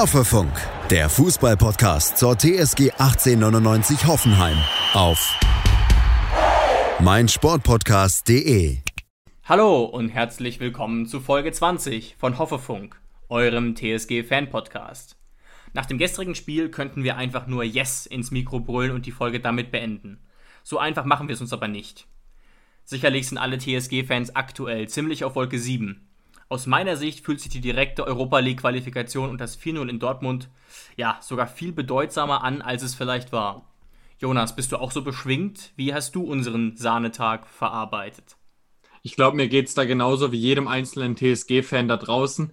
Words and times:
Hoffefunk, 0.00 0.50
der 0.88 1.10
Fußballpodcast 1.10 2.16
zur 2.16 2.34
TSG 2.34 2.90
1899 2.92 4.06
Hoffenheim 4.06 4.56
auf 4.94 5.38
meinsportpodcast.de. 7.00 8.78
Hallo 9.44 9.84
und 9.84 10.08
herzlich 10.08 10.58
willkommen 10.58 11.04
zu 11.04 11.20
Folge 11.20 11.52
20 11.52 12.16
von 12.18 12.38
Hoffefunk, 12.38 12.98
eurem 13.28 13.76
TSG-Fan-Podcast. 13.76 15.18
Nach 15.74 15.84
dem 15.84 15.98
gestrigen 15.98 16.34
Spiel 16.34 16.70
könnten 16.70 17.04
wir 17.04 17.18
einfach 17.18 17.46
nur 17.46 17.62
Yes 17.62 18.06
ins 18.06 18.30
Mikro 18.30 18.60
brüllen 18.60 18.92
und 18.92 19.04
die 19.04 19.12
Folge 19.12 19.38
damit 19.38 19.70
beenden. 19.70 20.18
So 20.62 20.78
einfach 20.78 21.04
machen 21.04 21.28
wir 21.28 21.34
es 21.34 21.42
uns 21.42 21.52
aber 21.52 21.68
nicht. 21.68 22.06
Sicherlich 22.84 23.28
sind 23.28 23.36
alle 23.36 23.58
TSG-Fans 23.58 24.34
aktuell 24.34 24.88
ziemlich 24.88 25.24
auf 25.24 25.34
Wolke 25.34 25.58
7. 25.58 26.09
Aus 26.50 26.66
meiner 26.66 26.96
Sicht 26.96 27.24
fühlt 27.24 27.40
sich 27.40 27.52
die 27.52 27.60
direkte 27.60 28.04
Europa 28.04 28.40
League-Qualifikation 28.40 29.30
und 29.30 29.40
das 29.40 29.56
4-0 29.56 29.88
in 29.88 30.00
Dortmund 30.00 30.48
ja 30.96 31.16
sogar 31.22 31.46
viel 31.46 31.70
bedeutsamer 31.70 32.42
an, 32.42 32.60
als 32.60 32.82
es 32.82 32.96
vielleicht 32.96 33.30
war. 33.30 33.70
Jonas, 34.18 34.56
bist 34.56 34.72
du 34.72 34.78
auch 34.78 34.90
so 34.90 35.02
beschwingt? 35.02 35.70
Wie 35.76 35.94
hast 35.94 36.16
du 36.16 36.24
unseren 36.24 36.76
Sahnetag 36.76 37.46
verarbeitet? 37.46 38.36
Ich 39.02 39.14
glaube, 39.14 39.36
mir 39.36 39.46
geht 39.46 39.68
es 39.68 39.74
da 39.74 39.84
genauso 39.84 40.32
wie 40.32 40.38
jedem 40.38 40.66
einzelnen 40.66 41.14
TSG-Fan 41.14 41.86
da 41.86 41.96
draußen, 41.96 42.52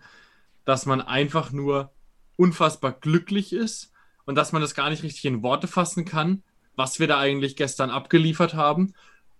dass 0.63 0.85
man 0.85 1.02
einfach 1.02 1.52
nur 1.52 1.91
unfassbar 2.35 2.91
glücklich 2.91 3.52
ist 3.52 3.93
und 4.25 4.35
dass 4.35 4.52
man 4.52 4.61
das 4.61 4.75
gar 4.75 4.91
nicht 4.91 5.02
richtig 5.02 5.25
in 5.25 5.41
Worte 5.41 5.67
fassen 5.67 6.05
kann, 6.05 6.43
was 6.75 6.99
wir 6.99 7.07
da 7.07 7.17
eigentlich 7.17 7.55
gestern 7.55 7.89
abgeliefert 7.89 8.53
haben. 8.53 8.93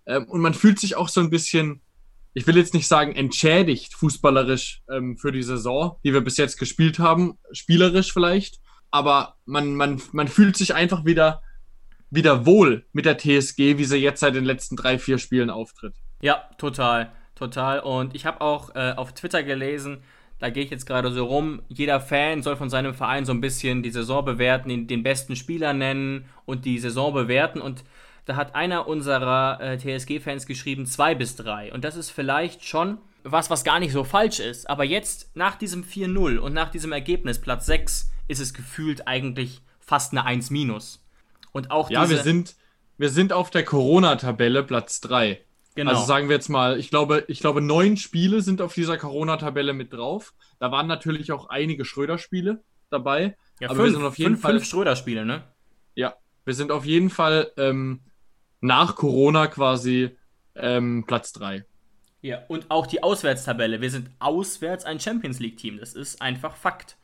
Ähm, 0.04 0.24
und 0.24 0.40
man 0.40 0.52
fühlt 0.52 0.80
sich 0.80 0.96
auch 0.96 1.08
so 1.08 1.20
ein 1.20 1.30
bisschen 1.30 1.80
ich 2.38 2.46
will 2.46 2.56
jetzt 2.56 2.72
nicht 2.72 2.86
sagen 2.86 3.16
entschädigt 3.16 3.94
fußballerisch 3.94 4.82
ähm, 4.88 5.16
für 5.18 5.32
die 5.32 5.42
Saison, 5.42 5.96
die 6.04 6.12
wir 6.12 6.20
bis 6.20 6.36
jetzt 6.36 6.56
gespielt 6.56 7.00
haben, 7.00 7.36
spielerisch 7.50 8.12
vielleicht, 8.12 8.60
aber 8.92 9.34
man, 9.44 9.74
man, 9.74 10.00
man 10.12 10.28
fühlt 10.28 10.56
sich 10.56 10.72
einfach 10.72 11.04
wieder, 11.04 11.42
wieder 12.10 12.46
wohl 12.46 12.86
mit 12.92 13.06
der 13.06 13.18
TSG, 13.18 13.76
wie 13.78 13.84
sie 13.84 13.96
jetzt 13.96 14.20
seit 14.20 14.36
den 14.36 14.44
letzten 14.44 14.76
drei, 14.76 15.00
vier 15.00 15.18
Spielen 15.18 15.50
auftritt. 15.50 15.94
Ja, 16.22 16.48
total, 16.58 17.10
total. 17.34 17.80
Und 17.80 18.14
ich 18.14 18.24
habe 18.24 18.40
auch 18.40 18.72
äh, 18.76 18.92
auf 18.96 19.14
Twitter 19.14 19.42
gelesen, 19.42 20.02
da 20.38 20.50
gehe 20.50 20.62
ich 20.62 20.70
jetzt 20.70 20.86
gerade 20.86 21.10
so 21.10 21.24
rum, 21.26 21.62
jeder 21.66 21.98
Fan 21.98 22.42
soll 22.42 22.54
von 22.54 22.70
seinem 22.70 22.94
Verein 22.94 23.24
so 23.24 23.32
ein 23.32 23.40
bisschen 23.40 23.82
die 23.82 23.90
Saison 23.90 24.24
bewerten, 24.24 24.68
den, 24.68 24.86
den 24.86 25.02
besten 25.02 25.34
Spieler 25.34 25.72
nennen 25.72 26.26
und 26.44 26.64
die 26.64 26.78
Saison 26.78 27.12
bewerten 27.12 27.60
und 27.60 27.82
da 28.28 28.36
hat 28.36 28.54
einer 28.54 28.86
unserer 28.86 29.58
äh, 29.58 29.78
TSG-Fans 29.78 30.46
geschrieben, 30.46 30.84
zwei 30.84 31.14
bis 31.14 31.34
drei. 31.34 31.72
Und 31.72 31.82
das 31.82 31.96
ist 31.96 32.10
vielleicht 32.10 32.62
schon 32.62 32.98
was, 33.24 33.48
was 33.48 33.64
gar 33.64 33.80
nicht 33.80 33.92
so 33.92 34.04
falsch 34.04 34.38
ist. 34.38 34.68
Aber 34.68 34.84
jetzt, 34.84 35.34
nach 35.34 35.56
diesem 35.56 35.82
4-0 35.82 36.36
und 36.36 36.52
nach 36.52 36.70
diesem 36.70 36.92
Ergebnis, 36.92 37.40
Platz 37.40 37.64
6, 37.64 38.10
ist 38.28 38.40
es 38.40 38.52
gefühlt 38.52 39.08
eigentlich 39.08 39.62
fast 39.80 40.12
eine 40.12 40.26
1 40.26 40.50
minus. 40.50 41.02
Und 41.52 41.70
auch 41.70 41.88
Ja, 41.88 42.10
wir 42.10 42.18
sind, 42.18 42.54
wir 42.98 43.08
sind 43.08 43.32
auf 43.32 43.48
der 43.48 43.64
Corona-Tabelle 43.64 44.62
Platz 44.62 45.00
3. 45.00 45.40
Genau. 45.74 45.92
Also 45.92 46.04
sagen 46.04 46.28
wir 46.28 46.36
jetzt 46.36 46.50
mal, 46.50 46.78
ich 46.78 46.90
glaube, 46.90 47.24
ich 47.28 47.40
glaube, 47.40 47.62
neun 47.62 47.96
Spiele 47.96 48.42
sind 48.42 48.60
auf 48.60 48.74
dieser 48.74 48.98
Corona-Tabelle 48.98 49.72
mit 49.72 49.94
drauf. 49.94 50.34
Da 50.58 50.70
waren 50.70 50.86
natürlich 50.86 51.32
auch 51.32 51.48
einige 51.48 51.86
Schröder-Spiele 51.86 52.62
dabei. 52.90 53.38
Ja, 53.58 53.70
aber 53.70 53.76
fünf, 53.76 53.86
wir 53.86 53.92
sind 53.92 54.04
auf 54.04 54.18
jeden 54.18 54.30
fünf, 54.32 54.42
Fall. 54.42 54.52
Fünf 54.52 54.66
Schröder-Spiele, 54.66 55.24
ne? 55.24 55.44
Ja, 55.94 56.14
wir 56.44 56.54
sind 56.54 56.70
auf 56.70 56.84
jeden 56.84 57.08
Fall 57.08 57.52
ähm, 57.56 58.00
nach 58.60 58.96
Corona 58.96 59.46
quasi 59.46 60.16
ähm, 60.54 61.04
Platz 61.06 61.32
3. 61.32 61.64
Ja, 62.20 62.42
und 62.48 62.70
auch 62.70 62.86
die 62.86 63.02
Auswärtstabelle. 63.02 63.80
Wir 63.80 63.90
sind 63.90 64.10
auswärts 64.18 64.84
ein 64.84 64.98
Champions 64.98 65.38
League-Team. 65.38 65.78
Das 65.78 65.94
ist 65.94 66.20
einfach 66.20 66.56
Fakt. 66.56 66.96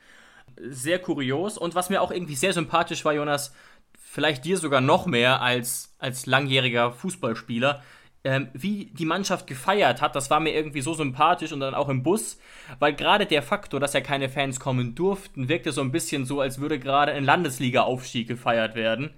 Sehr 0.56 0.98
kurios. 0.98 1.56
Und 1.56 1.74
was 1.74 1.88
mir 1.88 2.02
auch 2.02 2.10
irgendwie 2.10 2.34
sehr 2.34 2.52
sympathisch 2.52 3.04
war, 3.04 3.12
Jonas, 3.12 3.54
vielleicht 3.98 4.44
dir 4.44 4.58
sogar 4.58 4.80
noch 4.80 5.06
mehr 5.06 5.40
als, 5.40 5.94
als 5.98 6.26
langjähriger 6.26 6.92
Fußballspieler, 6.92 7.82
ähm, 8.24 8.48
wie 8.54 8.86
die 8.86 9.04
Mannschaft 9.04 9.46
gefeiert 9.46 10.00
hat, 10.00 10.16
das 10.16 10.30
war 10.30 10.40
mir 10.40 10.54
irgendwie 10.54 10.80
so 10.80 10.94
sympathisch 10.94 11.52
und 11.52 11.60
dann 11.60 11.74
auch 11.74 11.90
im 11.90 12.02
Bus, 12.02 12.38
weil 12.78 12.94
gerade 12.94 13.26
der 13.26 13.42
Faktor, 13.42 13.80
dass 13.80 13.92
ja 13.92 14.00
keine 14.00 14.30
Fans 14.30 14.58
kommen 14.60 14.94
durften, 14.94 15.48
wirkte 15.48 15.72
so 15.72 15.82
ein 15.82 15.92
bisschen 15.92 16.24
so, 16.24 16.40
als 16.40 16.58
würde 16.58 16.78
gerade 16.78 17.12
ein 17.12 17.24
Landesliga-Aufstieg 17.24 18.26
gefeiert 18.26 18.74
werden. 18.74 19.10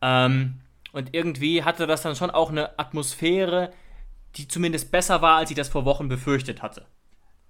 Ähm, 0.00 0.60
und 0.96 1.10
irgendwie 1.12 1.62
hatte 1.62 1.86
das 1.86 2.00
dann 2.00 2.16
schon 2.16 2.30
auch 2.30 2.50
eine 2.50 2.78
Atmosphäre, 2.78 3.70
die 4.36 4.48
zumindest 4.48 4.90
besser 4.90 5.20
war, 5.20 5.36
als 5.36 5.50
ich 5.50 5.56
das 5.56 5.68
vor 5.68 5.84
Wochen 5.84 6.08
befürchtet 6.08 6.62
hatte. 6.62 6.86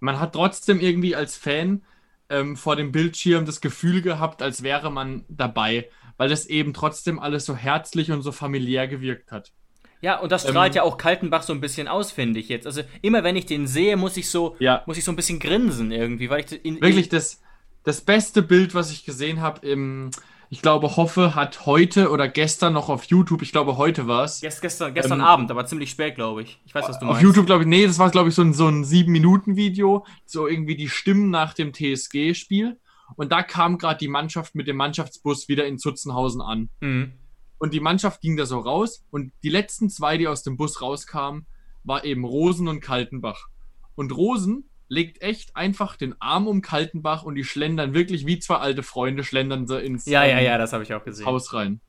Man 0.01 0.19
hat 0.19 0.33
trotzdem 0.33 0.81
irgendwie 0.81 1.15
als 1.15 1.37
Fan 1.37 1.85
ähm, 2.29 2.57
vor 2.57 2.75
dem 2.75 2.91
Bildschirm 2.91 3.47
das 3.47 3.61
Gefühl 3.61 4.03
gehabt, 4.03 4.43
als 4.43 4.65
wäre 4.65 4.91
man 4.91 5.25
dabei, 5.29 5.89
weil 6.17 6.29
das 6.29 6.47
eben 6.47 6.75
trotzdem 6.75 7.21
alles 7.21 7.45
so 7.45 7.55
herzlich 7.55 8.11
und 8.11 8.23
so 8.23 8.33
familiär 8.33 8.89
gewirkt 8.89 9.31
hat. 9.31 9.53
Ja, 10.01 10.19
und 10.19 10.33
das 10.33 10.43
strahlt 10.43 10.73
ähm, 10.73 10.79
ja 10.79 10.83
auch 10.83 10.99
Kaltenbach 10.99 11.43
so 11.43 11.53
ein 11.53 11.61
bisschen 11.61 11.87
aus, 11.87 12.11
finde 12.11 12.41
ich 12.41 12.49
jetzt. 12.49 12.67
Also 12.67 12.83
immer 13.01 13.23
wenn 13.23 13.37
ich 13.37 13.47
den 13.47 13.69
sehe, 13.69 13.97
muss 13.97 14.17
ich 14.17 14.29
so, 14.29 14.57
ja. 14.59 14.83
muss 14.87 14.99
ich 14.99 15.05
so 15.05 15.13
ein 15.13 15.17
bisschen 15.17 15.39
grinsen 15.39 15.93
irgendwie, 15.93 16.31
weil 16.31 16.45
ich 16.45 16.65
in, 16.65 16.81
wirklich 16.83 17.09
das, 17.09 17.41
das 17.85 18.01
beste 18.01 18.43
Bild, 18.43 18.75
was 18.75 18.91
ich 18.91 19.05
gesehen 19.05 19.41
habe 19.41 19.65
im 19.67 20.11
ich 20.49 20.63
glaube, 20.63 20.97
Hoffe 20.97 21.35
hat 21.35 21.67
heute 21.67 22.11
oder 22.11 22.29
gestern 22.29 22.73
noch 22.73 22.89
auf 22.89 23.05
YouTube, 23.05 23.43
ich 23.43 23.53
glaube, 23.53 23.77
heute 23.77 24.07
war 24.07 24.25
es. 24.25 24.41
Gest, 24.41 24.63
gestern 24.63 24.95
gestern 24.95 25.21
ähm, 25.21 25.27
Abend, 25.27 25.51
aber 25.51 25.67
ziemlich 25.67 25.91
spät, 25.91 26.15
glaube 26.15 26.43
ich. 26.43 26.61
Ich 26.65 26.75
weiß, 26.75 26.89
was 26.89 26.99
du 26.99 27.07
meinst. 27.07 27.19
Auf 27.19 27.23
YouTube, 27.23 27.47
glaube 27.47 27.63
ich, 27.65 27.69
nee, 27.69 27.87
das 27.87 27.99
war, 27.99 28.11
glaube 28.11 28.29
ich, 28.29 28.35
so 28.35 28.43
ein, 28.43 28.53
so 28.53 28.69
ein 28.69 28.85
7-Minuten-Video, 28.85 30.07
so 30.25 30.47
irgendwie 30.47 30.77
die 30.77 30.89
Stimmen 30.89 31.31
nach 31.31 31.55
dem 31.55 31.73
TSG-Spiel. 31.73 32.79
Und 33.17 33.33
da 33.33 33.43
kam 33.43 33.79
gerade 33.79 33.99
die 33.99 34.09
Mannschaft 34.09 34.55
mit 34.55 34.67
dem 34.67 34.77
Mannschaftsbus 34.77 35.49
wieder 35.49 35.67
in 35.67 35.79
Zutzenhausen 35.79 36.41
an. 36.41 36.69
Mhm. 36.81 37.13
Und 37.59 37.73
die 37.73 37.81
Mannschaft 37.81 38.21
ging 38.21 38.37
da 38.37 38.47
so 38.47 38.59
raus. 38.59 39.05
Und 39.11 39.33
die 39.43 39.49
letzten 39.49 39.91
zwei, 39.91 40.19
die 40.19 40.29
aus 40.29 40.43
dem 40.43 40.57
Bus 40.57 40.83
rauskamen, 40.83 41.47
war 41.85 42.05
eben 42.05 42.25
Rosen 42.25 42.69
und 42.69 42.81
Kaltenbach. 42.81 43.47
Und 43.95 44.13
Rosen 44.13 44.69
legt 44.89 45.23
echt 45.23 45.57
einfach 45.57 45.97
den 45.97 46.21
Arm 46.21 46.47
um 46.47 46.63
Kaltenbach 46.63 47.23
und 47.23 47.35
die 47.35 47.45
schlendern 47.45 47.95
wirklich 47.95 48.27
wie 48.27 48.39
zwei 48.39 48.57
alte 48.57 48.83
Freunde, 48.83 49.25
schlendern 49.25 49.67
sie 49.67 49.81
ins 49.81 50.07
ja, 50.07 50.25
ja, 50.25 50.41
ja, 50.41 50.59
das 50.59 50.73
habe 50.73 50.85
ich 50.85 50.95
auch 50.95 51.05
gesehen. 51.05 51.27
Haus 51.27 51.53
rein. 51.53 51.81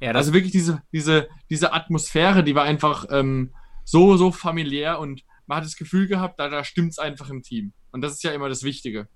Ja, 0.00 0.12
also 0.12 0.34
wirklich 0.34 0.52
diese, 0.52 0.82
diese, 0.92 1.28
diese 1.48 1.72
Atmosphäre, 1.72 2.44
die 2.44 2.54
war 2.54 2.64
einfach 2.64 3.06
ähm, 3.10 3.54
so, 3.84 4.16
so 4.16 4.32
familiär 4.32 4.98
und 4.98 5.22
man 5.46 5.58
hat 5.58 5.64
das 5.64 5.76
Gefühl 5.76 6.06
gehabt, 6.06 6.38
da, 6.40 6.48
da 6.48 6.64
stimmt 6.64 6.92
es 6.92 6.98
einfach 6.98 7.30
im 7.30 7.42
Team. 7.42 7.72
Und 7.92 8.02
das 8.02 8.12
ist 8.12 8.24
ja 8.24 8.32
immer 8.32 8.48
das 8.48 8.62
Wichtige. 8.62 9.08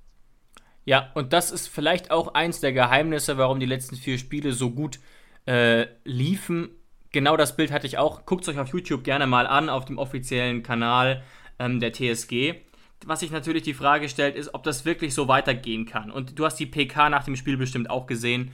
Ja, 0.84 1.10
und 1.14 1.32
das 1.32 1.50
ist 1.50 1.68
vielleicht 1.68 2.10
auch 2.10 2.34
eins 2.34 2.60
der 2.60 2.72
Geheimnisse, 2.72 3.36
warum 3.36 3.60
die 3.60 3.66
letzten 3.66 3.96
vier 3.96 4.18
Spiele 4.18 4.52
so 4.52 4.70
gut 4.70 5.00
äh, 5.46 5.86
liefen. 6.04 6.70
Genau 7.12 7.36
das 7.36 7.56
Bild 7.56 7.72
hatte 7.72 7.86
ich 7.86 7.98
auch. 7.98 8.24
Guckt 8.24 8.42
es 8.42 8.48
euch 8.48 8.58
auf 8.58 8.68
YouTube 8.68 9.04
gerne 9.04 9.26
mal 9.26 9.46
an, 9.46 9.68
auf 9.68 9.84
dem 9.84 9.98
offiziellen 9.98 10.62
Kanal 10.62 11.22
ähm, 11.58 11.80
der 11.80 11.92
TSG 11.92 12.67
was 13.06 13.20
sich 13.20 13.30
natürlich 13.30 13.62
die 13.62 13.74
Frage 13.74 14.08
stellt, 14.08 14.36
ist, 14.36 14.54
ob 14.54 14.62
das 14.64 14.84
wirklich 14.84 15.14
so 15.14 15.28
weitergehen 15.28 15.86
kann. 15.86 16.10
Und 16.10 16.38
du 16.38 16.44
hast 16.44 16.56
die 16.56 16.66
PK 16.66 17.10
nach 17.10 17.24
dem 17.24 17.36
Spiel 17.36 17.56
bestimmt 17.56 17.90
auch 17.90 18.06
gesehen. 18.06 18.52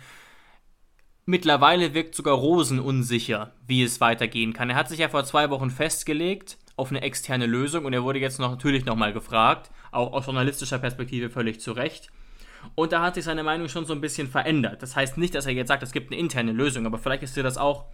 Mittlerweile 1.26 1.94
wirkt 1.94 2.14
sogar 2.14 2.34
Rosen 2.34 2.78
unsicher, 2.78 3.52
wie 3.66 3.82
es 3.82 4.00
weitergehen 4.00 4.52
kann. 4.52 4.70
Er 4.70 4.76
hat 4.76 4.88
sich 4.88 4.98
ja 4.98 5.08
vor 5.08 5.24
zwei 5.24 5.48
Wochen 5.50 5.70
festgelegt 5.70 6.58
auf 6.76 6.90
eine 6.90 7.02
externe 7.02 7.46
Lösung 7.46 7.84
und 7.84 7.92
er 7.92 8.02
wurde 8.02 8.18
jetzt 8.18 8.38
noch, 8.38 8.50
natürlich 8.50 8.84
nochmal 8.84 9.12
gefragt, 9.12 9.70
auch 9.92 10.12
aus 10.12 10.26
journalistischer 10.26 10.78
Perspektive 10.78 11.30
völlig 11.30 11.60
zu 11.60 11.72
Recht. 11.72 12.10
Und 12.74 12.92
da 12.92 13.02
hat 13.02 13.14
sich 13.14 13.24
seine 13.24 13.42
Meinung 13.42 13.68
schon 13.68 13.86
so 13.86 13.92
ein 13.92 14.00
bisschen 14.00 14.28
verändert. 14.28 14.82
Das 14.82 14.96
heißt 14.96 15.16
nicht, 15.18 15.34
dass 15.34 15.46
er 15.46 15.52
jetzt 15.52 15.68
sagt, 15.68 15.82
es 15.82 15.92
gibt 15.92 16.10
eine 16.10 16.20
interne 16.20 16.52
Lösung, 16.52 16.86
aber 16.86 16.98
vielleicht 16.98 17.22
ist 17.22 17.36
dir 17.36 17.42
das 17.42 17.58
auch 17.58 17.86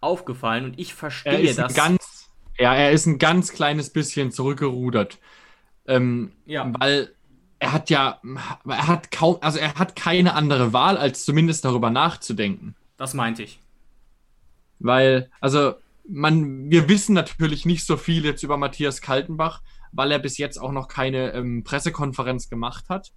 aufgefallen 0.00 0.64
und 0.64 0.78
ich 0.78 0.94
verstehe 0.94 1.54
das. 1.54 1.74
Ganz, 1.74 2.30
ja, 2.58 2.74
er 2.74 2.90
ist 2.90 3.06
ein 3.06 3.18
ganz 3.18 3.52
kleines 3.52 3.90
bisschen 3.90 4.32
zurückgerudert. 4.32 5.18
Ähm, 5.90 6.32
ja. 6.46 6.72
Weil 6.78 7.12
er 7.58 7.72
hat 7.72 7.90
ja, 7.90 8.20
er 8.66 8.86
hat 8.86 9.10
kaum, 9.10 9.38
also 9.40 9.58
er 9.58 9.74
hat 9.74 9.96
keine 9.96 10.34
andere 10.34 10.72
Wahl, 10.72 10.96
als 10.96 11.24
zumindest 11.24 11.64
darüber 11.64 11.90
nachzudenken. 11.90 12.76
Das 12.96 13.12
meinte 13.12 13.42
ich. 13.42 13.60
Weil, 14.78 15.30
also, 15.40 15.74
man, 16.08 16.70
wir 16.70 16.88
wissen 16.88 17.12
natürlich 17.12 17.66
nicht 17.66 17.84
so 17.84 17.96
viel 17.96 18.24
jetzt 18.24 18.42
über 18.42 18.56
Matthias 18.56 19.02
Kaltenbach, 19.02 19.62
weil 19.92 20.12
er 20.12 20.20
bis 20.20 20.38
jetzt 20.38 20.58
auch 20.58 20.72
noch 20.72 20.88
keine 20.88 21.32
ähm, 21.32 21.64
Pressekonferenz 21.64 22.48
gemacht 22.48 22.88
hat. 22.88 23.12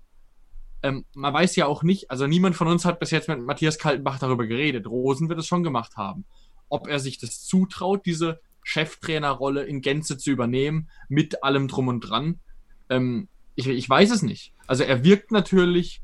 Ähm, 0.82 1.06
man 1.14 1.34
weiß 1.34 1.56
ja 1.56 1.68
auch 1.68 1.84
nicht, 1.84 2.12
also 2.12 2.28
niemand 2.28 2.56
von 2.56 2.68
uns 2.68 2.86
hat 2.86 3.00
bis 3.00 3.12
jetzt 3.12 3.30
mit 3.30 3.40
Matthias 3.40 3.78
Kaltenbach 3.78 4.20
darüber 4.20 4.48
geredet. 4.48 4.88
Rosen 4.88 5.30
wird 5.30 5.40
es 5.40 5.48
schon 5.48 5.64
gemacht 5.64 5.96
haben. 5.96 6.26
Ob 6.70 6.88
er 6.88 7.00
sich 7.00 7.20
das 7.20 7.46
zutraut, 7.46 8.06
diese 8.06 8.42
Cheftrainerrolle 8.64 9.64
in 9.64 9.82
Gänze 9.82 10.18
zu 10.18 10.32
übernehmen, 10.32 10.90
mit 11.08 11.44
allem 11.44 11.68
drum 11.68 11.88
und 11.88 12.02
dran, 12.02 12.40
ähm, 12.90 13.28
ich, 13.56 13.68
ich 13.68 13.90
weiß 13.90 14.12
es 14.12 14.22
nicht. 14.22 14.54
Also 14.68 14.84
er 14.84 15.04
wirkt 15.04 15.32
natürlich 15.32 16.02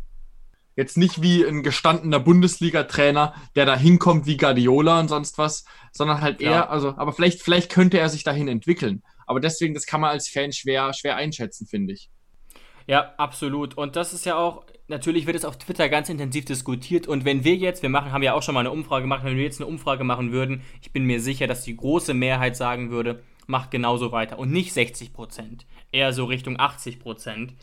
jetzt 0.75 0.97
nicht 0.97 1.21
wie 1.21 1.43
ein 1.43 1.61
gestandener 1.61 2.19
Bundesliga-Trainer, 2.19 3.33
der 3.55 3.65
da 3.65 3.75
hinkommt 3.75 4.25
wie 4.25 4.37
Guardiola 4.37 4.99
und 4.99 5.09
sonst 5.09 5.37
was, 5.37 5.65
sondern 5.91 6.21
halt 6.21 6.39
eher, 6.39 6.51
ja. 6.51 6.69
also, 6.69 6.95
aber 6.95 7.11
vielleicht, 7.11 7.41
vielleicht 7.41 7.69
könnte 7.69 7.99
er 7.99 8.07
sich 8.07 8.23
dahin 8.23 8.47
entwickeln. 8.47 9.03
Aber 9.27 9.41
deswegen, 9.41 9.73
das 9.73 9.85
kann 9.85 9.99
man 9.99 10.11
als 10.11 10.29
Fan 10.29 10.53
schwer, 10.53 10.93
schwer 10.93 11.17
einschätzen, 11.17 11.67
finde 11.67 11.93
ich. 11.93 12.09
Ja, 12.87 13.13
absolut. 13.17 13.77
Und 13.77 13.95
das 13.95 14.13
ist 14.13 14.25
ja 14.25 14.37
auch, 14.37 14.65
natürlich 14.87 15.27
wird 15.27 15.35
es 15.35 15.45
auf 15.45 15.57
Twitter 15.57 15.89
ganz 15.89 16.09
intensiv 16.09 16.45
diskutiert 16.45 17.07
und 17.07 17.25
wenn 17.25 17.43
wir 17.43 17.55
jetzt, 17.55 17.83
wir 17.83 17.89
machen, 17.89 18.11
haben 18.11 18.23
ja 18.23 18.33
auch 18.33 18.41
schon 18.41 18.55
mal 18.55 18.61
eine 18.61 18.71
Umfrage 18.71 19.03
gemacht, 19.03 19.23
wenn 19.23 19.35
wir 19.35 19.43
jetzt 19.43 19.59
eine 19.59 19.67
Umfrage 19.67 20.03
machen 20.03 20.31
würden, 20.31 20.61
ich 20.81 20.91
bin 20.91 21.03
mir 21.03 21.19
sicher, 21.19 21.45
dass 21.45 21.63
die 21.63 21.75
große 21.75 22.13
Mehrheit 22.13 22.55
sagen 22.55 22.89
würde, 22.89 23.21
macht 23.49 23.71
genauso 23.71 24.11
weiter 24.11 24.39
und 24.39 24.51
nicht 24.51 24.73
60 24.73 25.11
Prozent, 25.11 25.65
eher 25.91 26.13
so 26.13 26.25
Richtung 26.25 26.59
80 26.59 26.99
Prozent. 26.99 27.55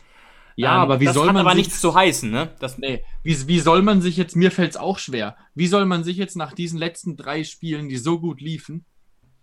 Ja, 0.55 0.75
Ähm, 0.75 0.81
aber 0.81 0.99
wie 0.99 1.05
das 1.05 1.13
soll 1.15 1.27
hat 1.27 1.33
man 1.33 1.41
aber 1.41 1.55
sich, 1.55 1.65
nichts 1.65 1.79
zu 1.81 1.95
heißen, 1.95 2.29
ne? 2.29 2.53
Das, 2.59 2.77
nee, 2.77 3.03
wie, 3.23 3.47
wie 3.47 3.59
soll 3.59 3.81
man 3.83 4.01
sich 4.01 4.17
jetzt, 4.17 4.35
mir 4.35 4.51
fällt 4.51 4.71
es 4.71 4.77
auch 4.77 4.99
schwer, 4.99 5.37
wie 5.55 5.67
soll 5.67 5.85
man 5.85 6.03
sich 6.03 6.17
jetzt 6.17 6.35
nach 6.35 6.53
diesen 6.53 6.77
letzten 6.77 7.15
drei 7.15 7.43
Spielen, 7.43 7.89
die 7.89 7.97
so 7.97 8.19
gut 8.19 8.41
liefen, 8.41 8.85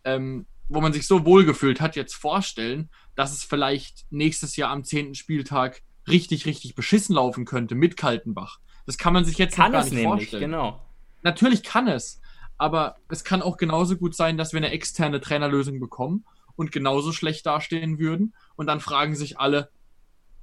ähm, 0.05 0.47
wo 0.69 0.81
man 0.81 0.93
sich 0.93 1.07
so 1.07 1.25
wohlgefühlt 1.25 1.81
hat, 1.81 1.97
jetzt 1.97 2.15
vorstellen, 2.15 2.91
dass 3.15 3.33
es 3.33 3.45
vielleicht 3.45 4.07
nächstes 4.11 4.57
Jahr 4.57 4.71
am 4.71 4.85
10. 4.85 5.15
Spieltag 5.15 5.83
richtig, 6.09 6.47
richtig 6.47 6.75
beschissen 6.75 7.15
laufen 7.15 7.45
könnte 7.45 7.75
mit 7.75 7.97
Kaltenbach. 7.97 8.59
Das 8.87 8.99
kann 8.99 9.13
man 9.13 9.25
sich 9.25 9.39
jetzt 9.39 9.57
kann 9.57 9.73
gar 9.73 9.83
es 9.83 9.91
nicht 9.91 10.03
nämlich, 10.03 10.29
vorstellen. 10.31 10.51
genau. 10.51 10.85
Natürlich 11.23 11.63
kann 11.63 11.89
es, 11.89 12.21
aber 12.59 12.97
es 13.09 13.25
kann 13.25 13.41
auch 13.41 13.57
genauso 13.57 13.97
gut 13.97 14.15
sein, 14.15 14.37
dass 14.37 14.53
wir 14.53 14.59
eine 14.59 14.71
externe 14.71 15.21
Trainerlösung 15.21 15.81
bekommen 15.81 16.25
und 16.57 16.73
genauso 16.73 17.13
schlecht 17.13 17.47
dastehen 17.47 17.99
würden 17.99 18.35
und 18.57 18.67
dann 18.67 18.81
fragen 18.81 19.15
sich 19.15 19.39
alle, 19.39 19.71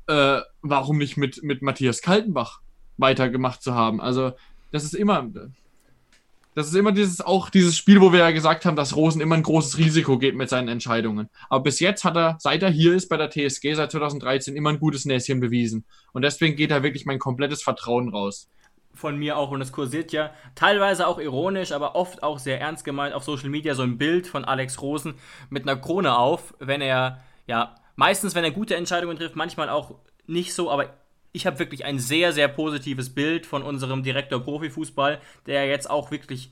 äh, 0.07 0.41
warum 0.61 0.97
nicht 0.97 1.17
mit, 1.17 1.43
mit 1.43 1.61
Matthias 1.61 2.01
Kaltenbach 2.01 2.61
weitergemacht 2.97 3.61
zu 3.61 3.73
haben. 3.73 4.01
Also 4.01 4.33
das 4.71 4.83
ist 4.83 4.93
immer, 4.93 5.29
das 6.53 6.67
ist 6.67 6.75
immer 6.75 6.91
dieses 6.91 7.21
auch 7.21 7.49
dieses 7.49 7.77
Spiel, 7.77 8.01
wo 8.01 8.11
wir 8.11 8.19
ja 8.19 8.31
gesagt 8.31 8.65
haben, 8.65 8.75
dass 8.75 8.95
Rosen 8.95 9.21
immer 9.21 9.35
ein 9.35 9.43
großes 9.43 9.77
Risiko 9.77 10.17
geht 10.17 10.35
mit 10.35 10.49
seinen 10.49 10.67
Entscheidungen. 10.67 11.29
Aber 11.49 11.63
bis 11.63 11.79
jetzt 11.79 12.03
hat 12.03 12.17
er, 12.17 12.37
seit 12.39 12.61
er 12.63 12.69
hier 12.69 12.93
ist 12.93 13.07
bei 13.07 13.17
der 13.17 13.29
TSG 13.29 13.73
seit 13.73 13.91
2013, 13.91 14.55
immer 14.55 14.69
ein 14.69 14.79
gutes 14.79 15.05
Näschen 15.05 15.39
bewiesen. 15.39 15.85
Und 16.11 16.23
deswegen 16.23 16.57
geht 16.57 16.71
da 16.71 16.83
wirklich 16.83 17.05
mein 17.05 17.19
komplettes 17.19 17.63
Vertrauen 17.63 18.09
raus. 18.09 18.49
Von 18.93 19.17
mir 19.17 19.37
auch 19.37 19.51
und 19.51 19.61
es 19.61 19.71
kursiert 19.71 20.11
ja 20.11 20.31
teilweise 20.55 21.07
auch 21.07 21.19
ironisch, 21.19 21.71
aber 21.71 21.95
oft 21.95 22.23
auch 22.23 22.39
sehr 22.39 22.59
ernst 22.59 22.85
gemeint 22.85 23.13
auf 23.13 23.23
Social 23.23 23.49
Media 23.49 23.73
so 23.73 23.83
ein 23.83 23.97
Bild 23.97 24.27
von 24.27 24.45
Alex 24.45 24.81
Rosen 24.81 25.15
mit 25.49 25.63
einer 25.63 25.79
Krone 25.79 26.17
auf, 26.17 26.53
wenn 26.59 26.81
er, 26.81 27.21
ja, 27.47 27.75
meistens, 27.95 28.35
wenn 28.35 28.43
er 28.43 28.51
gute 28.51 28.75
Entscheidungen 28.75 29.17
trifft, 29.17 29.35
manchmal 29.35 29.69
auch 29.69 29.95
nicht 30.27 30.53
so, 30.53 30.69
aber 30.69 30.93
ich 31.33 31.45
habe 31.45 31.59
wirklich 31.59 31.85
ein 31.85 31.99
sehr, 31.99 32.33
sehr 32.33 32.47
positives 32.47 33.13
Bild 33.13 33.45
von 33.45 33.63
unserem 33.63 34.03
Direktor 34.03 34.41
Profifußball, 34.41 35.19
der 35.45 35.67
jetzt 35.67 35.89
auch 35.89 36.11
wirklich 36.11 36.51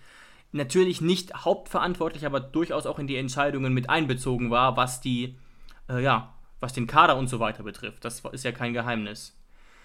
natürlich 0.51 1.01
nicht 1.01 1.33
hauptverantwortlich, 1.33 2.25
aber 2.25 2.39
durchaus 2.39 2.86
auch 2.86 3.00
in 3.00 3.07
die 3.07 3.18
Entscheidungen 3.18 3.74
mit 3.74 3.89
einbezogen 3.89 4.50
war, 4.50 4.77
was 4.77 5.01
die, 5.01 5.36
äh, 5.89 6.01
ja, 6.01 6.33
was 6.59 6.74
den 6.74 6.88
Kader 6.88 7.18
und 7.18 7.27
so 7.27 7.39
weiter 7.39 7.63
betrifft. 7.63 8.03
Das 8.06 8.21
ist 8.31 8.45
ja 8.45 8.51
kein 8.51 8.74
Geheimnis. 8.74 9.38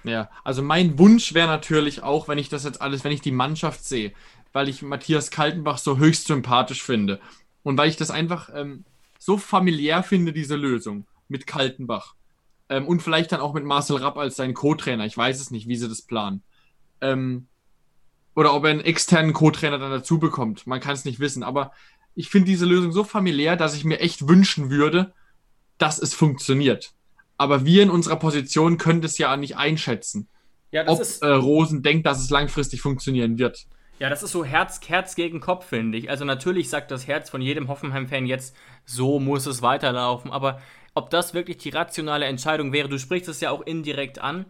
Ja, 0.04 0.30
also 0.44 0.62
mein 0.62 0.98
Wunsch 0.98 1.32
wäre 1.34 1.48
natürlich 1.48 2.02
auch, 2.02 2.28
wenn 2.28 2.38
ich 2.38 2.50
das 2.50 2.64
jetzt 2.64 2.80
alles, 2.80 3.04
wenn 3.04 3.12
ich 3.12 3.22
die 3.22 3.32
Mannschaft 3.32 3.84
sehe, 3.84 4.12
weil 4.52 4.68
ich 4.68 4.82
Matthias 4.82 5.30
Kaltenbach 5.30 5.78
so 5.78 5.96
höchst 5.96 6.26
sympathisch 6.26 6.82
finde 6.82 7.20
und 7.62 7.78
weil 7.78 7.88
ich 7.88 7.96
das 7.96 8.10
einfach 8.10 8.50
ähm, 8.54 8.84
so 9.18 9.38
familiär 9.38 10.02
finde, 10.02 10.32
diese 10.32 10.56
Lösung 10.56 11.06
mit 11.28 11.46
Kaltenbach 11.46 12.14
ähm, 12.68 12.86
und 12.86 13.00
vielleicht 13.02 13.32
dann 13.32 13.40
auch 13.40 13.54
mit 13.54 13.64
Marcel 13.64 13.96
Rapp 13.96 14.18
als 14.18 14.36
sein 14.36 14.54
Co-Trainer. 14.54 15.06
Ich 15.06 15.16
weiß 15.16 15.40
es 15.40 15.50
nicht, 15.50 15.68
wie 15.68 15.76
sie 15.76 15.88
das 15.88 16.02
planen. 16.02 16.42
Ähm, 17.00 17.46
oder 18.34 18.52
ob 18.54 18.64
er 18.64 18.70
einen 18.70 18.80
externen 18.80 19.32
Co-Trainer 19.32 19.78
dann 19.78 19.90
dazu 19.90 20.18
bekommt. 20.18 20.66
Man 20.66 20.80
kann 20.80 20.94
es 20.94 21.04
nicht 21.04 21.20
wissen, 21.20 21.42
aber 21.42 21.72
ich 22.14 22.28
finde 22.28 22.46
diese 22.46 22.66
Lösung 22.66 22.92
so 22.92 23.04
familiär, 23.04 23.56
dass 23.56 23.74
ich 23.74 23.84
mir 23.84 24.00
echt 24.00 24.28
wünschen 24.28 24.70
würde, 24.70 25.12
dass 25.78 25.98
es 25.98 26.14
funktioniert. 26.14 26.92
Aber 27.36 27.64
wir 27.64 27.82
in 27.82 27.90
unserer 27.90 28.16
Position 28.16 28.78
können 28.78 29.00
das 29.00 29.18
ja 29.18 29.36
nicht 29.36 29.56
einschätzen, 29.56 30.28
Ja, 30.70 30.86
ob 30.86 31.00
äh, 31.20 31.26
Rosen 31.26 31.82
denkt, 31.82 32.06
dass 32.06 32.20
es 32.20 32.30
langfristig 32.30 32.80
funktionieren 32.80 33.38
wird. 33.38 33.66
Ja, 33.98 34.10
das 34.10 34.22
ist 34.22 34.32
so 34.32 34.44
Herz, 34.44 34.80
Herz 34.86 35.14
gegen 35.14 35.40
Kopf, 35.40 35.66
finde 35.66 35.98
ich. 35.98 36.10
Also 36.10 36.24
natürlich 36.24 36.68
sagt 36.68 36.90
das 36.90 37.06
Herz 37.06 37.30
von 37.30 37.40
jedem 37.40 37.68
Hoffenheim-Fan 37.68 38.26
jetzt, 38.26 38.54
so 38.84 39.20
muss 39.20 39.46
es 39.46 39.62
weiterlaufen. 39.62 40.30
Aber 40.32 40.60
ob 40.94 41.10
das 41.10 41.34
wirklich 41.34 41.58
die 41.58 41.70
rationale 41.70 42.26
Entscheidung 42.26 42.72
wäre, 42.72 42.88
du 42.88 42.98
sprichst 42.98 43.28
es 43.28 43.40
ja 43.40 43.50
auch 43.50 43.62
indirekt 43.62 44.18
an. 44.20 44.46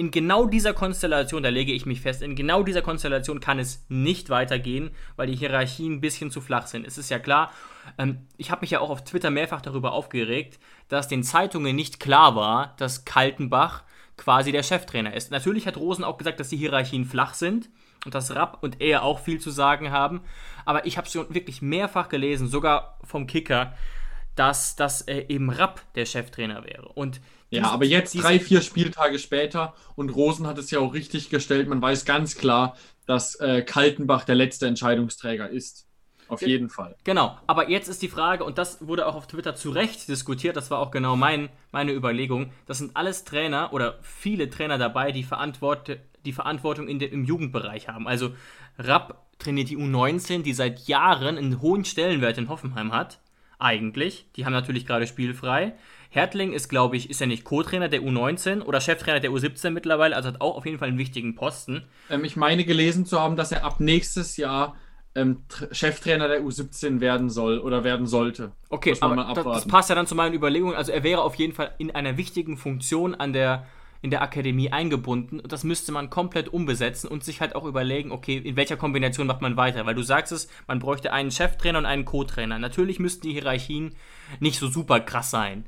In 0.00 0.10
genau 0.10 0.46
dieser 0.46 0.72
Konstellation, 0.72 1.42
da 1.42 1.50
lege 1.50 1.72
ich 1.72 1.84
mich 1.84 2.00
fest, 2.00 2.22
in 2.22 2.34
genau 2.34 2.62
dieser 2.62 2.80
Konstellation 2.80 3.38
kann 3.38 3.58
es 3.58 3.84
nicht 3.90 4.30
weitergehen, 4.30 4.92
weil 5.16 5.26
die 5.26 5.36
Hierarchien 5.36 5.92
ein 5.92 6.00
bisschen 6.00 6.30
zu 6.30 6.40
flach 6.40 6.68
sind. 6.68 6.86
Es 6.86 6.96
ist 6.96 7.10
ja 7.10 7.18
klar, 7.18 7.52
ähm, 7.98 8.26
ich 8.38 8.50
habe 8.50 8.62
mich 8.62 8.70
ja 8.70 8.80
auch 8.80 8.88
auf 8.88 9.04
Twitter 9.04 9.28
mehrfach 9.28 9.60
darüber 9.60 9.92
aufgeregt, 9.92 10.58
dass 10.88 11.06
den 11.06 11.22
Zeitungen 11.22 11.76
nicht 11.76 12.00
klar 12.00 12.34
war, 12.34 12.74
dass 12.78 13.04
Kaltenbach 13.04 13.82
quasi 14.16 14.52
der 14.52 14.62
Cheftrainer 14.62 15.12
ist. 15.12 15.32
Natürlich 15.32 15.66
hat 15.66 15.76
Rosen 15.76 16.02
auch 16.02 16.16
gesagt, 16.16 16.40
dass 16.40 16.48
die 16.48 16.56
Hierarchien 16.56 17.04
flach 17.04 17.34
sind 17.34 17.68
und 18.06 18.14
dass 18.14 18.34
Rapp 18.34 18.62
und 18.62 18.80
er 18.80 19.02
auch 19.02 19.20
viel 19.20 19.38
zu 19.38 19.50
sagen 19.50 19.90
haben. 19.90 20.22
Aber 20.64 20.86
ich 20.86 20.96
habe 20.96 21.10
schon 21.10 21.34
wirklich 21.34 21.60
mehrfach 21.60 22.08
gelesen, 22.08 22.48
sogar 22.48 22.98
vom 23.04 23.26
Kicker, 23.26 23.74
dass, 24.34 24.76
dass 24.76 25.02
äh, 25.02 25.26
eben 25.28 25.50
Rapp 25.50 25.82
der 25.94 26.06
Cheftrainer 26.06 26.64
wäre. 26.64 26.88
Und 26.88 27.20
Ja, 27.50 27.70
aber 27.70 27.84
jetzt 27.84 28.14
drei, 28.14 28.38
vier 28.38 28.62
Spieltage 28.62 29.18
später 29.18 29.74
und 29.96 30.10
Rosen 30.10 30.46
hat 30.46 30.56
es 30.56 30.70
ja 30.70 30.78
auch 30.78 30.94
richtig 30.94 31.30
gestellt. 31.30 31.68
Man 31.68 31.82
weiß 31.82 32.04
ganz 32.04 32.36
klar, 32.36 32.76
dass 33.06 33.34
äh, 33.36 33.62
Kaltenbach 33.62 34.24
der 34.24 34.36
letzte 34.36 34.66
Entscheidungsträger 34.66 35.50
ist. 35.50 35.86
Auf 36.28 36.42
jeden 36.42 36.70
Fall. 36.70 36.94
Genau, 37.02 37.36
aber 37.48 37.68
jetzt 37.68 37.88
ist 37.88 38.02
die 38.02 38.08
Frage, 38.08 38.44
und 38.44 38.56
das 38.56 38.86
wurde 38.86 39.08
auch 39.08 39.16
auf 39.16 39.26
Twitter 39.26 39.56
zu 39.56 39.70
Recht 39.70 40.06
diskutiert, 40.06 40.56
das 40.56 40.70
war 40.70 40.78
auch 40.78 40.92
genau 40.92 41.16
mein, 41.16 41.48
meine 41.72 41.92
Überlegung, 41.92 42.52
das 42.66 42.78
sind 42.78 42.96
alles 42.96 43.24
Trainer 43.24 43.72
oder 43.72 43.98
viele 44.02 44.48
Trainer 44.48 44.78
dabei, 44.78 45.10
die, 45.10 45.24
Verantwort 45.24 45.98
die 46.24 46.32
Verantwortung 46.32 46.86
in 46.86 47.00
der, 47.00 47.10
im 47.10 47.24
Jugendbereich 47.24 47.88
haben. 47.88 48.06
Also 48.06 48.32
Rapp 48.78 49.26
trainiert 49.40 49.70
die 49.70 49.76
U19, 49.76 50.42
die 50.42 50.52
seit 50.52 50.86
Jahren 50.86 51.36
einen 51.36 51.60
hohen 51.60 51.84
Stellenwert 51.84 52.38
in 52.38 52.48
Hoffenheim 52.48 52.92
hat, 52.92 53.18
eigentlich. 53.58 54.26
Die 54.36 54.44
haben 54.44 54.52
natürlich 54.52 54.86
gerade 54.86 55.06
spielfrei. 55.08 55.74
Hertling 56.10 56.52
ist, 56.52 56.68
glaube 56.68 56.96
ich, 56.96 57.08
ist 57.08 57.20
ja 57.20 57.26
nicht 57.26 57.44
Co-Trainer 57.44 57.88
der 57.88 58.02
U19 58.02 58.62
oder 58.62 58.80
Cheftrainer 58.80 59.20
der 59.20 59.30
U17 59.30 59.70
mittlerweile, 59.70 60.16
also 60.16 60.28
hat 60.28 60.40
auch 60.40 60.56
auf 60.56 60.66
jeden 60.66 60.78
Fall 60.78 60.88
einen 60.88 60.98
wichtigen 60.98 61.34
Posten. 61.36 61.84
Ähm, 62.10 62.24
ich 62.24 62.36
meine 62.36 62.64
gelesen 62.64 63.06
zu 63.06 63.20
haben, 63.20 63.36
dass 63.36 63.52
er 63.52 63.64
ab 63.64 63.78
nächstes 63.80 64.36
Jahr 64.36 64.74
ähm, 65.14 65.44
Tr- 65.48 65.72
Cheftrainer 65.72 66.28
der 66.28 66.42
U17 66.42 67.00
werden 67.00 67.30
soll 67.30 67.58
oder 67.58 67.84
werden 67.84 68.06
sollte. 68.06 68.52
Okay, 68.68 68.90
Muss 68.90 69.00
man 69.00 69.10
aber 69.12 69.16
mal 69.16 69.22
das, 69.28 69.34
das 69.34 69.38
abwarten. 69.46 69.68
passt 69.70 69.88
ja 69.88 69.94
dann 69.94 70.06
zu 70.06 70.14
meinen 70.16 70.34
Überlegungen. 70.34 70.74
Also 70.76 70.92
er 70.92 71.02
wäre 71.04 71.22
auf 71.22 71.36
jeden 71.36 71.52
Fall 71.52 71.74
in 71.78 71.92
einer 71.94 72.16
wichtigen 72.16 72.56
Funktion 72.56 73.14
an 73.14 73.32
der, 73.32 73.66
in 74.02 74.10
der 74.10 74.22
Akademie 74.22 74.70
eingebunden. 74.70 75.38
Und 75.40 75.52
das 75.52 75.62
müsste 75.64 75.90
man 75.92 76.10
komplett 76.10 76.48
umbesetzen 76.48 77.06
und 77.08 77.22
sich 77.24 77.40
halt 77.40 77.54
auch 77.56 77.64
überlegen, 77.64 78.10
okay, 78.12 78.36
in 78.38 78.56
welcher 78.56 78.76
Kombination 78.76 79.26
macht 79.26 79.42
man 79.42 79.56
weiter? 79.56 79.84
Weil 79.86 79.94
du 79.96 80.02
sagst 80.02 80.32
es, 80.32 80.48
man 80.68 80.78
bräuchte 80.80 81.12
einen 81.12 81.30
Cheftrainer 81.32 81.78
und 81.78 81.86
einen 81.86 82.04
Co-Trainer. 82.04 82.58
Natürlich 82.58 82.98
müssten 83.00 83.26
die 83.28 83.32
Hierarchien 83.32 83.94
nicht 84.40 84.58
so 84.58 84.68
super 84.68 85.00
krass 85.00 85.30
sein. 85.30 85.66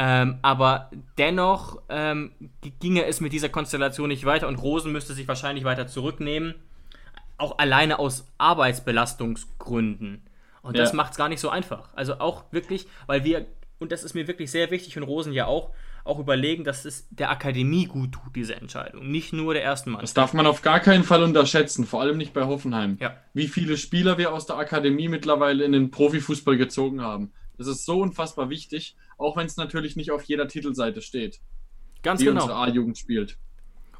Ähm, 0.00 0.38
aber 0.42 0.90
dennoch 1.18 1.82
ähm, 1.88 2.30
ginge 2.78 3.04
es 3.06 3.20
mit 3.20 3.32
dieser 3.32 3.48
Konstellation 3.48 4.08
nicht 4.08 4.24
weiter 4.24 4.46
und 4.46 4.54
Rosen 4.56 4.92
müsste 4.92 5.12
sich 5.12 5.26
wahrscheinlich 5.26 5.64
weiter 5.64 5.88
zurücknehmen. 5.88 6.54
Auch 7.36 7.58
alleine 7.58 7.98
aus 7.98 8.26
Arbeitsbelastungsgründen. 8.38 10.22
Und 10.62 10.76
das 10.76 10.90
Ja. 10.90 10.96
macht 10.96 11.12
es 11.12 11.18
gar 11.18 11.28
nicht 11.28 11.40
so 11.40 11.48
einfach. 11.50 11.88
Also 11.94 12.20
auch 12.20 12.44
wirklich, 12.52 12.86
weil 13.06 13.24
wir, 13.24 13.46
und 13.80 13.90
das 13.92 14.04
ist 14.04 14.14
mir 14.14 14.28
wirklich 14.28 14.50
sehr 14.50 14.70
wichtig 14.70 14.96
und 14.96 15.02
Rosen 15.02 15.32
ja 15.32 15.46
auch, 15.46 15.70
auch 16.04 16.18
überlegen, 16.18 16.64
dass 16.64 16.84
es 16.84 17.06
der 17.10 17.30
Akademie 17.30 17.86
gut 17.86 18.12
tut, 18.12 18.34
diese 18.36 18.54
Entscheidung. 18.54 19.10
Nicht 19.10 19.32
nur 19.32 19.52
der 19.52 19.64
ersten 19.64 19.90
Mann. 19.90 20.00
Das 20.00 20.14
darf 20.14 20.32
man 20.32 20.46
auf 20.46 20.62
gar 20.62 20.80
keinen 20.80 21.04
Fall 21.04 21.22
unterschätzen, 21.22 21.84
vor 21.84 22.00
allem 22.00 22.16
nicht 22.16 22.32
bei 22.32 22.44
Hoffenheim. 22.46 22.96
Ja. 23.00 23.16
Wie 23.34 23.48
viele 23.48 23.76
Spieler 23.76 24.16
wir 24.16 24.32
aus 24.32 24.46
der 24.46 24.56
Akademie 24.56 25.08
mittlerweile 25.08 25.64
in 25.64 25.72
den 25.72 25.90
Profifußball 25.90 26.56
gezogen 26.56 27.02
haben. 27.02 27.32
Das 27.58 27.66
ist 27.66 27.84
so 27.84 28.00
unfassbar 28.00 28.48
wichtig, 28.48 28.96
auch 29.18 29.36
wenn 29.36 29.46
es 29.46 29.56
natürlich 29.56 29.96
nicht 29.96 30.10
auf 30.10 30.22
jeder 30.22 30.48
Titelseite 30.48 31.02
steht, 31.02 31.40
Ganz 32.02 32.20
wie 32.20 32.26
genau. 32.26 32.42
unsere 32.42 32.58
A-Jugend 32.58 32.96
spielt. 32.96 33.36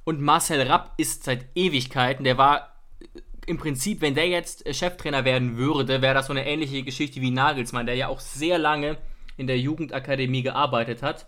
Und 0.05 0.23
Marcel 0.23 0.63
Rapp 0.63 0.95
ist 0.97 1.25
seit 1.25 1.47
Ewigkeiten, 1.55 2.25
der 2.25 2.39
war 2.39 2.77
äh, 3.01 3.21
im 3.47 3.59
Prinzip, 3.59 4.01
wenn 4.01 4.15
der 4.15 4.29
jetzt 4.29 4.65
äh, 4.65 4.73
Cheftrainer 4.73 5.25
werden 5.25 5.57
würde, 5.57 6.01
wäre 6.01 6.15
das 6.15 6.29
so 6.29 6.33
eine 6.33 6.47
ähnliche 6.47 6.83
Geschichte 6.83 7.21
wie 7.21 7.31
Nagelsmann, 7.31 7.87
der 7.87 7.97
ja 7.97 8.09
auch 8.09 8.21
sehr 8.21 8.59
lange 8.59 8.97
in 9.37 9.47
der 9.47 9.59
Jugendakademie 9.59 10.43
gearbeitet 10.43 11.03
hat. 11.03 11.27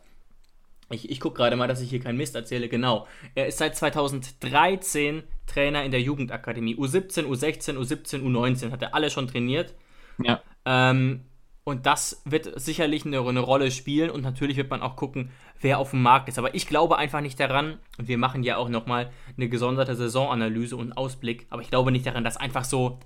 Ich, 0.90 1.08
ich 1.10 1.20
gucke 1.20 1.37
gerade 1.37 1.56
mal, 1.56 1.68
dass 1.68 1.80
ich 1.80 1.90
hier 1.90 2.00
keinen 2.00 2.16
Mist 2.16 2.34
erzähle. 2.34 2.68
Genau. 2.68 3.06
Er 3.34 3.46
ist 3.46 3.58
seit 3.58 3.76
2013 3.76 5.22
Trainer 5.46 5.84
in 5.84 5.92
der 5.92 6.00
Jugendakademie. 6.00 6.75
U17, 6.76 7.26
U16, 7.26 7.76
U17, 7.76 8.22
U19 8.22 8.72
hat 8.72 8.82
er 8.82 8.94
alle 8.94 9.10
schon 9.10 9.28
trainiert. 9.28 9.75
Ja. 10.22 10.42
Ähm, 10.64 11.25
und 11.64 11.87
das 11.87 12.23
wird 12.25 12.59
sicherlich 12.61 13.05
eine, 13.05 13.21
eine 13.21 13.40
Rolle 13.40 13.71
spielen 13.71 14.11
und 14.11 14.23
natürlich 14.23 14.57
wird 14.57 14.71
man 14.71 14.83
auch 14.83 14.97
gucken, 14.97 15.31
wer 15.61 15.79
auf 15.79 15.90
dem 15.90 16.02
Markt 16.02 16.29
ist. 16.29 16.38
Aber 16.38 16.55
ich 16.55 16.67
glaube 16.67 16.97
einfach 16.97 17.21
nicht 17.21 17.38
daran, 17.38 17.79
und 17.99 18.09
wir 18.09 18.19
machen 18.19 18.43
ja 18.43 18.57
auch 18.57 18.69
nochmal 18.69 19.11
eine 19.37 19.49
gesonderte 19.49 19.95
Saisonanalyse 19.95 20.76
und 20.76 20.93
Ausblick, 20.93 21.47
aber 21.50 21.62
ich 21.62 21.71
glaube 21.71 21.93
nicht 21.93 22.07
daran, 22.07 22.25
dass 22.25 22.37
einfach 22.38 22.64
so 22.64 22.99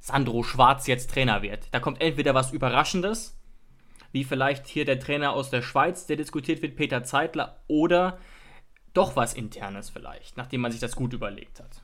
Sandro 0.00 0.42
Schwarz 0.42 0.86
jetzt 0.86 1.10
Trainer 1.10 1.40
wird. 1.42 1.68
Da 1.72 1.80
kommt 1.80 2.02
entweder 2.02 2.34
was 2.34 2.52
Überraschendes, 2.52 3.40
wie 4.12 4.24
vielleicht 4.24 4.66
hier 4.66 4.84
der 4.84 5.00
Trainer 5.00 5.32
aus 5.32 5.50
der 5.50 5.62
Schweiz, 5.62 6.06
der 6.06 6.16
diskutiert 6.16 6.62
wird, 6.62 6.76
Peter 6.76 7.04
Zeitler, 7.04 7.60
oder 7.68 8.18
doch 8.92 9.16
was 9.16 9.34
Internes 9.34 9.90
vielleicht, 9.90 10.36
nachdem 10.36 10.60
man 10.60 10.70
sich 10.70 10.80
das 10.80 10.94
gut 10.94 11.14
überlegt 11.14 11.58
hat. 11.58 11.82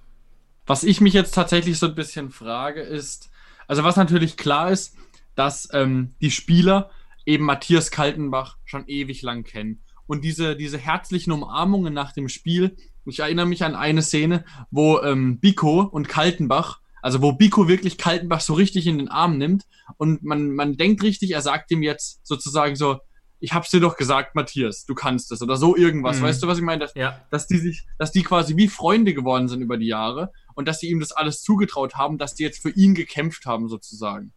Was 0.67 0.85
ich 0.85 1.01
mich 1.01 1.15
jetzt 1.15 1.35
tatsächlich 1.35 1.79
so 1.79 1.87
ein 1.87 1.95
bisschen 1.95 2.31
frage, 2.31 2.83
ist, 2.83 3.31
also 3.67 3.83
was 3.85 3.97
natürlich 3.97 4.37
klar 4.37 4.71
ist, 4.71 4.97
dass 5.41 5.71
ähm, 5.73 6.15
die 6.21 6.31
Spieler 6.31 6.91
eben 7.25 7.47
Matthias 7.47 7.91
Kaltenbach 7.91 8.59
schon 8.67 8.87
ewig 8.89 9.23
lang 9.23 9.43
kennen. 9.43 9.83
Und 10.07 10.23
diese, 10.23 10.55
diese 10.55 10.77
herzlichen 10.77 11.33
Umarmungen 11.33 11.95
nach 11.95 12.13
dem 12.13 12.29
Spiel, 12.29 12.77
ich 13.07 13.21
erinnere 13.21 13.47
mich 13.47 13.65
an 13.65 13.75
eine 13.75 14.03
Szene, 14.03 14.45
wo 14.71 15.01
ähm, 15.01 15.41
Biko 15.41 15.81
und 15.81 16.11
Kaltenbach, 16.11 16.81
also 17.01 17.23
wo 17.23 17.33
Biko 17.33 17.69
wirklich 17.69 17.97
Kaltenbach 17.97 18.43
so 18.43 18.53
richtig 18.53 18.87
in 18.87 18.99
den 18.99 19.09
Arm 19.09 19.39
nimmt 19.39 19.65
und 19.97 20.23
man, 20.23 20.51
man 20.51 20.77
denkt 20.77 21.03
richtig, 21.03 21.31
er 21.31 21.41
sagt 21.41 21.71
ihm 21.71 21.83
jetzt 21.83 22.21
sozusagen 22.23 22.77
so, 22.77 22.99
ich 23.39 23.55
hab's 23.55 23.71
dir 23.71 23.81
doch 23.81 23.97
gesagt, 23.97 24.35
Matthias, 24.35 24.85
du 24.85 24.95
kannst 24.95 25.33
es 25.33 25.41
oder 25.41 25.57
so 25.57 25.75
irgendwas. 25.75 26.19
Mhm. 26.19 26.25
Weißt 26.25 26.43
du, 26.43 26.49
was 26.49 26.59
ich 26.59 26.65
meine? 26.65 26.81
Dass, 26.81 26.95
ja. 26.95 27.19
dass 27.31 27.47
die 27.47 27.57
sich, 27.57 27.87
dass 27.99 28.13
die 28.13 28.25
quasi 28.25 28.59
wie 28.59 28.69
Freunde 28.69 29.15
geworden 29.15 29.49
sind 29.49 29.63
über 29.63 29.79
die 29.79 29.87
Jahre 29.87 30.33
und 30.55 30.69
dass 30.69 30.81
sie 30.81 30.91
ihm 30.91 31.01
das 31.01 31.13
alles 31.13 31.41
zugetraut 31.41 31.95
haben, 31.95 32.19
dass 32.19 32.35
die 32.35 32.43
jetzt 32.43 32.61
für 32.61 32.69
ihn 32.69 32.95
gekämpft 32.95 33.47
haben, 33.47 33.69
sozusagen. 33.69 34.35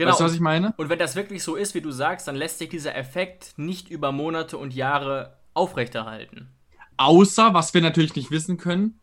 Genau. 0.00 0.12
Weißt 0.12 0.20
du, 0.20 0.24
was 0.24 0.32
ich 0.32 0.40
meine? 0.40 0.72
Und 0.78 0.88
wenn 0.88 0.98
das 0.98 1.14
wirklich 1.14 1.42
so 1.42 1.56
ist, 1.56 1.74
wie 1.74 1.82
du 1.82 1.90
sagst, 1.90 2.26
dann 2.26 2.34
lässt 2.34 2.58
sich 2.58 2.70
dieser 2.70 2.96
Effekt 2.96 3.52
nicht 3.58 3.90
über 3.90 4.12
Monate 4.12 4.56
und 4.56 4.72
Jahre 4.72 5.36
aufrechterhalten. 5.52 6.48
Außer, 6.96 7.52
was 7.52 7.74
wir 7.74 7.82
natürlich 7.82 8.16
nicht 8.16 8.30
wissen 8.30 8.56
können, 8.56 8.98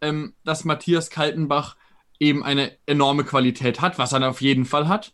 ähm, 0.00 0.34
dass 0.42 0.64
Matthias 0.64 1.08
Kaltenbach 1.08 1.76
eben 2.18 2.42
eine 2.42 2.76
enorme 2.86 3.22
Qualität 3.22 3.80
hat, 3.80 3.96
was 4.00 4.12
er 4.12 4.28
auf 4.28 4.40
jeden 4.40 4.64
Fall 4.64 4.88
hat. 4.88 5.12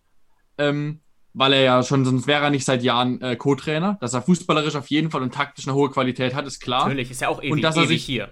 Ähm, 0.57 1.00
weil 1.35 1.52
er 1.52 1.61
ja 1.61 1.83
schon, 1.83 2.07
sonst 2.07 2.26
wäre 2.26 2.45
er 2.45 2.50
nicht 2.50 2.64
seit 2.64 2.83
Jahren 2.83 3.21
äh, 3.21 3.37
Co-Trainer. 3.37 3.99
Dass 4.00 4.14
er 4.14 4.23
fußballerisch 4.23 4.76
auf 4.76 4.88
jeden 4.88 5.11
Fall 5.11 5.21
und 5.21 5.35
taktisch 5.35 5.69
eine 5.69 5.75
hohe 5.75 5.90
Qualität 5.90 6.35
hat, 6.35 6.47
ist 6.47 6.61
klar. 6.61 6.85
Natürlich, 6.85 7.11
ist 7.11 7.21
ja 7.21 7.28
auch 7.28 7.43
ewig, 7.43 7.52
und 7.52 7.61
dass 7.61 7.76
er 7.76 7.87
sich, 7.87 8.02
hier. 8.02 8.31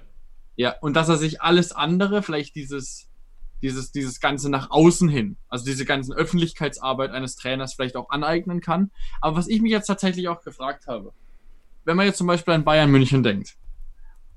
Ja, 0.57 0.75
und 0.81 0.95
dass 0.95 1.11
er 1.11 1.19
sich 1.19 1.43
alles 1.43 1.73
andere, 1.73 2.23
vielleicht 2.23 2.55
dieses, 2.55 3.11
dieses, 3.63 3.93
dieses 3.93 4.21
Ganze 4.21 4.51
nach 4.51 4.71
außen 4.71 5.09
hin, 5.09 5.37
also 5.49 5.65
diese 5.65 5.85
ganzen 5.85 6.13
Öffentlichkeitsarbeit 6.13 7.11
eines 7.11 7.37
Trainers 7.37 7.75
vielleicht 7.75 7.97
auch 7.97 8.11
aneignen 8.11 8.61
kann. 8.61 8.91
Aber 9.21 9.37
was 9.37 9.49
ich 9.49 9.63
mich 9.63 9.73
jetzt 9.73 9.87
tatsächlich 9.87 10.29
auch 10.29 10.43
gefragt 10.43 10.87
habe, 10.87 11.13
wenn 11.85 11.97
man 11.97 12.07
jetzt 12.07 12.19
zum 12.19 12.27
Beispiel 12.27 12.55
an 12.55 12.65
Bayern 12.65 12.91
München 12.91 13.23
denkt, 13.23 13.57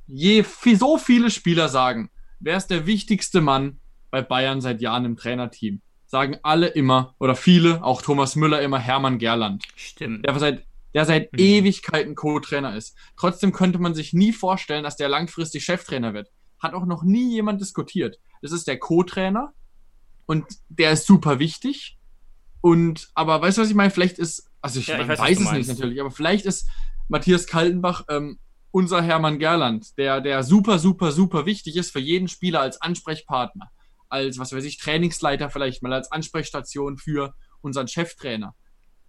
je 0.07 0.43
so 0.75 0.97
viele 0.97 1.29
Spieler 1.31 1.69
sagen, 1.69 2.09
wer 2.39 2.57
ist 2.57 2.67
der 2.67 2.85
wichtigste 2.85 3.41
Mann 3.41 3.79
bei 4.11 4.21
Bayern 4.21 4.61
seit 4.61 4.81
Jahren 4.81 5.05
im 5.05 5.17
Trainerteam? 5.17 5.81
sagen 6.07 6.37
alle 6.41 6.67
immer, 6.67 7.15
oder 7.19 7.35
viele, 7.35 7.83
auch 7.83 8.01
Thomas 8.01 8.35
Müller 8.35 8.61
immer, 8.61 8.79
Hermann 8.79 9.19
Gerland. 9.19 9.63
Stimmt. 9.75 10.25
Der 10.25 10.39
seit, 10.39 10.65
der 10.93 11.05
seit 11.05 11.33
mhm. 11.33 11.39
Ewigkeiten 11.39 12.15
Co-Trainer 12.15 12.75
ist. 12.75 12.95
Trotzdem 13.17 13.51
könnte 13.51 13.79
man 13.79 13.93
sich 13.93 14.13
nie 14.13 14.31
vorstellen, 14.31 14.83
dass 14.83 14.95
der 14.95 15.09
langfristig 15.09 15.65
Cheftrainer 15.65 16.13
wird. 16.13 16.31
Hat 16.59 16.73
auch 16.73 16.85
noch 16.85 17.03
nie 17.03 17.33
jemand 17.33 17.61
diskutiert. 17.61 18.19
Das 18.41 18.51
ist 18.51 18.67
der 18.67 18.79
Co-Trainer 18.79 19.53
und 20.25 20.45
der 20.69 20.91
ist 20.91 21.05
super 21.05 21.39
wichtig. 21.39 21.97
Und, 22.61 23.09
aber 23.13 23.41
weißt 23.41 23.57
du, 23.57 23.61
was 23.61 23.69
ich 23.69 23.75
meine? 23.75 23.91
Vielleicht 23.91 24.19
ist, 24.19 24.49
also 24.61 24.79
ich, 24.79 24.87
ja, 24.87 24.99
ich 24.99 25.07
weiß, 25.07 25.19
weiß 25.19 25.39
es 25.39 25.51
nicht 25.51 25.67
natürlich, 25.67 26.01
aber 26.01 26.11
vielleicht 26.11 26.45
ist 26.45 26.67
Matthias 27.07 27.47
Kaltenbach 27.47 28.05
ähm, 28.09 28.39
unser 28.71 29.01
Hermann 29.01 29.39
Gerland, 29.39 29.97
der, 29.97 30.21
der 30.21 30.43
super, 30.43 30.79
super, 30.79 31.11
super 31.11 31.45
wichtig 31.45 31.77
ist 31.77 31.91
für 31.91 31.99
jeden 31.99 32.27
Spieler 32.27 32.61
als 32.61 32.81
Ansprechpartner 32.81 33.71
als, 34.09 34.39
was 34.39 34.53
weiß 34.53 34.63
ich, 34.63 34.77
Trainingsleiter 34.77 35.49
vielleicht 35.49 35.83
mal 35.83 35.93
als 35.93 36.11
Ansprechstation 36.11 36.97
für 36.97 37.33
unseren 37.61 37.87
Cheftrainer. 37.87 38.55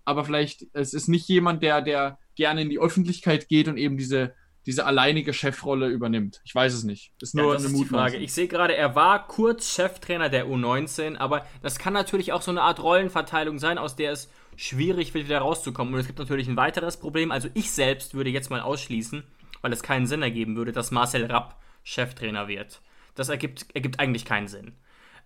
Aber 0.05 0.25
vielleicht, 0.25 0.67
es 0.73 0.95
ist 0.95 1.09
nicht 1.09 1.29
jemand, 1.29 1.63
der, 1.63 1.83
der 1.83 2.19
gerne 2.35 2.63
in 2.63 2.71
die 2.71 2.79
Öffentlichkeit 2.79 3.49
geht 3.49 3.69
und 3.69 3.77
eben 3.77 3.97
diese, 3.97 4.35
diese 4.67 4.85
alleinige 4.85 5.33
Chefrolle 5.33 5.89
übernimmt. 5.89 6.41
Ich 6.45 6.55
weiß 6.55 6.75
es 6.75 6.85
nicht. 6.85 7.13
Ist 7.23 7.35
nur 7.35 7.47
ja, 7.47 7.53
das 7.55 7.67
eine 7.67 7.83
ist 7.83 7.89
Frage. 7.89 8.17
Ich 8.19 8.33
sehe 8.33 8.49
gerade, 8.49 8.77
er 8.77 8.95
war 8.95 9.27
kurz 9.27 9.75
Cheftrainer 9.75 10.29
der 10.29 10.47
U19, 10.47 11.17
aber 11.17 11.47
das 11.63 11.79
kann 11.79 11.95
natürlich 11.95 12.33
auch 12.33 12.43
so 12.43 12.51
eine 12.51 12.63
Art 12.63 12.83
Rollenverteilung 12.83 13.59
sein, 13.59 13.79
aus 13.79 13.97
der 13.97 14.13
es 14.13 14.31
schwierig 14.57 15.15
wird, 15.15 15.27
wieder 15.27 15.39
rauszukommen. 15.39 15.95
Und 15.95 16.01
es 16.01 16.07
gibt 16.07 16.19
natürlich 16.19 16.49
ein 16.49 16.57
weiteres 16.57 16.99
Problem. 16.99 17.31
Also 17.31 17.49
ich 17.55 17.71
selbst 17.71 18.15
würde 18.15 18.31
jetzt 18.31 18.51
mal 18.51 18.61
ausschließen, 18.61 19.23
weil 19.63 19.73
es 19.73 19.83
keinen 19.83 20.07
Sinn 20.07 20.23
ergeben 20.23 20.57
würde, 20.57 20.73
dass 20.73 20.91
Marcel 20.91 21.25
Rapp 21.27 21.57
Cheftrainer 21.85 22.49
wird. 22.49 22.83
Das 23.15 23.29
ergibt, 23.29 23.67
ergibt 23.75 23.99
eigentlich 24.01 24.25
keinen 24.25 24.49
Sinn. 24.49 24.73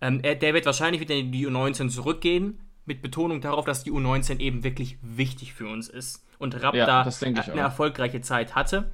Ähm, 0.01 0.21
er, 0.23 0.35
der 0.35 0.55
wird 0.55 0.67
wahrscheinlich 0.67 1.01
wieder 1.01 1.15
in 1.15 1.33
die 1.33 1.47
U19 1.47 1.89
zurückgehen, 1.89 2.61
mit 2.85 3.03
Betonung 3.03 3.41
darauf, 3.41 3.65
dass 3.65 3.85
die 3.85 3.93
U19 3.93 4.41
eben 4.41 4.65
wirklich 4.65 4.99
wichtig 5.03 5.53
für 5.55 5.69
uns 5.69 5.89
ist. 5.89 6.25
Und 6.39 6.61
Rapp 6.63 6.75
ja, 6.75 6.87
da 6.87 7.03
eine 7.03 7.61
erfolgreiche 7.61 8.21
Zeit 8.21 8.55
hatte. 8.55 8.91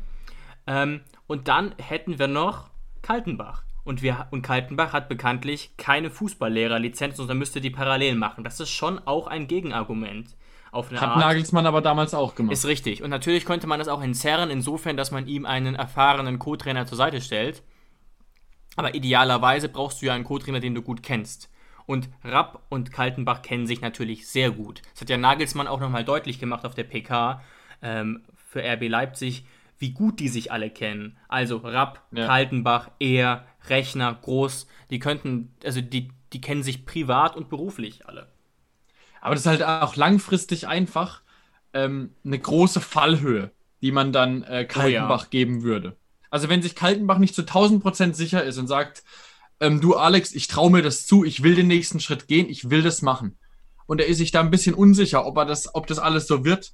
Ähm, 0.68 1.00
und 1.26 1.48
dann 1.48 1.74
hätten 1.78 2.18
wir 2.18 2.28
noch 2.28 2.70
Kaltenbach. 3.02 3.64
Und, 3.84 4.02
wir, 4.02 4.28
und 4.30 4.42
Kaltenbach 4.42 4.92
hat 4.92 5.08
bekanntlich 5.08 5.72
keine 5.78 6.10
Fußballlehrerlizenz, 6.10 7.16
sondern 7.16 7.38
müsste 7.38 7.62
die 7.62 7.70
parallel 7.70 8.16
machen. 8.16 8.44
Das 8.44 8.60
ist 8.60 8.68
schon 8.68 9.00
auch 9.06 9.26
ein 9.26 9.48
Gegenargument. 9.48 10.36
Auf 10.70 10.90
eine 10.90 11.00
Hat 11.00 11.08
Art. 11.08 11.20
Nagelsmann 11.20 11.66
aber 11.66 11.80
damals 11.80 12.12
auch 12.12 12.34
gemacht. 12.34 12.52
Ist 12.52 12.66
richtig. 12.66 13.02
Und 13.02 13.08
natürlich 13.08 13.46
könnte 13.46 13.66
man 13.66 13.78
das 13.78 13.88
auch 13.88 14.02
entzerren, 14.02 14.50
insofern, 14.50 14.98
dass 14.98 15.10
man 15.10 15.26
ihm 15.26 15.46
einen 15.46 15.74
erfahrenen 15.74 16.38
Co-Trainer 16.38 16.84
zur 16.84 16.98
Seite 16.98 17.22
stellt. 17.22 17.62
Aber 18.76 18.94
idealerweise 18.94 19.70
brauchst 19.70 20.02
du 20.02 20.06
ja 20.06 20.14
einen 20.14 20.24
Co-Trainer, 20.24 20.60
den 20.60 20.74
du 20.74 20.82
gut 20.82 21.02
kennst. 21.02 21.50
Und 21.86 22.10
Rapp 22.22 22.66
und 22.68 22.92
Kaltenbach 22.92 23.40
kennen 23.40 23.66
sich 23.66 23.80
natürlich 23.80 24.28
sehr 24.28 24.50
gut. 24.50 24.82
Das 24.92 25.00
hat 25.00 25.08
ja 25.08 25.16
Nagelsmann 25.16 25.66
auch 25.66 25.80
nochmal 25.80 26.04
deutlich 26.04 26.38
gemacht 26.38 26.66
auf 26.66 26.74
der 26.74 26.84
PK 26.84 27.40
ähm, 27.80 28.22
für 28.50 28.62
RB 28.62 28.88
Leipzig, 28.88 29.46
wie 29.78 29.90
gut 29.90 30.20
die 30.20 30.28
sich 30.28 30.52
alle 30.52 30.70
kennen. 30.70 31.16
Also 31.28 31.58
Rapp, 31.58 32.06
ja. 32.12 32.26
Kaltenbach, 32.26 32.90
Er, 32.98 33.46
Rechner, 33.68 34.14
Groß, 34.14 34.66
die 34.90 34.98
könnten, 34.98 35.54
also 35.64 35.80
die, 35.80 36.10
die 36.32 36.40
kennen 36.40 36.62
sich 36.62 36.84
privat 36.84 37.36
und 37.36 37.48
beruflich 37.48 38.06
alle. 38.06 38.32
Aber 39.20 39.34
das 39.34 39.42
ist 39.42 39.46
halt 39.46 39.62
auch 39.62 39.96
langfristig 39.96 40.68
einfach 40.68 41.22
ähm, 41.72 42.14
eine 42.24 42.38
große 42.38 42.80
Fallhöhe, 42.80 43.50
die 43.82 43.92
man 43.92 44.12
dann 44.12 44.42
äh, 44.44 44.64
Kaltenbach 44.64 45.22
oh 45.22 45.24
ja. 45.24 45.30
geben 45.30 45.62
würde. 45.62 45.96
Also 46.30 46.48
wenn 46.48 46.62
sich 46.62 46.74
Kaltenbach 46.74 47.18
nicht 47.18 47.34
zu 47.34 47.42
1000 47.42 47.82
Prozent 47.82 48.16
sicher 48.16 48.44
ist 48.44 48.58
und 48.58 48.66
sagt, 48.66 49.02
ähm, 49.60 49.80
du 49.80 49.96
Alex, 49.96 50.34
ich 50.34 50.48
traue 50.48 50.70
mir 50.70 50.82
das 50.82 51.06
zu, 51.06 51.24
ich 51.24 51.42
will 51.42 51.54
den 51.54 51.66
nächsten 51.66 52.00
Schritt 52.00 52.28
gehen, 52.28 52.48
ich 52.48 52.70
will 52.70 52.82
das 52.82 53.02
machen. 53.02 53.38
Und 53.86 54.00
er 54.00 54.06
ist 54.06 54.18
sich 54.18 54.30
da 54.30 54.40
ein 54.40 54.50
bisschen 54.50 54.74
unsicher, 54.74 55.26
ob 55.26 55.36
er 55.38 55.46
das, 55.46 55.74
ob 55.74 55.86
das 55.86 55.98
alles 55.98 56.26
so 56.26 56.44
wird, 56.44 56.72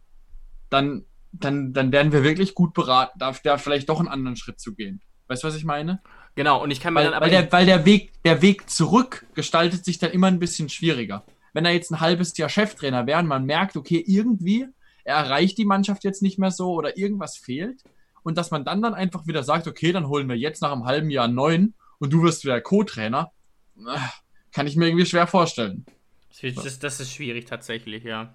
dann, 0.68 1.04
dann, 1.40 1.72
dann 1.72 1.92
werden 1.92 2.12
wir 2.12 2.22
wirklich 2.22 2.54
gut 2.54 2.74
beraten, 2.74 3.18
darf 3.18 3.40
der 3.40 3.58
vielleicht 3.58 3.88
doch 3.88 3.98
einen 3.98 4.08
anderen 4.08 4.36
Schritt 4.36 4.60
zu 4.60 4.74
gehen. 4.74 5.00
Weißt 5.28 5.42
du, 5.42 5.48
was 5.48 5.56
ich 5.56 5.64
meine? 5.64 6.02
Genau, 6.34 6.62
und 6.62 6.70
ich 6.70 6.80
kann 6.80 6.94
mir 6.94 7.00
weil, 7.00 7.06
dann 7.06 7.14
aber. 7.14 7.26
Weil 7.26 7.30
der, 7.30 7.52
weil 7.52 7.66
der 7.66 7.84
Weg, 7.84 8.12
der 8.24 8.42
Weg 8.42 8.68
zurück 8.68 9.26
gestaltet 9.34 9.84
sich 9.84 9.98
dann 9.98 10.10
immer 10.10 10.26
ein 10.26 10.38
bisschen 10.38 10.68
schwieriger. 10.68 11.24
Wenn 11.52 11.64
er 11.64 11.72
jetzt 11.72 11.90
ein 11.90 12.00
halbes 12.00 12.36
Jahr 12.36 12.48
Cheftrainer 12.48 13.06
wäre 13.06 13.20
und 13.20 13.26
man 13.26 13.44
merkt, 13.44 13.76
okay, 13.76 14.02
irgendwie, 14.04 14.66
er 15.04 15.16
erreicht 15.16 15.56
die 15.58 15.64
Mannschaft 15.64 16.04
jetzt 16.04 16.22
nicht 16.22 16.38
mehr 16.38 16.50
so 16.50 16.72
oder 16.72 16.96
irgendwas 16.96 17.36
fehlt, 17.36 17.82
und 18.24 18.38
dass 18.38 18.50
man 18.50 18.64
dann 18.64 18.82
dann 18.82 18.94
einfach 18.94 19.26
wieder 19.26 19.44
sagt, 19.44 19.68
okay, 19.68 19.92
dann 19.92 20.08
holen 20.08 20.28
wir 20.28 20.36
jetzt 20.36 20.62
nach 20.62 20.72
einem 20.72 20.86
halben 20.86 21.10
Jahr 21.10 21.26
einen 21.26 21.34
neuen 21.34 21.74
und 21.98 22.12
du 22.12 22.22
wirst 22.22 22.42
wieder 22.42 22.60
Co-Trainer, 22.60 23.30
äh, 23.78 23.98
kann 24.50 24.66
ich 24.66 24.76
mir 24.76 24.86
irgendwie 24.86 25.06
schwer 25.06 25.26
vorstellen. 25.26 25.84
Das, 26.42 26.78
das 26.78 27.00
ist 27.00 27.12
schwierig 27.12 27.46
tatsächlich, 27.46 28.02
ja. 28.02 28.34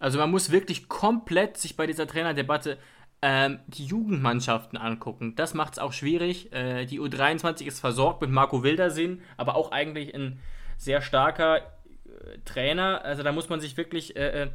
Also 0.00 0.18
man 0.18 0.30
muss 0.30 0.50
wirklich 0.50 0.88
komplett 0.88 1.56
sich 1.56 1.76
bei 1.76 1.86
dieser 1.86 2.08
Trainerdebatte 2.08 2.78
ähm, 3.22 3.60
die 3.68 3.84
Jugendmannschaften 3.84 4.78
angucken. 4.78 5.36
Das 5.36 5.54
macht 5.54 5.74
es 5.74 5.78
auch 5.78 5.92
schwierig. 5.92 6.52
Äh, 6.52 6.86
die 6.86 6.98
U23 7.00 7.66
ist 7.66 7.78
versorgt 7.78 8.22
mit 8.22 8.30
Marco 8.30 8.62
Wildersinn, 8.62 9.20
aber 9.36 9.54
auch 9.54 9.70
eigentlich 9.70 10.14
ein 10.14 10.40
sehr 10.78 11.02
starker 11.02 11.58
äh, 11.58 11.60
Trainer. 12.46 13.04
Also 13.04 13.22
da 13.22 13.30
muss 13.30 13.48
man 13.48 13.60
sich 13.60 13.76
wirklich 13.76 14.16
äh, 14.16 14.44
äh 14.44 14.50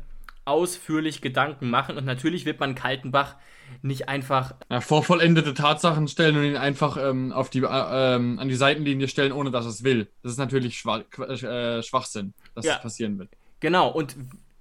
ausführlich 0.47 1.21
Gedanken 1.21 1.71
machen 1.71 1.97
und 1.97 2.05
natürlich 2.05 2.45
wird 2.45 2.59
man 2.59 2.75
Kaltenbach 2.75 3.35
nicht 3.81 4.07
einfach 4.07 4.53
ja, 4.69 4.79
vor 4.79 5.01
vollendete 5.01 5.55
Tatsachen 5.55 6.07
stellen 6.07 6.37
und 6.37 6.43
ihn 6.43 6.55
einfach 6.55 6.97
ähm, 6.97 7.33
auf 7.33 7.49
die, 7.49 7.61
äh, 7.63 7.65
ähm, 8.15 8.37
an 8.37 8.47
die 8.47 8.53
Seitenlinie 8.53 9.07
stellen, 9.07 9.31
ohne 9.31 9.49
dass 9.49 9.65
er 9.65 9.71
es 9.71 9.83
will. 9.83 10.07
Das 10.21 10.33
ist 10.33 10.37
natürlich 10.37 10.77
Schwach, 10.77 11.01
äh, 11.17 11.81
Schwachsinn, 11.81 12.35
dass 12.53 12.63
ja. 12.63 12.73
das 12.73 12.83
passieren 12.83 13.17
wird. 13.17 13.29
Genau, 13.59 13.89
und 13.89 14.15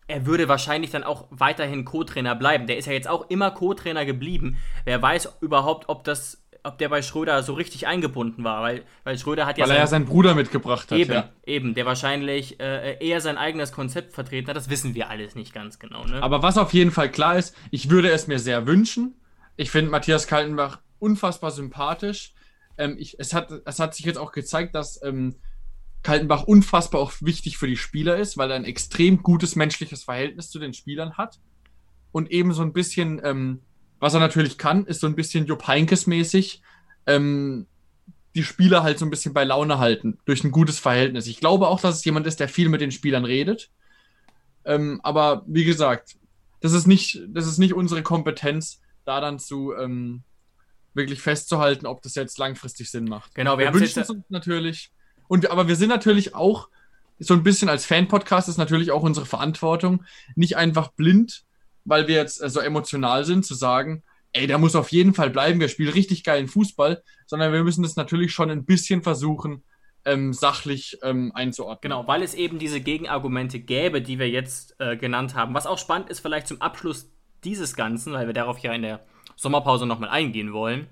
er 0.06 0.26
würde 0.26 0.49
wahrscheinlich 0.49 0.90
dann 0.90 1.02
auch 1.02 1.26
weiterhin 1.30 1.84
Co-Trainer 1.84 2.34
bleiben. 2.34 2.66
Der 2.66 2.76
ist 2.76 2.87
ja 2.87 2.92
jetzt 2.92 3.08
auch 3.08 3.30
immer 3.30 3.50
Co-Trainer 3.50 4.04
geblieben. 4.04 4.58
Wer 4.84 5.00
weiß 5.00 5.37
überhaupt, 5.40 5.88
ob 5.88 6.04
das 6.04 6.44
ob 6.66 6.78
der 6.78 6.88
bei 6.88 7.02
Schröder 7.02 7.42
so 7.42 7.52
richtig 7.52 7.87
eingebunden 7.87 8.42
war, 8.42 8.62
weil, 8.62 8.84
weil 9.04 9.18
Schröder 9.18 9.44
hat 9.44 9.58
ja. 9.58 9.64
Weil 9.64 9.73
er 9.73 9.80
ja 9.80 9.87
seinen 9.87 10.06
Bruder 10.06 10.34
mitgebracht 10.34 10.90
hat. 10.90 10.99
Eben, 10.99 11.12
ja. 11.12 11.28
eben 11.44 11.75
der 11.75 11.84
wahrscheinlich 11.84 12.58
äh, 12.58 12.96
eher 13.06 13.20
sein 13.20 13.37
eigenes 13.37 13.70
Konzept 13.70 14.14
vertreten 14.14 14.49
hat. 14.49 14.56
Das 14.56 14.70
wissen 14.70 14.94
wir 14.94 15.11
alles 15.11 15.34
nicht 15.34 15.52
ganz 15.52 15.78
genau. 15.78 16.04
Ne? 16.04 16.23
Aber 16.23 16.42
was 16.42 16.56
auf 16.56 16.73
jeden 16.73 16.90
Fall 16.90 17.11
klar 17.11 17.37
ist, 17.37 17.54
ich 17.70 17.90
würde 17.90 18.11
es 18.11 18.26
mir 18.26 18.38
sehr 18.38 18.66
wünschen. 18.66 19.14
Ich 19.56 19.70
finde 19.70 19.90
Matthias 19.90 20.26
Kaltenbach 20.26 20.80
unfassbar 20.99 21.50
sympathisch. 21.50 22.32
Ähm, 22.78 22.96
ich, 22.99 23.20
es, 23.20 23.34
hat, 23.34 23.50
es 23.66 23.78
hat 23.78 23.94
sich 23.94 24.06
jetzt 24.06 24.16
auch 24.16 24.32
gezeigt, 24.32 24.75
dass 24.75 25.02
ähm, 25.04 25.37
Kaltenbach 26.04 26.44
unfassbar 26.44 27.00
auch 27.00 27.12
wichtig 27.20 27.58
für 27.58 27.66
die 27.66 27.76
Spieler 27.76 28.16
ist, 28.16 28.38
weil 28.38 28.50
er 28.50 28.56
ein 28.56 28.64
extrem 28.64 29.23
gutes 29.23 29.56
menschliches 29.56 30.04
Verhältnis 30.04 30.50
zu 30.50 30.61
den 30.61 30.73
Spielern 30.73 31.16
hat 31.16 31.40
und 32.12 32.30
eben 32.30 32.52
so 32.52 32.62
ein 32.62 32.73
bisschen. 32.73 33.20
Ähm, 33.25 33.61
was 34.00 34.12
er 34.12 34.20
natürlich 34.20 34.58
kann, 34.58 34.84
ist 34.84 35.00
so 35.00 35.06
ein 35.06 35.14
bisschen 35.14 35.46
Jupp 35.46 35.66
Heinkes-mäßig 35.66 36.61
ähm, 37.06 37.66
die 38.34 38.42
Spieler 38.42 38.82
halt 38.82 38.99
so 38.99 39.06
ein 39.06 39.11
bisschen 39.11 39.32
bei 39.32 39.44
Laune 39.44 39.78
halten, 39.78 40.18
durch 40.25 40.42
ein 40.42 40.50
gutes 40.50 40.78
Verhältnis. 40.78 41.26
Ich 41.26 41.38
glaube 41.38 41.68
auch, 41.68 41.80
dass 41.80 41.96
es 41.96 42.04
jemand 42.04 42.26
ist, 42.26 42.40
der 42.40 42.49
viel 42.49 42.68
mit 42.68 42.80
den 42.80 42.90
Spielern 42.90 43.25
redet. 43.25 43.70
Ähm, 44.64 45.00
aber 45.02 45.44
wie 45.46 45.64
gesagt, 45.64 46.16
das 46.61 46.73
ist 46.73 46.87
nicht, 46.87 47.23
das 47.28 47.46
ist 47.46 47.58
nicht 47.58 47.75
unsere 47.75 48.02
Kompetenz, 48.02 48.80
da 49.04 49.20
dann 49.20 49.38
zu 49.38 49.75
ähm, 49.75 50.25
wirklich 50.94 51.20
festzuhalten, 51.20 51.87
ob 51.87 52.02
das 52.02 52.14
jetzt 52.14 52.38
langfristig 52.38 52.90
Sinn 52.90 53.04
macht. 53.04 53.34
Genau, 53.34 53.58
wir, 53.58 53.66
wir 53.66 53.80
wünschen 53.80 54.00
es 54.00 54.11
uns 54.11 54.25
natürlich. 54.30 54.90
Und, 55.28 55.50
aber 55.50 55.69
wir 55.69 55.76
sind 55.76 55.88
natürlich 55.88 56.35
auch 56.35 56.69
so 57.19 57.35
ein 57.35 57.43
bisschen 57.43 57.69
als 57.69 57.87
Fan-Podcast 57.87 58.49
ist 58.49 58.59
natürlich 58.59 58.90
auch 58.90 59.02
unsere 59.02 59.26
Verantwortung, 59.26 60.04
nicht 60.35 60.57
einfach 60.57 60.93
blind, 60.93 61.45
weil 61.85 62.09
wir 62.09 62.16
jetzt 62.16 62.43
äh, 62.43 62.49
so 62.49 62.61
emotional 62.61 63.25
sind, 63.25 63.45
zu 63.45 63.54
sagen, 63.54 64.02
ey, 64.33 64.47
der 64.47 64.59
muss 64.59 64.75
auf 64.75 64.90
jeden 64.90 65.14
Fall 65.14 65.31
bleiben, 65.31 65.61
wir 65.61 65.69
spielen 65.69 65.93
richtig 65.93 66.25
geilen 66.25 66.49
Fußball, 66.49 67.02
sondern 67.26 67.52
wir 67.52 67.62
müssen 67.62 67.83
das 67.83 67.97
natürlich 67.97 68.33
schon 68.33 68.50
ein 68.50 68.64
bisschen 68.64 69.02
versuchen, 69.02 69.62
ähm, 70.04 70.33
sachlich 70.33 70.99
ähm, 71.02 71.33
einzuordnen. 71.35 71.93
Genau, 71.93 72.07
weil 72.07 72.23
es 72.23 72.35
eben 72.35 72.59
diese 72.59 72.81
Gegenargumente 72.81 73.61
gäbe, 73.61 74.02
die 74.02 74.19
wir 74.19 74.28
jetzt 74.28 74.75
äh, 74.78 74.97
genannt 74.97 75.35
haben. 75.35 75.54
Was 75.54 75.66
auch 75.66 75.78
spannend 75.78 76.11
ist, 76.11 76.21
vielleicht 76.21 76.49
zum 76.49 76.61
Abschluss 76.61 77.11
dieses 77.45 77.75
Ganzen, 77.75 78.12
weil 78.12 78.26
wir 78.26 78.35
darauf 78.35 78.59
ja 78.59 78.73
in 78.73 78.83
der 78.83 79.00
Sommerpause 79.37 79.87
nochmal 79.87 80.11
eingehen 80.11 80.52
wollen, 80.52 80.88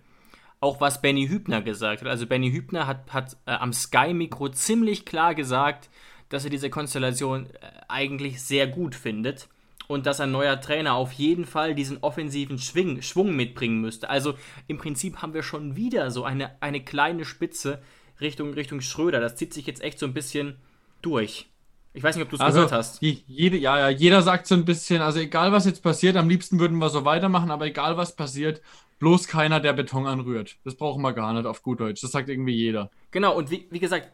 auch 0.62 0.81
was 0.81 1.02
Benny 1.02 1.26
Hübner 1.26 1.61
gesagt 1.61 2.02
hat. 2.02 2.09
Also 2.09 2.26
Benny 2.26 2.52
Hübner 2.52 2.87
hat, 2.87 3.12
hat 3.12 3.37
äh, 3.47 3.50
am 3.50 3.73
Sky-Mikro 3.73 4.50
ziemlich 4.50 5.04
klar 5.04 5.35
gesagt, 5.35 5.90
dass 6.28 6.45
er 6.45 6.50
diese 6.50 6.71
Konstellation 6.71 7.47
äh, 7.47 7.69
eigentlich 7.88 8.40
sehr 8.42 8.69
gut 8.69 8.95
findet 8.95 9.49
und 9.88 10.07
dass 10.07 10.21
ein 10.21 10.31
neuer 10.31 10.61
Trainer 10.61 10.95
auf 10.95 11.12
jeden 11.12 11.47
Fall 11.47 11.75
diesen 11.75 11.99
offensiven 11.99 12.59
Schwing, 12.59 13.02
Schwung 13.02 13.35
mitbringen 13.35 13.81
müsste. 13.81 14.09
Also 14.09 14.35
im 14.69 14.78
Prinzip 14.78 15.21
haben 15.21 15.35
wir 15.35 15.42
schon 15.42 15.75
wieder 15.75 16.12
so 16.12 16.23
eine, 16.23 16.62
eine 16.62 16.83
kleine 16.83 17.25
Spitze 17.25 17.83
Richtung, 18.21 18.54
Richtung 18.54 18.81
Schröder. 18.81 19.19
Das 19.19 19.35
zieht 19.35 19.52
sich 19.52 19.66
jetzt 19.66 19.83
echt 19.83 19.99
so 19.99 20.07
ein 20.07 20.14
bisschen 20.14 20.59
durch. 21.02 21.49
Ich 21.92 22.04
weiß 22.04 22.14
nicht, 22.14 22.25
ob 22.25 22.31
du 22.31 22.37
es 22.37 22.40
also, 22.40 22.59
gehört 22.59 22.73
hast. 22.73 23.02
Jede, 23.02 23.57
ja, 23.57 23.78
ja, 23.78 23.88
jeder 23.88 24.23
sagt 24.23 24.47
so 24.47 24.54
ein 24.54 24.64
bisschen, 24.64 25.02
also 25.02 25.19
egal 25.19 25.50
was 25.50 25.66
jetzt 25.66 25.83
passiert, 25.83 26.16
am 26.16 26.28
liebsten 26.28 26.61
würden 26.61 26.78
wir 26.78 26.88
so 26.88 27.04
weitermachen, 27.04 27.50
aber 27.50 27.66
egal 27.66 27.97
was 27.97 28.14
passiert, 28.14 28.62
bloß 29.02 29.26
keiner, 29.26 29.59
der 29.59 29.73
Beton 29.73 30.06
anrührt. 30.06 30.59
Das 30.62 30.76
brauchen 30.76 31.02
wir 31.02 31.12
gar 31.12 31.32
nicht 31.32 31.44
auf 31.44 31.64
gut 31.64 31.80
Deutsch. 31.80 32.02
Das 32.02 32.12
sagt 32.12 32.28
irgendwie 32.28 32.54
jeder. 32.54 32.88
Genau, 33.11 33.37
und 33.37 33.50
wie, 33.50 33.66
wie 33.73 33.80
gesagt, 33.80 34.12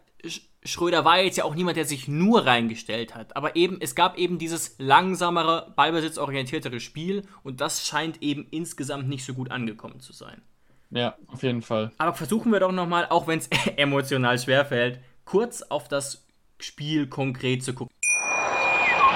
Schröder 0.65 1.05
war 1.05 1.21
jetzt 1.21 1.37
ja 1.37 1.45
auch 1.45 1.55
niemand, 1.55 1.77
der 1.77 1.85
sich 1.85 2.09
nur 2.09 2.47
reingestellt 2.47 3.15
hat. 3.15 3.37
Aber 3.37 3.55
eben, 3.55 3.83
es 3.83 3.95
gab 3.95 4.17
eben 4.17 4.39
dieses 4.39 4.77
langsamere, 4.79 5.75
ballbesitzorientiertere 5.77 6.81
Spiel 6.81 7.25
und 7.43 7.61
das 7.61 7.87
scheint 7.87 8.23
eben 8.23 8.47
insgesamt 8.51 9.11
nicht 9.11 9.27
so 9.27 9.35
gut 9.35 9.51
angekommen 9.51 10.01
zu 10.01 10.15
sein. 10.15 10.41
Ja, 10.89 11.19
auf 11.27 11.43
jeden 11.43 11.61
Fall. 11.61 11.93
Aber 11.99 12.15
versuchen 12.15 12.51
wir 12.51 12.61
doch 12.61 12.73
nochmal, 12.73 13.09
auch 13.11 13.27
wenn 13.27 13.41
es 13.41 13.51
emotional 13.77 14.39
schwerfällt, 14.39 15.01
kurz 15.27 15.61
auf 15.61 15.89
das 15.89 16.27
Spiel 16.61 17.09
konkret 17.09 17.63
zu 17.63 17.75
gucken. 17.75 17.95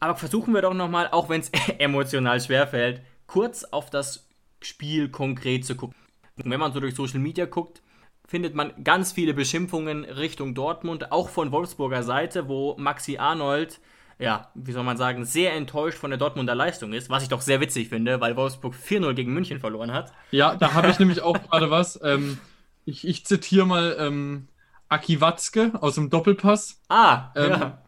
Aber 0.00 0.16
versuchen 0.16 0.54
wir 0.54 0.62
doch 0.62 0.74
nochmal, 0.74 1.08
auch 1.12 1.28
wenn 1.28 1.42
es 1.42 1.50
emotional 1.78 2.40
schwerfällt, 2.40 3.02
kurz 3.26 3.64
auf 3.64 3.90
das 3.90 4.26
Spiel 4.62 5.10
konkret 5.10 5.64
zu 5.64 5.76
gucken. 5.76 5.96
Wenn 6.36 6.58
man 6.58 6.72
so 6.72 6.80
durch 6.80 6.94
Social 6.94 7.20
Media 7.20 7.44
guckt, 7.44 7.82
findet 8.26 8.54
man 8.54 8.72
ganz 8.82 9.12
viele 9.12 9.34
Beschimpfungen 9.34 10.04
Richtung 10.04 10.54
Dortmund, 10.54 11.12
auch 11.12 11.28
von 11.28 11.52
Wolfsburger 11.52 12.02
Seite, 12.02 12.48
wo 12.48 12.76
Maxi 12.78 13.18
Arnold, 13.18 13.78
ja, 14.18 14.50
wie 14.54 14.72
soll 14.72 14.84
man 14.84 14.96
sagen, 14.96 15.24
sehr 15.24 15.52
enttäuscht 15.52 15.98
von 15.98 16.10
der 16.10 16.18
Dortmunder 16.18 16.54
Leistung 16.54 16.92
ist, 16.94 17.10
was 17.10 17.22
ich 17.22 17.28
doch 17.28 17.40
sehr 17.42 17.60
witzig 17.60 17.88
finde, 17.88 18.20
weil 18.20 18.36
Wolfsburg 18.36 18.74
4-0 18.74 19.14
gegen 19.14 19.34
München 19.34 19.60
verloren 19.60 19.92
hat. 19.92 20.12
Ja, 20.30 20.54
da 20.54 20.72
habe 20.72 20.88
ich 20.88 20.98
nämlich 20.98 21.20
auch 21.20 21.42
gerade 21.42 21.70
was. 21.70 22.00
Ähm, 22.02 22.38
ich, 22.86 23.06
ich 23.06 23.26
zitiere 23.26 23.66
mal 23.66 23.96
ähm, 23.98 24.48
Aki 24.88 25.20
Watzke 25.20 25.72
aus 25.80 25.96
dem 25.96 26.08
Doppelpass. 26.08 26.80
Ah, 26.88 27.32
ähm, 27.34 27.50
ja 27.50 27.82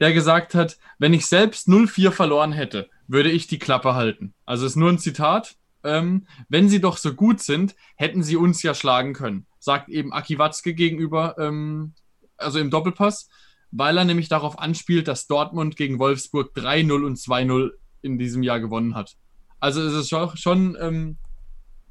der 0.00 0.12
gesagt 0.12 0.54
hat, 0.54 0.78
wenn 0.98 1.14
ich 1.14 1.26
selbst 1.26 1.68
0-4 1.68 2.10
verloren 2.10 2.52
hätte, 2.52 2.88
würde 3.08 3.30
ich 3.30 3.46
die 3.46 3.58
Klappe 3.58 3.94
halten. 3.94 4.34
Also 4.44 4.66
ist 4.66 4.76
nur 4.76 4.90
ein 4.90 4.98
Zitat. 4.98 5.56
Ähm, 5.84 6.26
wenn 6.48 6.68
sie 6.68 6.80
doch 6.80 6.96
so 6.96 7.14
gut 7.14 7.40
sind, 7.40 7.76
hätten 7.94 8.22
sie 8.22 8.36
uns 8.36 8.62
ja 8.62 8.74
schlagen 8.74 9.12
können, 9.12 9.46
sagt 9.60 9.88
eben 9.88 10.12
Aki 10.12 10.38
Watzke 10.38 10.74
gegenüber, 10.74 11.36
ähm, 11.38 11.94
also 12.36 12.58
im 12.58 12.70
Doppelpass, 12.70 13.28
weil 13.70 13.96
er 13.96 14.04
nämlich 14.04 14.28
darauf 14.28 14.58
anspielt, 14.58 15.06
dass 15.06 15.28
Dortmund 15.28 15.76
gegen 15.76 16.00
Wolfsburg 16.00 16.56
3-0 16.56 17.04
und 17.04 17.18
2-0 17.18 17.70
in 18.02 18.18
diesem 18.18 18.42
Jahr 18.42 18.58
gewonnen 18.58 18.96
hat. 18.96 19.16
Also 19.60 19.80
es 19.80 19.94
ist 19.94 20.08
schon, 20.08 20.36
schon 20.36 20.76
ähm, 20.80 21.18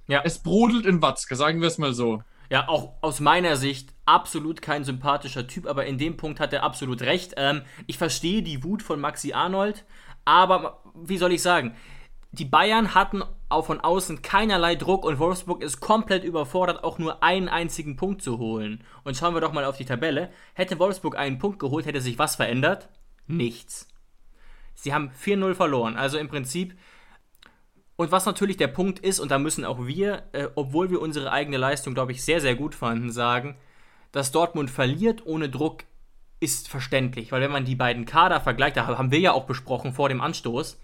ja. 0.07 0.21
es 0.23 0.39
brodelt 0.39 0.85
in 0.85 1.01
Watzke, 1.01 1.35
sagen 1.35 1.61
wir 1.61 1.67
es 1.67 1.77
mal 1.77 1.93
so. 1.93 2.21
Ja, 2.49 2.67
auch 2.67 2.93
aus 3.01 3.19
meiner 3.19 3.55
Sicht 3.55 3.93
absolut 4.05 4.61
kein 4.61 4.83
sympathischer 4.83 5.47
Typ, 5.47 5.67
aber 5.67 5.85
in 5.85 5.97
dem 5.97 6.17
Punkt 6.17 6.39
hat 6.39 6.53
er 6.53 6.63
absolut 6.63 7.01
recht. 7.01 7.33
Ähm, 7.37 7.63
ich 7.87 7.97
verstehe 7.97 8.43
die 8.43 8.63
Wut 8.63 8.83
von 8.83 8.99
Maxi 8.99 9.33
Arnold, 9.33 9.85
aber 10.25 10.83
wie 10.93 11.17
soll 11.17 11.31
ich 11.31 11.41
sagen? 11.41 11.75
Die 12.31 12.45
Bayern 12.45 12.93
hatten 12.93 13.23
auch 13.47 13.65
von 13.65 13.79
außen 13.79 14.21
keinerlei 14.21 14.75
Druck 14.75 15.05
und 15.05 15.19
Wolfsburg 15.19 15.63
ist 15.63 15.79
komplett 15.79 16.23
überfordert, 16.23 16.83
auch 16.83 16.99
nur 16.99 17.23
einen 17.23 17.47
einzigen 17.47 17.95
Punkt 17.95 18.21
zu 18.21 18.39
holen. 18.39 18.83
Und 19.03 19.15
schauen 19.15 19.33
wir 19.33 19.41
doch 19.41 19.53
mal 19.53 19.63
auf 19.63 19.77
die 19.77 19.85
Tabelle. 19.85 20.31
Hätte 20.53 20.77
Wolfsburg 20.77 21.15
einen 21.17 21.39
Punkt 21.39 21.59
geholt, 21.59 21.85
hätte 21.85 22.01
sich 22.01 22.19
was 22.19 22.35
verändert? 22.35 22.89
Nichts. 23.27 23.87
Sie 24.73 24.93
haben 24.93 25.11
4-0 25.11 25.55
verloren. 25.55 25.95
Also 25.95 26.17
im 26.17 26.27
Prinzip 26.27 26.77
und 27.97 28.11
was 28.11 28.25
natürlich 28.25 28.57
der 28.57 28.67
Punkt 28.67 28.99
ist, 28.99 29.19
und 29.19 29.31
da 29.31 29.39
müssen 29.39 29.63
auch 29.63 29.85
wir, 29.85 30.23
äh, 30.33 30.47
obwohl 30.55 30.89
wir 30.89 31.01
unsere 31.01 31.31
eigene 31.31 31.57
Leistung, 31.57 31.93
glaube 31.93 32.11
ich, 32.11 32.23
sehr, 32.23 32.41
sehr 32.41 32.55
gut 32.55 32.75
fanden, 32.75 33.11
sagen, 33.11 33.55
dass 34.11 34.31
Dortmund 34.31 34.69
verliert 34.69 35.25
ohne 35.25 35.49
Druck 35.49 35.83
ist 36.39 36.67
verständlich, 36.67 37.31
weil 37.31 37.41
wenn 37.41 37.51
man 37.51 37.65
die 37.65 37.75
beiden 37.75 38.05
Kader 38.05 38.41
vergleicht, 38.41 38.77
da 38.77 38.85
haben 38.85 39.11
wir 39.11 39.19
ja 39.19 39.31
auch 39.31 39.45
besprochen 39.45 39.93
vor 39.93 40.09
dem 40.09 40.21
Anstoß, 40.21 40.77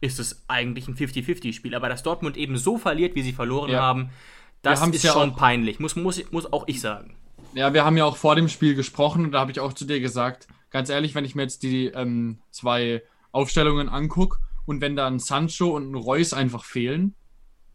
ist 0.00 0.18
es 0.18 0.44
eigentlich 0.48 0.88
ein 0.88 0.96
50-50-Spiel. 0.96 1.74
Aber 1.74 1.88
dass 1.88 2.02
Dortmund 2.02 2.36
eben 2.36 2.56
so 2.56 2.76
verliert, 2.76 3.14
wie 3.14 3.22
sie 3.22 3.32
verloren 3.32 3.70
ja. 3.70 3.80
haben, 3.80 4.10
das 4.62 4.86
ist 4.88 5.04
ja 5.04 5.12
schon 5.12 5.36
peinlich, 5.36 5.78
muss, 5.78 5.94
muss, 5.94 6.20
muss 6.32 6.52
auch 6.52 6.64
ich 6.66 6.80
sagen. 6.80 7.14
Ja, 7.54 7.72
wir 7.72 7.84
haben 7.84 7.96
ja 7.96 8.04
auch 8.04 8.16
vor 8.16 8.34
dem 8.34 8.48
Spiel 8.48 8.74
gesprochen 8.74 9.24
und 9.24 9.32
da 9.32 9.40
habe 9.40 9.52
ich 9.52 9.60
auch 9.60 9.72
zu 9.72 9.84
dir 9.84 10.00
gesagt, 10.00 10.48
ganz 10.70 10.90
ehrlich, 10.90 11.14
wenn 11.14 11.24
ich 11.24 11.34
mir 11.34 11.42
jetzt 11.42 11.62
die 11.62 11.86
ähm, 11.86 12.40
zwei 12.50 13.02
Aufstellungen 13.32 13.88
angucke, 13.88 14.38
und 14.66 14.80
wenn 14.80 14.96
da 14.96 15.06
ein 15.06 15.18
Sancho 15.18 15.74
und 15.74 15.90
ein 15.90 15.94
Reus 15.94 16.32
einfach 16.32 16.64
fehlen, 16.64 17.14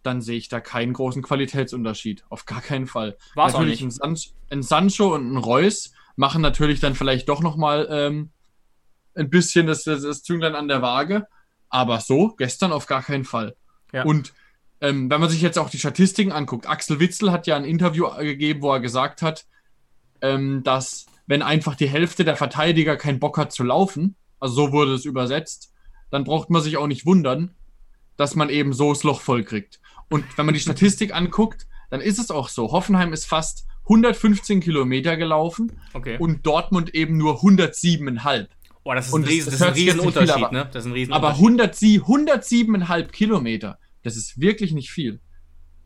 dann 0.04 0.22
sehe 0.22 0.38
ich 0.38 0.50
da 0.50 0.60
keinen 0.60 0.94
großen 0.94 1.22
Qualitätsunterschied. 1.22 2.26
Auf 2.30 2.46
gar 2.46 2.62
keinen 2.62 2.88
Fall. 2.88 3.18
War's 3.36 3.54
natürlich 3.54 3.82
ein, 3.82 3.92
San 3.92 4.18
ein, 4.50 4.64
Sancho 4.64 5.14
und 5.14 5.32
ein 5.32 5.38
Reus 5.38 5.94
machen 6.16 6.42
natürlich 6.42 6.80
dann 6.80 6.96
vielleicht 6.96 7.30
doch 7.30 7.42
nochmal 7.42 7.88
ähm, 7.90 8.32
ein 9.16 9.30
bisschen 9.30 9.68
das, 9.68 9.84
das, 9.84 10.02
das 10.04 10.24
Zünglein 10.24 10.56
an 10.56 10.68
der 10.68 10.82
Waage. 10.82 11.28
Aber 11.70 12.00
so, 12.02 12.30
gestern 12.36 12.74
auf 12.74 12.86
gar 12.86 13.04
keinen 13.04 13.24
Fall. 13.24 13.56
Ja. 13.94 14.04
Und 14.04 14.34
ähm, 14.82 15.10
wenn 15.10 15.22
man 15.22 15.30
sich 15.30 15.42
jetzt 15.42 15.60
auch 15.60 15.70
die 15.70 15.80
Statistiken 15.80 16.32
anguckt, 16.32 16.68
Axel 16.68 17.00
Witzel 17.00 17.32
hat 17.32 17.48
ja 17.48 17.56
ein 17.56 17.66
Interview 17.66 18.10
gegeben, 18.18 18.62
wo 18.62 18.74
er 18.74 18.80
gesagt 18.80 19.22
hat, 19.22 19.46
ähm, 20.22 20.64
dass 20.64 21.06
wenn 21.28 21.42
einfach 21.44 21.76
die 21.76 21.88
Hälfte 21.88 22.26
der 22.26 22.36
Verteidiger 22.36 22.98
keinen 22.98 23.20
Bock 23.20 23.38
hat 23.38 23.54
zu 23.54 23.64
laufen, 23.64 24.16
also 24.40 24.56
so 24.56 24.72
wurde 24.72 24.96
es 24.96 25.06
übersetzt, 25.06 25.71
dann 26.12 26.24
braucht 26.24 26.50
man 26.50 26.62
sich 26.62 26.78
auch 26.78 26.88
nicht 26.88 27.06
wundern, 27.06 27.56
dass 28.18 28.36
man 28.36 28.50
eben 28.50 28.74
so 28.74 28.94
das 28.94 29.04
Loch 29.04 29.22
voll 29.22 29.44
kriegt. 29.44 29.80
Und 30.10 30.26
wenn 30.38 30.46
man 30.46 30.54
die 30.54 30.62
Statistik 30.62 31.16
anguckt, 31.16 31.66
dann 31.90 32.02
ist 32.02 32.20
es 32.20 32.30
auch 32.30 32.50
so. 32.50 32.72
Hoffenheim 32.72 33.14
ist 33.14 33.26
fast 33.26 33.66
115 33.84 34.62
Kilometer 34.62 35.18
gelaufen 35.18 35.72
okay. 35.94 36.18
und 36.20 36.46
Dortmund 36.46 36.94
eben 36.94 37.18
nur 37.18 37.42
107,5. 37.42 38.48
Oh, 38.84 38.94
das 38.94 39.08
ist 39.08 39.14
und 39.14 39.24
ein, 39.24 39.28
Riesen, 39.28 39.52
das, 39.52 39.60
das, 39.60 39.70
ist 39.70 39.76
ein 39.76 39.84
Riesenunterschied, 39.84 40.52
ne? 40.52 40.70
Das 40.72 40.86
ist 40.86 40.90
ein 40.90 40.94
Riesenunterschied. 40.94 41.14
Aber 41.14 42.44
107,5 42.44 43.08
Kilometer, 43.08 43.80
Das 44.04 44.18
ist 44.18 44.40
wirklich 44.40 44.72
nicht 44.72 44.92
viel. 44.92 45.20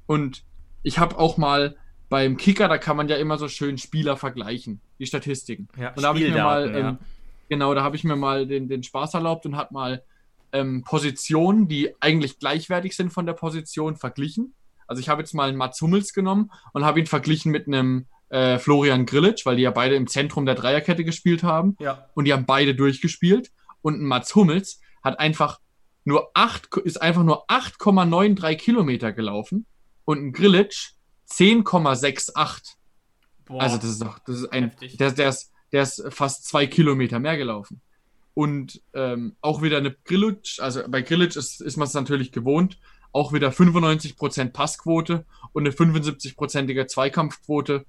Und 0.06 0.44
ich 0.84 1.00
habe 1.00 1.18
auch 1.18 1.38
mal 1.38 1.76
beim 2.10 2.38
Kicker, 2.38 2.68
da 2.68 2.78
kann 2.78 2.96
man 2.96 3.08
ja 3.10 3.18
immer 3.18 3.38
so 3.38 3.48
schön 3.48 3.78
Spieler 3.78 4.16
vergleichen, 4.18 4.82
die 5.00 5.08
Statistiken. 5.08 5.68
Ja, 5.78 5.90
und 5.90 6.04
da 6.04 6.10
habe 6.10 6.20
ich 6.20 6.32
mir 6.32 6.44
mal, 6.44 6.70
ja. 6.72 6.90
ähm, 6.90 6.98
genau, 7.50 7.74
da 7.74 7.84
habe 7.84 7.96
ich 7.96 8.04
mir 8.04 8.16
mal 8.16 8.46
den, 8.48 8.70
den 8.70 8.84
Spaß 8.84 9.16
erlaubt 9.16 9.46
und 9.46 9.58
habe 9.58 9.74
mal 9.74 10.04
ähm, 10.52 10.84
Positionen, 10.84 11.68
die 11.68 11.94
eigentlich 12.00 12.40
gleichwertig 12.40 12.96
sind 12.96 13.12
von 13.12 13.26
der 13.26 13.34
Position, 13.34 13.96
verglichen. 13.96 14.54
Also 14.88 15.00
ich 15.00 15.10
habe 15.10 15.22
jetzt 15.22 15.34
mal 15.34 15.50
einen 15.50 15.58
Mats 15.58 15.82
Hummels 15.82 16.14
genommen 16.14 16.52
und 16.74 16.86
habe 16.86 17.00
ihn 17.00 17.08
verglichen 17.08 17.52
mit 17.52 17.68
einem 17.68 18.06
äh, 18.30 18.60
Florian 18.60 19.06
Grillitsch, 19.06 19.46
weil 19.46 19.56
die 19.56 19.64
ja 19.64 19.72
beide 19.72 19.96
im 19.96 20.08
Zentrum 20.08 20.46
der 20.46 20.56
Dreierkette 20.56 21.04
gespielt 21.04 21.44
haben. 21.44 21.76
Ja. 21.80 22.10
Und 22.14 22.26
die 22.26 22.34
haben 22.34 22.46
beide 22.46 22.76
durchgespielt. 22.76 23.52
Und 23.82 24.02
ein 24.02 24.06
Mats 24.06 24.34
Hummels 24.36 24.80
hat 25.04 25.20
einfach 25.20 25.60
nur 26.04 26.32
8, 26.34 26.78
ist 26.78 27.02
einfach 27.02 27.24
nur 27.24 27.50
8,93 27.50 28.56
Kilometer 28.56 29.12
gelaufen 29.12 29.66
und 30.06 30.20
ein 30.20 30.34
Grillitsch 30.34 30.92
10,68. 31.30 32.76
Boah. 33.46 33.62
Also 33.62 33.78
das 33.78 33.86
ist 33.86 34.02
doch, 34.02 34.20
das 34.20 34.38
ist 34.38 34.54
ein, 34.54 34.66
Heftig. 34.66 34.98
der, 34.98 35.12
der, 35.12 35.30
ist, 35.30 35.52
der 35.72 35.84
ist 35.84 36.04
fast 36.10 36.46
zwei 36.46 36.68
Kilometer 36.68 37.20
mehr 37.20 37.38
gelaufen. 37.38 37.82
Und 38.36 38.82
ähm, 38.94 39.38
auch 39.42 39.62
wieder 39.62 39.78
eine 39.78 39.96
Grillitsch, 40.04 40.60
also 40.60 40.82
bei 40.88 41.02
Grillitsch 41.02 41.38
ist, 41.38 41.62
ist 41.62 41.78
man 41.78 41.88
es 41.88 41.94
natürlich 41.94 42.34
gewohnt, 42.34 42.78
auch 43.14 43.32
wieder 43.32 43.50
95% 43.50 44.52
Passquote 44.52 45.26
und 45.54 45.64
eine 45.64 45.74
75%ige 45.74 46.86
Zweikampfquote. 46.86 47.86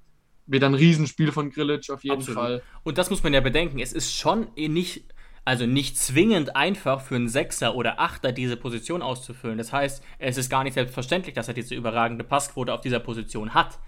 Wieder 0.46 0.68
ein 0.68 0.74
Riesenspiel 0.74 1.32
von 1.32 1.50
Grillitsch 1.50 1.90
auf 1.90 2.04
jeden 2.04 2.18
Absolut. 2.18 2.38
Fall. 2.38 2.62
Und 2.84 2.96
das 2.96 3.10
muss 3.10 3.24
man 3.24 3.34
ja 3.34 3.40
bedenken. 3.40 3.80
Es 3.80 3.92
ist 3.92 4.14
schon 4.14 4.46
eh 4.54 4.68
nicht, 4.68 5.06
also 5.44 5.66
nicht 5.66 5.98
zwingend 5.98 6.54
einfach 6.54 7.00
für 7.00 7.16
einen 7.16 7.28
Sechser 7.28 7.74
oder 7.74 7.98
Achter 7.98 8.30
diese 8.30 8.56
Position 8.56 9.02
auszufüllen. 9.02 9.58
Das 9.58 9.72
heißt, 9.72 10.00
es 10.20 10.36
ist 10.36 10.48
gar 10.48 10.62
nicht 10.62 10.74
selbstverständlich, 10.74 11.34
dass 11.34 11.48
er 11.48 11.54
diese 11.54 11.74
überragende 11.74 12.22
Passquote 12.22 12.72
auf 12.72 12.80
dieser 12.80 13.00
Position 13.00 13.52
hat. 13.52 13.80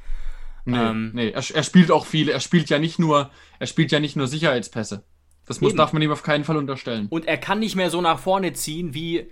Nee, 0.64 0.77
Ähm, 0.77 1.12
nee 1.14 1.31
er, 1.31 1.44
er 1.55 1.62
spielt 1.62 1.92
auch 1.92 2.05
viele. 2.05 2.33
Er 2.33 2.40
spielt 2.40 2.68
ja 2.68 2.81
nicht 2.81 2.99
nur, 2.99 3.31
er 3.61 3.66
spielt 3.68 3.92
ja 3.92 4.01
nicht 4.01 4.16
nur 4.16 4.27
Sicherheitspässe. 4.27 5.05
Das 5.48 5.61
muss, 5.61 5.70
Eben. 5.70 5.78
darf 5.78 5.92
man 5.92 6.02
ihm 6.02 6.11
auf 6.12 6.22
keinen 6.22 6.44
Fall 6.44 6.56
unterstellen. 6.56 7.06
Und 7.11 7.26
er 7.26 7.38
kann 7.38 7.58
nicht 7.58 7.74
mehr 7.74 7.90
so 7.90 8.00
nach 8.00 8.18
vorne 8.18 8.52
ziehen, 8.52 8.94
wie 8.94 9.26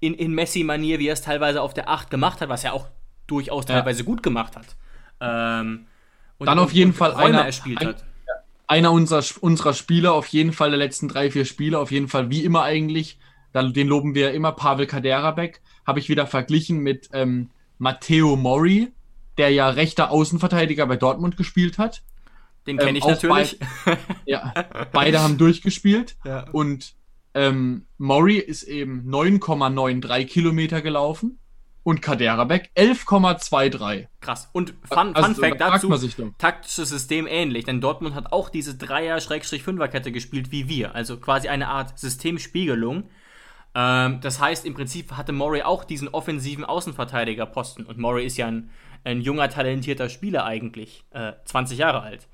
in, 0.00 0.14
in 0.14 0.32
Messi-Manier, 0.32 0.98
wie 0.98 1.08
er 1.08 1.12
es 1.12 1.22
teilweise 1.22 1.60
auf 1.62 1.74
der 1.74 1.88
8 1.88 2.10
gemacht 2.10 2.40
hat, 2.40 2.48
was 2.48 2.64
er 2.64 2.72
auch 2.72 2.86
durchaus 3.26 3.64
Ja. 3.68 3.76
teilweise 3.76 4.04
gut 4.04 4.22
gemacht 4.22 4.56
hat. 4.56 4.66
Ähm, 5.20 5.86
und, 6.38 6.46
Dann 6.46 6.58
auf 6.58 6.72
jeden 6.72 6.92
Fall 6.92 7.10
Räume 7.12 7.42
einer- 7.42 7.44
ein- 7.44 7.78
hat. 7.88 8.04
Einer 8.66 8.92
unserer, 8.92 9.24
unserer 9.40 9.72
Spieler, 9.74 10.12
auf 10.12 10.26
jeden 10.26 10.52
Fall 10.52 10.70
der 10.70 10.78
letzten 10.78 11.08
drei, 11.08 11.30
vier 11.30 11.44
Spiele, 11.46 11.78
auf 11.78 11.90
jeden 11.90 12.06
Fall 12.08 12.30
wie 12.30 12.44
immer 12.44 12.62
eigentlich, 12.64 13.18
den 13.54 13.88
loben 13.88 14.14
wir 14.14 14.32
immer, 14.32 14.52
Pavel 14.52 14.86
Kaderabek, 14.86 15.60
habe 15.86 15.98
ich 15.98 16.08
wieder 16.10 16.26
verglichen 16.26 16.78
mit 16.80 17.08
ähm, 17.14 17.50
Matteo 17.78 18.36
Mori, 18.36 18.88
der 19.38 19.50
ja 19.50 19.68
rechter 19.70 20.10
Außenverteidiger 20.10 20.86
bei 20.86 20.96
Dortmund 20.96 21.36
gespielt 21.38 21.78
hat. 21.78 22.02
Den 22.68 22.78
kenne 22.78 22.90
ähm, 22.90 22.96
ich 22.96 23.04
natürlich. 23.04 23.58
Ja, 24.26 24.52
beide 24.92 25.20
haben 25.20 25.38
durchgespielt. 25.38 26.16
Ja. 26.24 26.46
Und 26.52 26.94
ähm, 27.34 27.86
Mori 27.98 28.38
ist 28.38 28.62
eben 28.62 29.08
9,93 29.08 30.24
Kilometer 30.26 30.82
gelaufen 30.82 31.38
und 31.82 32.02
Kaderabek 32.02 32.70
11,23. 32.76 34.08
Krass. 34.20 34.50
Und 34.52 34.74
Fun, 34.84 35.14
Also, 35.14 35.34
Fun 35.34 35.34
Fact 35.36 35.60
dazu: 35.60 36.32
taktisches 36.36 36.90
System 36.90 37.26
ähnlich, 37.26 37.64
denn 37.64 37.80
Dortmund 37.80 38.14
hat 38.14 38.32
auch 38.32 38.50
diese 38.50 38.76
Dreier-Fünfer-Kette 38.76 40.12
gespielt 40.12 40.52
wie 40.52 40.68
wir. 40.68 40.94
Also 40.94 41.16
quasi 41.16 41.48
eine 41.48 41.68
Art 41.68 41.98
Systemspiegelung. 41.98 43.04
Ähm, 43.74 44.20
das 44.20 44.40
heißt, 44.40 44.66
im 44.66 44.74
Prinzip 44.74 45.12
hatte 45.12 45.32
Murray 45.32 45.62
auch 45.62 45.84
diesen 45.84 46.08
offensiven 46.08 46.64
Außenverteidigerposten. 46.64 47.86
Und 47.86 47.98
Murray 47.98 48.26
ist 48.26 48.36
ja 48.36 48.48
ein, 48.48 48.70
ein 49.04 49.20
junger, 49.22 49.48
talentierter 49.48 50.08
Spieler 50.08 50.44
eigentlich. 50.44 51.04
Äh, 51.10 51.32
20 51.44 51.78
Jahre 51.78 52.02
alt. 52.02 52.28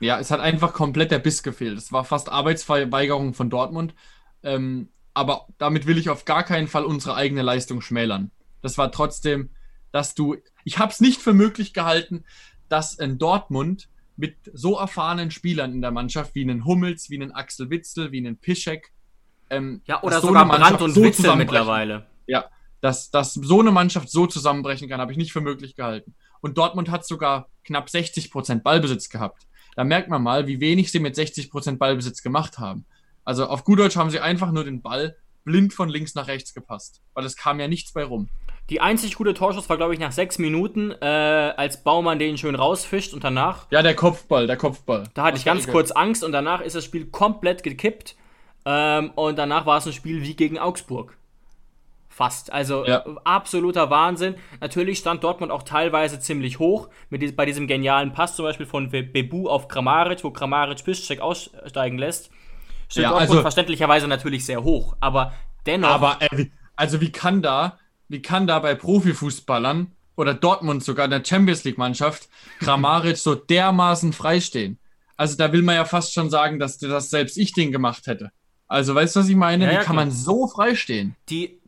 Ja, 0.00 0.18
es 0.18 0.30
hat 0.30 0.40
einfach 0.40 0.72
komplett 0.72 1.10
der 1.10 1.18
Biss 1.18 1.42
gefehlt. 1.42 1.78
Es 1.78 1.92
war 1.92 2.04
fast 2.04 2.28
Arbeitsverweigerung 2.28 3.34
von 3.34 3.50
Dortmund. 3.50 3.94
Ähm, 4.42 4.88
aber 5.14 5.46
damit 5.58 5.86
will 5.86 5.96
ich 5.98 6.10
auf 6.10 6.24
gar 6.24 6.42
keinen 6.42 6.68
Fall 6.68 6.84
unsere 6.84 7.14
eigene 7.14 7.42
Leistung 7.42 7.80
schmälern. 7.80 8.30
Das 8.60 8.76
war 8.76 8.92
trotzdem, 8.92 9.50
dass 9.90 10.14
du. 10.14 10.36
Ich 10.64 10.78
habe 10.78 10.92
es 10.92 11.00
nicht 11.00 11.22
für 11.22 11.32
möglich 11.32 11.72
gehalten, 11.72 12.24
dass 12.68 12.94
in 12.94 13.18
Dortmund 13.18 13.88
mit 14.16 14.36
so 14.52 14.78
erfahrenen 14.78 15.30
Spielern 15.30 15.72
in 15.72 15.82
der 15.82 15.90
Mannschaft 15.90 16.34
wie 16.34 16.42
einen 16.42 16.64
Hummels, 16.64 17.10
wie 17.10 17.20
einen 17.20 17.32
Axel 17.32 17.70
Witzel, 17.70 18.12
wie 18.12 18.18
einen 18.18 18.38
Piszek. 18.38 18.92
Ähm, 19.50 19.82
Ja, 19.86 20.02
oder 20.02 20.20
so 20.20 20.28
sogar 20.28 20.44
Mannschaft 20.44 20.78
Brandt 20.78 20.82
und 20.82 20.94
so 20.94 21.02
Witzel 21.02 21.36
mittlerweile. 21.36 22.06
Ja, 22.26 22.46
dass, 22.80 23.10
dass 23.10 23.34
so 23.34 23.60
eine 23.60 23.70
Mannschaft 23.70 24.10
so 24.10 24.26
zusammenbrechen 24.26 24.88
kann, 24.88 25.00
habe 25.00 25.12
ich 25.12 25.18
nicht 25.18 25.32
für 25.32 25.40
möglich 25.40 25.76
gehalten. 25.76 26.14
Und 26.40 26.58
Dortmund 26.58 26.90
hat 26.90 27.06
sogar 27.06 27.48
knapp 27.64 27.88
60% 27.88 28.62
Ballbesitz 28.62 29.08
gehabt. 29.08 29.46
Da 29.76 29.84
merkt 29.84 30.08
man 30.08 30.22
mal, 30.22 30.46
wie 30.46 30.58
wenig 30.58 30.90
sie 30.90 30.98
mit 30.98 31.14
60% 31.14 31.76
Ballbesitz 31.76 32.22
gemacht 32.22 32.58
haben. 32.58 32.86
Also 33.24 33.46
auf 33.46 33.62
gut 33.62 33.78
Deutsch 33.78 33.96
haben 33.96 34.10
sie 34.10 34.20
einfach 34.20 34.50
nur 34.50 34.64
den 34.64 34.82
Ball 34.82 35.16
blind 35.44 35.72
von 35.72 35.88
links 35.88 36.14
nach 36.14 36.26
rechts 36.26 36.54
gepasst. 36.54 37.02
Weil 37.14 37.24
es 37.24 37.36
kam 37.36 37.60
ja 37.60 37.68
nichts 37.68 37.92
bei 37.92 38.02
rum. 38.02 38.28
Die 38.70 38.80
einzig 38.80 39.14
gute 39.14 39.32
Torschuss 39.32 39.68
war, 39.68 39.76
glaube 39.76 39.94
ich, 39.94 40.00
nach 40.00 40.10
sechs 40.10 40.38
Minuten, 40.38 40.90
äh, 40.90 41.04
als 41.04 41.84
Baumann 41.84 42.18
den 42.18 42.36
schön 42.36 42.56
rausfischt 42.56 43.14
und 43.14 43.22
danach 43.22 43.66
Ja, 43.70 43.82
der 43.82 43.94
Kopfball, 43.94 44.48
der 44.48 44.56
Kopfball. 44.56 45.04
Da 45.14 45.24
hatte 45.24 45.36
ich 45.36 45.44
Das 45.44 45.46
war 45.46 45.54
ganz 45.54 45.68
kurz 45.68 45.90
Angst 45.92 46.24
und 46.24 46.32
danach 46.32 46.62
ist 46.62 46.74
das 46.74 46.84
Spiel 46.84 47.06
komplett 47.06 47.62
gekippt. 47.62 48.16
Ähm, 48.64 49.12
und 49.14 49.38
danach 49.38 49.66
war 49.66 49.78
es 49.78 49.86
ein 49.86 49.92
Spiel 49.92 50.22
wie 50.22 50.34
gegen 50.34 50.58
Augsburg. 50.58 51.16
Fast. 52.16 52.50
Also 52.50 52.86
Ja. 52.86 53.04
absoluter 53.24 53.90
Wahnsinn. 53.90 54.36
Natürlich 54.62 54.98
stand 55.00 55.22
Dortmund 55.22 55.52
auch 55.52 55.62
teilweise 55.64 56.18
ziemlich 56.18 56.58
hoch. 56.58 56.88
Mit 57.10 57.36
bei 57.36 57.44
diesem 57.44 57.66
genialen 57.66 58.14
Pass 58.14 58.36
zum 58.36 58.46
Beispiel 58.46 58.64
von 58.64 58.88
Be- 58.90 59.02
Bebu 59.02 59.50
auf 59.50 59.68
Kramaric, 59.68 60.24
wo 60.24 60.30
Kramaric 60.30 60.82
Piszczek 60.82 61.20
aussteigen 61.20 61.98
lässt. 61.98 62.30
Steht 62.88 63.02
Ja, 63.02 63.10
Dortmund 63.10 63.30
also- 63.32 63.42
verständlicherweise 63.42 64.08
natürlich 64.08 64.46
sehr 64.46 64.64
hoch. 64.64 64.96
Aber 65.00 65.34
dennoch. 65.66 65.90
Aber 65.90 66.16
äh, 66.20 66.28
wie- 66.32 66.52
also 66.74 67.02
wie 67.02 67.12
kann 67.12 67.42
da, 67.42 67.78
wie 68.08 68.22
kann 68.22 68.46
da 68.46 68.60
bei 68.60 68.74
Profifußballern 68.74 69.92
oder 70.16 70.32
Dortmund 70.32 70.82
sogar 70.84 71.04
in 71.04 71.10
der 71.10 71.22
Champions 71.22 71.64
League 71.64 71.76
Mannschaft 71.76 72.30
Kramaric 72.60 73.18
so 73.18 73.34
dermaßen 73.34 74.14
freistehen? 74.14 74.78
Also 75.18 75.36
da 75.36 75.52
will 75.52 75.60
man 75.62 75.74
ja 75.74 75.84
fast 75.84 76.14
schon 76.14 76.30
sagen, 76.30 76.58
dass, 76.58 76.78
dass 76.78 77.10
selbst 77.10 77.36
ich 77.36 77.52
den 77.52 77.72
gemacht 77.72 78.06
hätte. 78.06 78.30
Also 78.68 78.94
weißt 78.94 79.16
du, 79.16 79.20
was 79.20 79.28
ich 79.28 79.36
meine? 79.36 79.64
Ja, 79.64 79.70
wie 79.70 79.74
ja, 79.74 79.80
kann 79.82 79.96
klar. 79.96 80.06
man 80.06 80.10
so 80.10 80.46
freistehen? 80.48 81.14
die, 81.28 81.60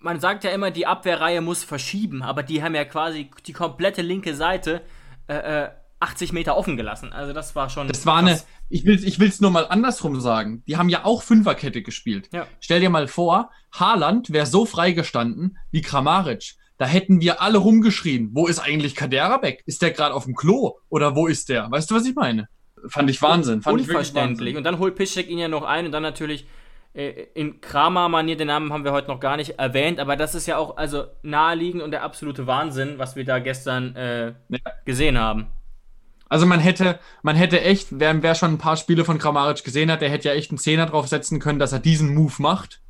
man 0.00 0.20
sagt 0.20 0.44
ja 0.44 0.50
immer, 0.50 0.70
die 0.70 0.86
Abwehrreihe 0.86 1.40
muss 1.40 1.64
verschieben, 1.64 2.22
aber 2.22 2.42
die 2.42 2.62
haben 2.62 2.74
ja 2.74 2.84
quasi 2.84 3.30
die 3.46 3.52
komplette 3.52 4.02
linke 4.02 4.34
Seite 4.34 4.82
äh, 5.28 5.64
äh, 5.64 5.68
80 6.00 6.32
Meter 6.32 6.56
offen 6.56 6.76
gelassen. 6.76 7.12
Also 7.12 7.32
das 7.32 7.54
war 7.54 7.68
schon. 7.68 7.88
Das 7.88 8.06
war 8.06 8.16
eine, 8.16 8.30
krass. 8.30 8.46
ich 8.70 8.86
will 8.86 9.04
ich 9.04 9.20
will's 9.20 9.40
nur 9.40 9.50
mal 9.50 9.66
andersrum 9.66 10.18
sagen. 10.20 10.62
Die 10.66 10.78
haben 10.78 10.88
ja 10.88 11.04
auch 11.04 11.22
Fünferkette 11.22 11.82
gespielt. 11.82 12.30
Ja. 12.32 12.46
Stell 12.60 12.80
dir 12.80 12.90
mal 12.90 13.06
vor, 13.06 13.50
Haaland 13.72 14.32
wäre 14.32 14.46
so 14.46 14.64
freigestanden 14.64 15.58
wie 15.70 15.82
Kramaric. 15.82 16.54
Da 16.78 16.86
hätten 16.86 17.20
wir 17.20 17.42
alle 17.42 17.58
rumgeschrien. 17.58 18.30
Wo 18.32 18.46
ist 18.46 18.58
eigentlich 18.58 18.94
Kaderabek? 18.94 19.62
Ist 19.66 19.82
der 19.82 19.90
gerade 19.90 20.14
auf 20.14 20.24
dem 20.24 20.34
Klo? 20.34 20.78
Oder 20.88 21.14
wo 21.14 21.26
ist 21.26 21.50
der? 21.50 21.70
Weißt 21.70 21.90
du, 21.90 21.94
was 21.94 22.06
ich 22.06 22.14
meine? 22.14 22.48
Fand 22.88 23.10
ich 23.10 23.20
Wahnsinn. 23.20 23.60
Fand 23.60 23.78
ich 23.82 23.88
Unverständlich. 23.88 24.38
Wahnsinn. 24.38 24.56
Und 24.56 24.64
dann 24.64 24.78
holt 24.78 24.94
Piszczek 24.94 25.28
ihn 25.28 25.38
ja 25.38 25.48
noch 25.48 25.62
ein 25.62 25.84
und 25.84 25.92
dann 25.92 26.02
natürlich 26.02 26.44
äh, 26.44 26.46
in 26.92 27.60
Kramer-Manier, 27.60 28.36
den 28.36 28.48
Namen 28.48 28.72
haben 28.72 28.84
wir 28.84 28.92
heute 28.92 29.08
noch 29.08 29.20
gar 29.20 29.36
nicht 29.36 29.58
erwähnt, 29.58 30.00
aber 30.00 30.16
das 30.16 30.34
ist 30.34 30.46
ja 30.46 30.56
auch 30.56 30.76
also 30.76 31.04
naheliegend 31.22 31.82
und 31.82 31.92
der 31.92 32.02
absolute 32.02 32.46
Wahnsinn, 32.48 32.98
was 32.98 33.14
wir 33.14 33.24
da 33.24 33.38
gestern 33.38 33.94
äh, 33.94 34.26
Ja. 34.48 34.58
gesehen 34.84 35.16
haben. 35.18 35.46
Also 36.28 36.46
man 36.46 36.60
hätte, 36.60 36.98
man 37.22 37.36
hätte 37.36 37.60
echt, 37.60 37.88
wer, 37.90 38.22
wer 38.22 38.34
schon 38.34 38.52
ein 38.54 38.58
paar 38.58 38.76
Spiele 38.76 39.04
von 39.04 39.18
Kramaric 39.18 39.64
gesehen 39.64 39.90
hat, 39.90 40.00
der 40.00 40.10
hätte 40.10 40.28
ja 40.28 40.34
echt 40.34 40.50
einen 40.50 40.58
Zehner 40.58 40.86
draufsetzen 40.86 41.40
können, 41.40 41.58
dass 41.58 41.72
er 41.72 41.80
diesen 41.80 42.14
Move 42.14 42.34
macht, 42.38 42.80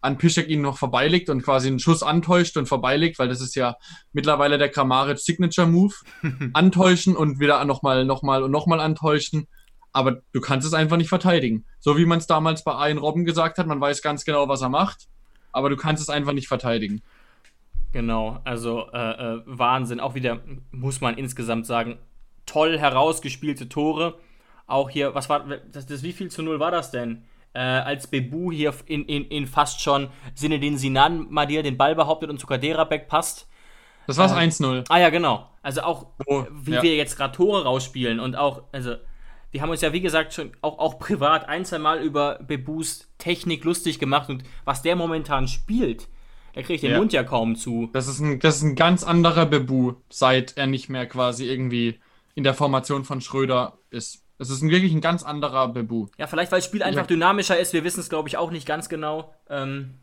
an 0.00 0.16
Piszek 0.16 0.48
ihn 0.48 0.62
noch 0.62 0.78
vorbeilegt 0.78 1.28
und 1.28 1.42
quasi 1.42 1.68
einen 1.68 1.80
Schuss 1.80 2.02
antäuscht 2.02 2.56
und 2.56 2.66
vorbeilegt, 2.66 3.18
weil 3.18 3.28
das 3.28 3.40
ist 3.40 3.56
ja 3.56 3.76
mittlerweile 4.12 4.56
der 4.56 4.68
Kramaric 4.70 5.18
Signature 5.18 5.66
Move. 5.66 5.94
antäuschen 6.54 7.16
und 7.16 7.40
wieder 7.40 7.62
nochmal, 7.64 8.04
nochmal 8.04 8.42
und 8.42 8.50
nochmal 8.50 8.80
antäuschen. 8.80 9.48
Aber 9.92 10.20
du 10.32 10.40
kannst 10.40 10.66
es 10.66 10.74
einfach 10.74 10.96
nicht 10.96 11.08
verteidigen. 11.08 11.64
So 11.80 11.96
wie 11.96 12.04
man 12.04 12.18
es 12.18 12.26
damals 12.26 12.62
bei 12.64 12.88
Ian 12.88 12.98
Robben 12.98 13.24
gesagt 13.24 13.58
hat, 13.58 13.66
man 13.66 13.80
weiß 13.80 14.02
ganz 14.02 14.24
genau, 14.24 14.48
was 14.48 14.62
er 14.62 14.68
macht, 14.68 15.08
aber 15.52 15.70
du 15.70 15.76
kannst 15.76 16.02
es 16.02 16.10
einfach 16.10 16.32
nicht 16.32 16.48
verteidigen. 16.48 17.02
Genau, 17.92 18.40
also 18.44 18.90
äh, 18.92 19.36
äh, 19.36 19.42
Wahnsinn. 19.46 20.00
Auch 20.00 20.14
wieder, 20.14 20.40
muss 20.70 21.00
man 21.00 21.16
insgesamt 21.16 21.66
sagen, 21.66 21.98
toll 22.44 22.78
herausgespielte 22.78 23.68
Tore. 23.68 24.18
Auch 24.66 24.90
hier, 24.90 25.14
was 25.14 25.28
war, 25.30 25.44
das, 25.72 25.86
das 25.86 26.02
wie 26.02 26.12
viel 26.12 26.30
zu 26.30 26.42
null 26.42 26.60
war 26.60 26.70
das 26.70 26.90
denn? 26.90 27.24
Äh, 27.54 27.60
als 27.60 28.06
Bebu 28.06 28.52
hier 28.52 28.74
in, 28.86 29.06
in, 29.06 29.24
in 29.24 29.46
fast 29.46 29.80
schon 29.80 30.08
Sinne 30.34 30.60
den 30.60 30.76
Sinan 30.76 31.28
Madir 31.30 31.62
den 31.62 31.78
Ball 31.78 31.94
behauptet 31.94 32.28
und 32.28 32.38
zu 32.38 32.46
Kaderabek 32.46 33.08
passt. 33.08 33.48
Das 34.06 34.18
war's 34.18 34.32
Ähm, 34.32 34.38
1-0. 34.38 34.84
Ah 34.90 34.98
ja, 34.98 35.08
genau. 35.08 35.48
Also 35.62 35.80
auch, 35.82 36.06
Oh, 36.26 36.44
wie 36.50 36.72
ja. 36.72 36.82
wir 36.82 36.94
jetzt 36.96 37.16
gerade 37.16 37.34
Tore 37.34 37.64
rausspielen 37.64 38.20
und 38.20 38.36
auch, 38.36 38.62
also, 38.72 38.96
wir 39.50 39.62
haben 39.62 39.70
uns 39.70 39.80
ja, 39.80 39.92
wie 39.92 40.00
gesagt, 40.00 40.34
schon 40.34 40.52
auch, 40.60 40.78
auch 40.78 40.98
privat 40.98 41.48
ein, 41.48 41.64
zwei 41.64 41.78
Mal 41.78 42.00
über 42.02 42.38
Bebus 42.46 43.08
Technik 43.18 43.64
lustig 43.64 43.98
gemacht 43.98 44.28
und 44.28 44.44
was 44.64 44.82
der 44.82 44.96
momentan 44.96 45.48
spielt, 45.48 46.08
Er 46.54 46.62
kriegt 46.64 46.82
den 46.82 46.90
Ja. 46.92 46.98
Mund 46.98 47.12
ja 47.12 47.22
kaum 47.22 47.54
zu. 47.56 47.88
Das 47.92 48.08
ist, 48.08 48.18
ein, 48.20 48.40
das 48.40 48.56
ist 48.56 48.62
ein 48.62 48.74
ganz 48.74 49.04
anderer 49.04 49.46
Bebu, 49.46 49.92
seit 50.10 50.56
er 50.56 50.66
nicht 50.66 50.88
mehr 50.88 51.06
quasi 51.06 51.44
irgendwie 51.46 52.00
in 52.34 52.42
der 52.42 52.54
Formation 52.54 53.04
von 53.04 53.20
Schröder 53.20 53.78
ist. 53.90 54.24
Das 54.38 54.50
ist 54.50 54.62
ein, 54.62 54.70
wirklich 54.70 54.92
ein 54.92 55.00
ganz 55.00 55.22
anderer 55.22 55.68
Bebu. 55.68 56.06
Ja, 56.18 56.26
vielleicht 56.26 56.50
weil 56.50 56.58
das 56.58 56.66
Spiel 56.66 56.82
einfach 56.82 57.02
Ja. 57.02 57.06
dynamischer 57.06 57.58
ist. 57.58 57.72
Wir 57.74 57.84
wissen 57.84 58.00
es, 58.00 58.08
glaube 58.08 58.28
ich, 58.28 58.36
auch 58.38 58.50
nicht 58.50 58.66
ganz 58.66 58.88
genau. 58.88 59.34
Ähm, 59.48 59.94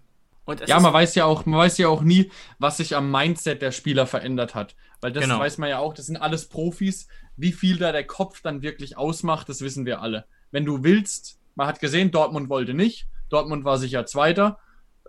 es 0.47 0.69
Ja, 0.69 0.79
man 0.79 0.93
weiß 0.93 1.15
ja 1.15 1.25
auch, 1.25 1.45
man 1.45 1.59
weiß 1.59 1.77
ja 1.79 1.87
auch 1.89 2.01
nie, 2.03 2.31
was 2.59 2.77
sich 2.77 2.95
am 2.95 3.11
Mindset 3.11 3.61
der 3.61 3.71
Spieler 3.71 4.05
verändert 4.07 4.55
hat. 4.55 4.75
Weil 5.01 5.11
das 5.11 5.23
Genau. 5.23 5.39
weiß 5.39 5.57
man 5.57 5.69
ja 5.69 5.79
auch, 5.79 5.93
das 5.93 6.05
sind 6.05 6.17
alles 6.17 6.47
Profis. 6.47 7.07
Wie 7.37 7.51
viel 7.51 7.77
da 7.77 7.91
der 7.91 8.05
Kopf 8.05 8.41
dann 8.41 8.61
wirklich 8.61 8.97
ausmacht, 8.97 9.49
das 9.49 9.61
wissen 9.61 9.85
wir 9.85 10.01
alle. 10.01 10.25
Wenn 10.51 10.65
du 10.65 10.83
willst, 10.83 11.39
man 11.55 11.67
hat 11.67 11.79
gesehen, 11.79 12.11
Dortmund 12.11 12.49
wollte 12.49 12.73
nicht. 12.73 13.07
Dortmund 13.29 13.65
war 13.65 13.77
sicher 13.77 14.05
Zweiter. 14.05 14.59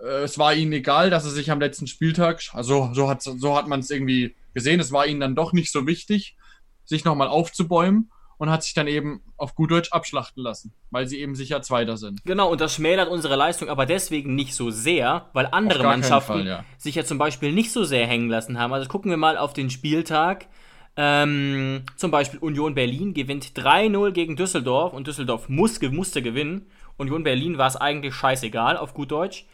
Äh, 0.00 0.22
Es 0.24 0.38
war 0.38 0.54
ihnen 0.54 0.72
egal, 0.72 1.10
dass 1.10 1.24
sie 1.24 1.30
sich 1.30 1.50
am 1.50 1.60
letzten 1.60 1.86
Spieltag, 1.86 2.42
also 2.52 2.90
so 2.92 3.08
hat, 3.08 3.22
so 3.22 3.56
hat 3.56 3.68
man 3.68 3.80
es 3.80 3.90
irgendwie 3.90 4.34
gesehen, 4.54 4.80
es 4.80 4.92
war 4.92 5.06
ihnen 5.06 5.20
dann 5.20 5.36
doch 5.36 5.52
nicht 5.52 5.70
so 5.70 5.86
wichtig, 5.86 6.36
sich 6.84 7.04
nochmal 7.04 7.28
aufzubäumen 7.28 8.10
und 8.38 8.50
hat 8.50 8.62
sich 8.62 8.74
dann 8.74 8.86
eben 8.86 9.22
auf 9.36 9.54
gut 9.54 9.70
Deutsch 9.70 9.92
abschlachten 9.92 10.42
lassen, 10.42 10.72
weil 10.90 11.06
sie 11.06 11.20
eben 11.20 11.34
sicher 11.34 11.62
Zweiter 11.62 11.96
sind. 11.96 12.20
Genau, 12.24 12.50
und 12.50 12.60
das 12.60 12.74
schmälert 12.74 13.08
unsere 13.08 13.36
Leistung 13.36 13.68
aber 13.68 13.86
deswegen 13.86 14.34
nicht 14.34 14.54
so 14.54 14.70
sehr, 14.70 15.30
weil 15.32 15.48
andere 15.50 15.82
Mannschaften 15.84 16.32
Fall, 16.32 16.46
ja. 16.46 16.64
sich 16.78 16.94
ja 16.94 17.04
zum 17.04 17.18
Beispiel 17.18 17.52
nicht 17.52 17.72
so 17.72 17.84
sehr 17.84 18.06
hängen 18.06 18.28
lassen 18.28 18.58
haben. 18.58 18.72
Also 18.72 18.88
gucken 18.88 19.10
wir 19.10 19.16
mal 19.16 19.38
auf 19.38 19.52
den 19.52 19.70
Spieltag. 19.70 20.46
Ähm, 20.96 21.82
zum 21.96 22.10
Beispiel 22.10 22.38
Union 22.40 22.74
Berlin 22.74 23.12
gewinnt 23.14 23.52
3-0 23.54 24.12
gegen 24.12 24.36
Düsseldorf 24.36 24.92
und 24.94 25.06
Düsseldorf 25.06 25.48
muss, 25.48 25.80
musste 25.82 26.22
gewinnen. 26.22 26.70
Union 26.96 27.22
Berlin 27.22 27.58
war 27.58 27.66
es 27.68 27.76
eigentlich 27.76 28.14
scheißegal, 28.14 28.76
auf 28.78 28.94
gut 28.94 29.10
Deutsch. 29.10 29.44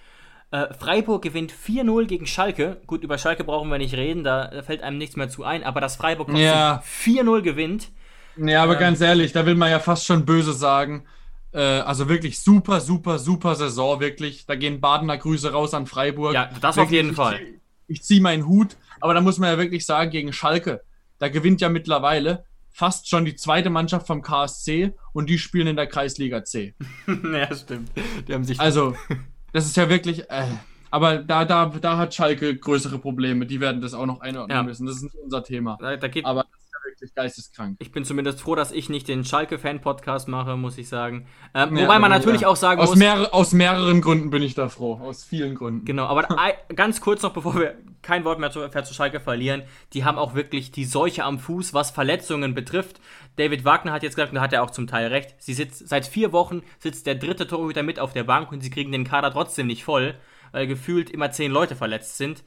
Äh, 0.52 0.72
Freiburg 0.74 1.22
gewinnt 1.22 1.52
4-0 1.52 2.06
gegen 2.06 2.26
Schalke. 2.26 2.80
Gut, 2.86 3.02
über 3.02 3.18
Schalke 3.18 3.44
brauchen 3.44 3.70
wir 3.70 3.78
nicht 3.78 3.94
reden, 3.94 4.22
da, 4.24 4.48
da 4.48 4.62
fällt 4.62 4.82
einem 4.82 4.98
nichts 4.98 5.16
mehr 5.16 5.28
zu 5.28 5.44
ein, 5.44 5.64
aber 5.64 5.80
dass 5.80 5.96
Freiburg 5.96 6.28
Ja. 6.36 6.82
4-0 6.84 7.42
gewinnt, 7.42 7.90
Ja, 8.36 8.62
aber 8.62 8.76
ganz 8.76 9.00
ehrlich, 9.00 9.32
da 9.32 9.44
will 9.46 9.54
man 9.54 9.70
ja 9.70 9.78
fast 9.78 10.06
schon 10.06 10.24
böse 10.24 10.52
sagen. 10.52 11.06
Äh, 11.52 11.60
also 11.60 12.08
wirklich 12.08 12.40
super, 12.40 12.80
super, 12.80 13.18
super 13.18 13.54
Saison, 13.56 14.00
wirklich. 14.00 14.46
Da 14.46 14.54
gehen 14.54 14.80
Badener 14.80 15.18
Grüße 15.18 15.52
raus 15.52 15.74
an 15.74 15.86
Freiburg. 15.86 16.34
Ja, 16.34 16.50
das 16.60 16.78
auf 16.78 16.90
Wirklich, 16.90 17.02
jeden 17.02 17.14
Fall. 17.14 17.40
Ich, 17.88 17.98
ich 17.98 18.02
ziehe 18.02 18.20
meinen 18.22 18.46
Hut, 18.46 18.76
aber 19.00 19.12
da 19.14 19.20
muss 19.20 19.38
man 19.38 19.50
ja 19.50 19.58
wirklich 19.58 19.84
sagen, 19.84 20.10
gegen 20.10 20.32
Schalke, 20.32 20.82
da 21.22 21.28
gewinnt 21.28 21.60
ja 21.60 21.68
mittlerweile 21.68 22.44
fast 22.70 23.08
schon 23.08 23.24
die 23.24 23.36
zweite 23.36 23.70
Mannschaft 23.70 24.06
vom 24.08 24.22
KSC 24.22 24.92
und 25.12 25.28
die 25.30 25.38
spielen 25.38 25.68
in 25.68 25.76
der 25.76 25.86
Kreisliga 25.86 26.42
C. 26.42 26.74
ja, 27.06 27.54
stimmt. 27.54 27.90
Die 28.26 28.34
haben 28.34 28.44
sich 28.44 28.58
Also, 28.58 28.96
das 29.52 29.66
ist 29.66 29.76
ja 29.76 29.88
wirklich. 29.88 30.28
Äh, 30.30 30.46
aber 30.90 31.18
da, 31.18 31.44
da, 31.44 31.66
da 31.66 31.96
hat 31.96 32.12
Schalke 32.14 32.56
größere 32.56 32.98
Probleme. 32.98 33.46
Die 33.46 33.60
werden 33.60 33.80
das 33.80 33.94
auch 33.94 34.06
noch 34.06 34.20
einordnen 34.20 34.56
Ja. 34.56 34.62
müssen. 34.62 34.84
Das 34.86 34.96
ist 34.96 35.02
nicht 35.04 35.14
unser 35.22 35.44
Thema. 35.44 35.78
da, 35.80 35.96
da 35.96 36.08
geht 36.08 36.24
Aber 36.26 36.42
das 36.42 36.60
ist 36.60 36.70
ja 36.72 36.90
wirklich 36.90 37.14
geisteskrank. 37.14 37.76
Ich 37.78 37.92
bin 37.92 38.04
zumindest 38.04 38.40
froh, 38.40 38.54
dass 38.56 38.72
ich 38.72 38.88
nicht 38.88 39.06
den 39.06 39.24
Schalke-Fan-Podcast 39.24 40.26
mache, 40.28 40.56
muss 40.56 40.76
ich 40.78 40.88
sagen. 40.88 41.26
Ähm, 41.54 41.76
Ja, 41.76 41.84
wobei 41.84 41.98
man 41.98 42.10
ja. 42.10 42.18
natürlich 42.18 42.46
auch 42.46 42.56
sagen 42.56 42.80
aus, 42.80 42.90
muss. 42.90 42.98
mehrere, 42.98 43.32
aus 43.32 43.52
mehreren 43.52 44.00
Gründen 44.00 44.30
bin 44.30 44.42
ich 44.42 44.54
da 44.54 44.68
froh. 44.68 44.94
Aus 45.00 45.24
vielen 45.24 45.54
Gründen. 45.54 45.84
Genau, 45.84 46.06
aber 46.06 46.26
ganz 46.74 47.00
kurz 47.00 47.22
noch, 47.22 47.32
bevor 47.32 47.54
wir 47.54 47.74
kein 48.02 48.24
Wort 48.24 48.38
mehr 48.38 48.50
zu, 48.50 48.60
mehr 48.60 48.84
zu 48.84 48.94
Schalke 48.94 49.20
verlieren, 49.20 49.62
die 49.92 50.04
haben 50.04 50.18
auch 50.18 50.34
wirklich 50.34 50.72
die 50.72 50.84
Seuche 50.84 51.24
am 51.24 51.38
Fuß, 51.38 51.72
was 51.74 51.90
Verletzungen 51.90 52.54
betrifft. 52.54 53.00
David 53.36 53.64
Wagner 53.64 53.92
hat 53.92 54.02
jetzt 54.02 54.16
gesagt, 54.16 54.32
und 54.32 54.36
da 54.36 54.42
hat 54.42 54.52
er 54.52 54.62
auch 54.62 54.70
zum 54.70 54.86
Teil 54.86 55.08
recht, 55.08 55.34
sie 55.38 55.54
sitzt, 55.54 55.88
seit 55.88 56.06
vier 56.06 56.32
Wochen 56.32 56.62
sitzt 56.78 57.06
der 57.06 57.14
dritte 57.14 57.46
Torhüter 57.46 57.82
mit 57.82 57.98
auf 57.98 58.12
der 58.12 58.24
Bank 58.24 58.52
und 58.52 58.60
sie 58.60 58.70
kriegen 58.70 58.92
den 58.92 59.04
Kader 59.04 59.32
trotzdem 59.32 59.66
nicht 59.66 59.84
voll, 59.84 60.14
weil 60.50 60.66
gefühlt 60.66 61.10
immer 61.10 61.30
zehn 61.30 61.52
Leute 61.52 61.76
verletzt 61.76 62.18
sind. 62.18 62.44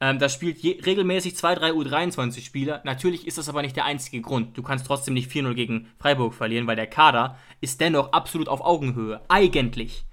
Ähm, 0.00 0.18
da 0.18 0.28
spielt 0.28 0.58
je, 0.58 0.80
regelmäßig 0.84 1.36
zwei, 1.36 1.54
drei 1.54 1.70
U23-Spieler. 1.70 2.82
Natürlich 2.84 3.26
ist 3.26 3.38
das 3.38 3.48
aber 3.48 3.62
nicht 3.62 3.76
der 3.76 3.84
einzige 3.84 4.20
Grund. 4.20 4.56
Du 4.56 4.62
kannst 4.62 4.86
trotzdem 4.86 5.14
nicht 5.14 5.30
4-0 5.30 5.54
gegen 5.54 5.88
Freiburg 5.98 6.34
verlieren, 6.34 6.66
weil 6.66 6.76
der 6.76 6.86
Kader 6.86 7.36
ist 7.60 7.80
dennoch 7.80 8.12
absolut 8.12 8.48
auf 8.48 8.60
Augenhöhe. 8.60 9.20
Eigentlich. 9.28 10.04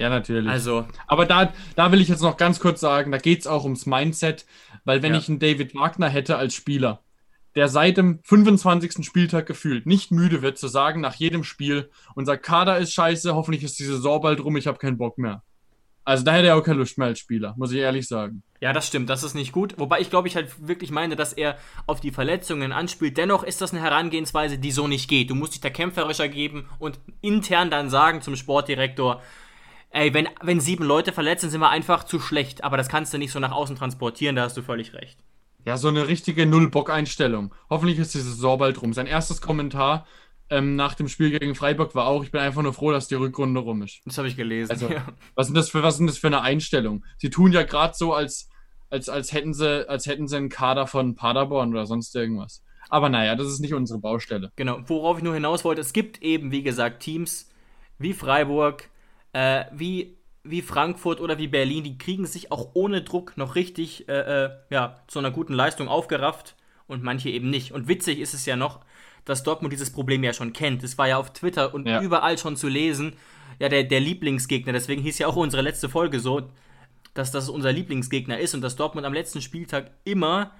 Ja, 0.00 0.08
natürlich. 0.08 0.50
Also, 0.50 0.86
Aber 1.06 1.26
da, 1.26 1.52
da 1.76 1.92
will 1.92 2.00
ich 2.00 2.08
jetzt 2.08 2.22
noch 2.22 2.36
ganz 2.36 2.58
kurz 2.58 2.80
sagen, 2.80 3.12
da 3.12 3.18
geht 3.18 3.40
es 3.40 3.46
auch 3.46 3.64
ums 3.64 3.84
Mindset, 3.86 4.46
weil 4.84 5.02
wenn 5.02 5.12
Ja. 5.12 5.18
ich 5.18 5.28
einen 5.28 5.38
David 5.38 5.74
Wagner 5.74 6.08
hätte 6.08 6.36
als 6.36 6.54
Spieler, 6.54 7.02
der 7.54 7.68
seit 7.68 7.96
dem 7.96 8.20
25. 8.24 9.04
Spieltag 9.04 9.44
gefühlt 9.46 9.84
nicht 9.84 10.10
müde 10.10 10.40
wird 10.40 10.56
zu 10.56 10.68
sagen 10.68 11.00
nach 11.00 11.16
jedem 11.16 11.44
Spiel, 11.44 11.90
unser 12.14 12.36
Kader 12.38 12.78
ist 12.78 12.92
scheiße, 12.94 13.34
hoffentlich 13.34 13.62
ist 13.62 13.78
die 13.78 13.84
Saison 13.84 14.22
bald 14.22 14.42
rum, 14.42 14.56
ich 14.56 14.66
habe 14.66 14.78
keinen 14.78 14.96
Bock 14.98 15.18
mehr. 15.18 15.42
Also 16.04 16.24
da 16.24 16.32
hätte 16.32 16.48
er 16.48 16.56
auch 16.56 16.62
keine 16.64 16.78
Lust 16.78 16.96
mehr 16.96 17.08
als 17.08 17.18
Spieler, 17.18 17.54
muss 17.58 17.72
ich 17.72 17.78
ehrlich 17.78 18.08
sagen. 18.08 18.42
Ja, 18.60 18.72
das 18.72 18.86
stimmt, 18.86 19.10
das 19.10 19.22
ist 19.22 19.34
nicht 19.34 19.52
gut. 19.52 19.74
Wobei 19.78 20.00
ich 20.00 20.08
glaube, 20.08 20.28
ich 20.28 20.34
halt 20.36 20.66
wirklich 20.66 20.90
meine, 20.90 21.14
dass 21.14 21.32
er 21.34 21.58
auf 21.86 22.00
die 22.00 22.10
Verletzungen 22.10 22.72
anspielt. 22.72 23.18
Dennoch 23.18 23.42
ist 23.42 23.60
das 23.60 23.72
eine 23.72 23.82
Herangehensweise, 23.82 24.56
die 24.58 24.70
so 24.72 24.88
nicht 24.88 25.08
geht. 25.08 25.28
Du 25.28 25.34
musst 25.34 25.52
dich 25.54 25.60
da 25.60 25.68
kämpferischer 25.70 26.28
geben 26.28 26.68
und 26.78 26.98
intern 27.20 27.70
dann 27.70 27.90
sagen 27.90 28.22
zum 28.22 28.34
Sportdirektor, 28.36 29.20
ey, 29.90 30.14
wenn, 30.14 30.28
wenn 30.42 30.60
sieben 30.60 30.84
Leute 30.84 31.12
verletzt 31.12 31.42
sind, 31.42 31.50
sind 31.50 31.60
wir 31.60 31.70
einfach 31.70 32.04
zu 32.04 32.20
schlecht. 32.20 32.64
Aber 32.64 32.76
das 32.76 32.88
kannst 32.88 33.12
du 33.12 33.18
nicht 33.18 33.32
so 33.32 33.38
nach 33.38 33.52
außen 33.52 33.76
transportieren, 33.76 34.36
da 34.36 34.42
hast 34.42 34.56
du 34.56 34.62
völlig 34.62 34.94
recht. 34.94 35.18
Ja, 35.66 35.76
so 35.76 35.88
eine 35.88 36.08
richtige 36.08 36.46
Null-Bock-Einstellung. 36.46 37.54
Hoffentlich 37.68 37.98
ist 37.98 38.14
die 38.14 38.20
Saison 38.20 38.58
bald 38.58 38.80
rum. 38.80 38.94
Sein 38.94 39.06
erstes 39.06 39.40
Kommentar 39.40 40.06
ähm, 40.48 40.74
nach 40.74 40.94
dem 40.94 41.08
Spiel 41.08 41.38
gegen 41.38 41.54
Freiburg 41.54 41.94
war 41.94 42.06
auch, 42.06 42.24
ich 42.24 42.32
bin 42.32 42.40
einfach 42.40 42.62
nur 42.62 42.72
froh, 42.72 42.90
dass 42.90 43.08
die 43.08 43.14
Rückrunde 43.14 43.60
rum 43.60 43.82
ist. 43.82 44.00
Das 44.04 44.18
habe 44.18 44.26
ich 44.26 44.36
gelesen. 44.36 44.72
Also, 44.72 44.88
ja. 44.88 45.06
Was 45.34 45.46
sind 45.46 45.56
das 45.56 45.70
für, 45.70 45.82
was 45.82 45.96
sind 45.96 46.08
das 46.08 46.18
für 46.18 46.26
eine 46.26 46.42
Einstellung? 46.42 47.04
Sie 47.18 47.30
tun 47.30 47.52
ja 47.52 47.62
gerade 47.62 47.94
so, 47.94 48.12
als, 48.14 48.48
als, 48.88 49.08
als, 49.08 49.32
hätten 49.32 49.54
sie, 49.54 49.88
als 49.88 50.06
hätten 50.06 50.26
sie 50.26 50.36
einen 50.36 50.48
Kader 50.48 50.86
von 50.86 51.14
Paderborn 51.14 51.70
oder 51.70 51.86
sonst 51.86 52.14
irgendwas. 52.16 52.64
Aber 52.88 53.08
naja, 53.08 53.36
das 53.36 53.46
ist 53.46 53.60
nicht 53.60 53.74
unsere 53.74 54.00
Baustelle. 54.00 54.50
Genau, 54.56 54.80
worauf 54.86 55.18
ich 55.18 55.22
nur 55.22 55.34
hinaus 55.34 55.64
wollte, 55.64 55.80
es 55.80 55.92
gibt 55.92 56.20
eben, 56.22 56.50
wie 56.50 56.62
gesagt, 56.62 57.00
Teams 57.00 57.48
wie 57.98 58.12
Freiburg, 58.12 58.88
äh, 59.32 59.64
wie, 59.72 60.16
wie 60.42 60.62
Frankfurt 60.62 61.20
oder 61.20 61.38
wie 61.38 61.48
Berlin, 61.48 61.84
die 61.84 61.98
kriegen 61.98 62.26
sich 62.26 62.50
auch 62.50 62.70
ohne 62.74 63.02
Druck 63.02 63.36
noch 63.36 63.54
richtig 63.54 64.08
äh, 64.08 64.44
äh, 64.44 64.50
ja, 64.70 64.96
zu 65.06 65.18
einer 65.18 65.30
guten 65.30 65.52
Leistung 65.54 65.88
aufgerafft 65.88 66.56
und 66.86 67.02
manche 67.02 67.30
eben 67.30 67.50
nicht. 67.50 67.72
Und 67.72 67.88
witzig 67.88 68.18
ist 68.18 68.34
es 68.34 68.46
ja 68.46 68.56
noch, 68.56 68.80
dass 69.24 69.42
Dortmund 69.42 69.72
dieses 69.72 69.92
Problem 69.92 70.24
ja 70.24 70.32
schon 70.32 70.52
kennt. 70.52 70.82
Es 70.82 70.98
war 70.98 71.08
ja 71.08 71.18
auf 71.18 71.32
Twitter 71.32 71.74
und 71.74 71.86
Ja. 71.86 72.00
überall 72.00 72.38
schon 72.38 72.56
zu 72.56 72.68
lesen, 72.68 73.14
ja, 73.58 73.68
der, 73.68 73.84
der 73.84 74.00
Lieblingsgegner, 74.00 74.72
deswegen 74.72 75.02
hieß 75.02 75.18
ja 75.18 75.26
auch 75.26 75.36
unsere 75.36 75.62
letzte 75.62 75.88
Folge 75.88 76.18
so, 76.18 76.48
dass 77.14 77.30
das 77.30 77.48
unser 77.48 77.72
Lieblingsgegner 77.72 78.38
ist 78.38 78.54
und 78.54 78.62
dass 78.62 78.76
Dortmund 78.76 79.06
am 79.06 79.12
letzten 79.12 79.42
Spieltag 79.42 79.90
immer 80.04 80.52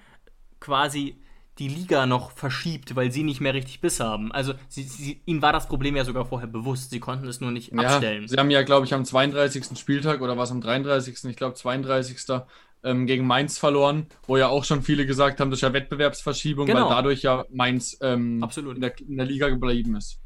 quasi 0.59 1.17
die 1.61 1.69
Liga 1.69 2.07
noch 2.07 2.33
verschiebt, 2.33 2.97
weil 2.97 3.13
sie 3.13 3.23
nicht 3.23 3.41
mehr 3.41 3.55
richtig 3.55 3.81
Biss 3.81 4.01
haben. 4.01 4.33
Also 4.33 4.55
sie, 4.69 4.83
sie, 4.83 5.21
ihnen 5.27 5.43
war 5.43 5.53
das 5.53 5.69
Problem 5.69 5.95
ja 5.95 6.05
sogar 6.05 6.25
vorher 6.25 6.49
bewusst. 6.49 6.91
Sie 6.91 7.01
konnten 7.01 7.29
es 7.29 7.41
nur 7.41 7.51
nicht 7.51 7.73
abstellen. 7.79 8.23
Ja, 8.23 8.29
sie 8.29 8.37
haben 8.37 8.51
ja, 8.51 8.63
glaube 8.63 8.87
ich, 8.87 8.95
am 8.95 9.05
32. 9.05 9.79
Spieltag 9.79 10.23
oder 10.23 10.39
was 10.39 10.51
am 10.51 10.61
33. 10.61 11.25
Ich 11.31 11.37
glaube 11.37 11.55
32. 11.55 12.17
Ähm, 12.83 13.07
gegen 13.07 13.27
Mainz 13.27 13.59
verloren, 13.59 14.07
wo 14.27 14.39
ja 14.39 14.49
auch 14.49 14.65
schon 14.65 14.83
viele 14.83 15.05
gesagt 15.05 15.39
haben, 15.39 15.51
das 15.51 15.59
ist 15.59 15.63
ja 15.63 15.75
Wettbewerbsverschiebung, 15.75 16.65
Genau. 16.65 16.89
weil 16.89 16.97
dadurch 16.97 17.21
ja 17.21 17.45
Mainz 17.51 17.99
ähm, 18.01 18.43
Absolut. 18.43 18.77
in, 18.77 18.81
der, 18.81 18.99
in 18.99 19.19
der 19.19 19.27
Liga 19.27 19.51
geblieben 19.51 19.97
ist. 19.97 20.19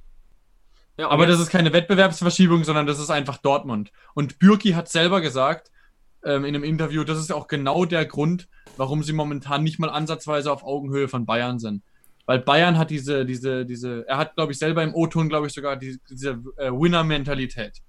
Ja, 0.97 1.11
Aber 1.11 1.27
das 1.27 1.41
ist 1.41 1.51
keine 1.51 1.73
Wettbewerbsverschiebung, 1.73 2.63
sondern 2.63 2.87
das 2.87 3.01
ist 3.01 3.11
einfach 3.11 3.39
Dortmund. 3.39 3.91
Und 4.15 4.39
Bürki 4.39 4.71
hat 4.71 4.89
selber 4.89 5.21
gesagt 5.21 5.73
ähm, 6.25 6.45
in 6.45 6.55
einem 6.55 6.63
Interview, 6.63 7.03
das 7.03 7.19
ist 7.19 7.33
auch 7.33 7.49
genau 7.49 7.85
der 7.87 8.07
Grund, 8.07 8.47
warum 8.77 9.03
sie 9.03 9.13
momentan 9.13 9.63
nicht 9.63 9.79
mal 9.79 9.91
ansatzweise 9.91 10.53
auf 10.53 10.65
Augenhöhe 10.65 11.09
von 11.09 11.27
Bayern 11.27 11.59
sind. 11.59 11.83
Weil 12.27 12.39
Bayern 12.39 12.79
hat 12.79 12.91
diese, 12.91 13.27
diese, 13.27 13.67
diese, 13.67 14.09
er 14.09 14.17
hat, 14.17 14.35
glaube 14.35 14.53
ich, 14.53 14.59
selber 14.59 14.83
im 14.83 14.95
O-Ton, 14.95 15.29
glaube 15.29 15.47
ich, 15.47 15.53
sogar 15.53 15.77
diese, 15.77 15.99
diese 16.11 16.31
äh, 16.57 16.71
Winner-Mentalität. 16.71 17.83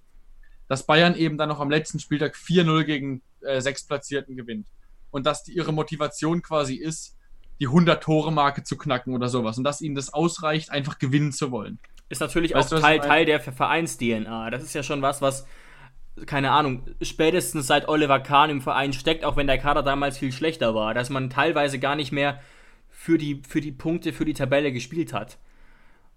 Dass 0.68 0.86
Bayern 0.86 1.16
eben 1.16 1.38
dann 1.38 1.50
noch 1.50 1.60
am 1.60 1.70
letzten 1.70 2.00
Spieltag 2.00 2.36
4-0 2.36 2.84
gegen 2.84 3.22
äh, 3.42 3.62
Sechstplatzierten 3.62 4.36
gewinnt. 4.36 4.68
Und 5.12 5.26
dass 5.26 5.44
die, 5.44 5.54
ihre 5.54 5.72
Motivation 5.72 6.42
quasi 6.42 6.76
ist, 6.76 7.16
die 7.62 7.70
100-Tore-Marke 7.70 8.64
zu 8.64 8.78
knacken 8.78 9.14
oder 9.14 9.30
sowas. 9.30 9.58
Und 9.58 9.64
dass 9.64 9.82
ihnen 9.82 9.96
das 9.96 10.14
ausreicht, 10.14 10.70
einfach 10.70 11.00
gewinnen 11.00 11.32
zu 11.32 11.52
wollen. 11.52 11.80
ist 12.10 12.20
natürlich 12.20 12.54
Weißt 12.54 12.74
auch 12.74 12.82
Teil? 12.82 13.00
Teil 13.00 13.26
der 13.26 13.40
Vereins-DNA. 13.40 14.50
Das 14.50 14.64
ist 14.64 14.74
ja 14.74 14.84
schon 14.84 15.02
was, 15.02 15.22
was, 15.22 15.46
keine 16.26 16.52
Ahnung, 16.52 16.84
spätestens 17.02 17.68
seit 17.68 17.88
Oliver 17.90 18.20
Kahn 18.20 18.50
im 18.50 18.62
Verein 18.62 18.94
steckt, 18.94 19.26
auch 19.26 19.36
wenn 19.36 19.48
der 19.48 19.58
Kader 19.58 19.84
damals 19.84 20.18
viel 20.18 20.32
schlechter 20.32 20.74
war, 20.74 20.94
dass 20.94 21.10
man 21.10 21.30
teilweise 21.30 21.78
gar 21.80 21.96
nicht 21.96 22.12
mehr 22.12 22.40
für 22.90 23.18
die, 23.18 23.42
für 23.48 23.60
die 23.62 23.72
Punkte, 23.74 24.14
für 24.14 24.26
die 24.26 24.34
Tabelle 24.34 24.72
gespielt 24.72 25.12
hat. 25.14 25.38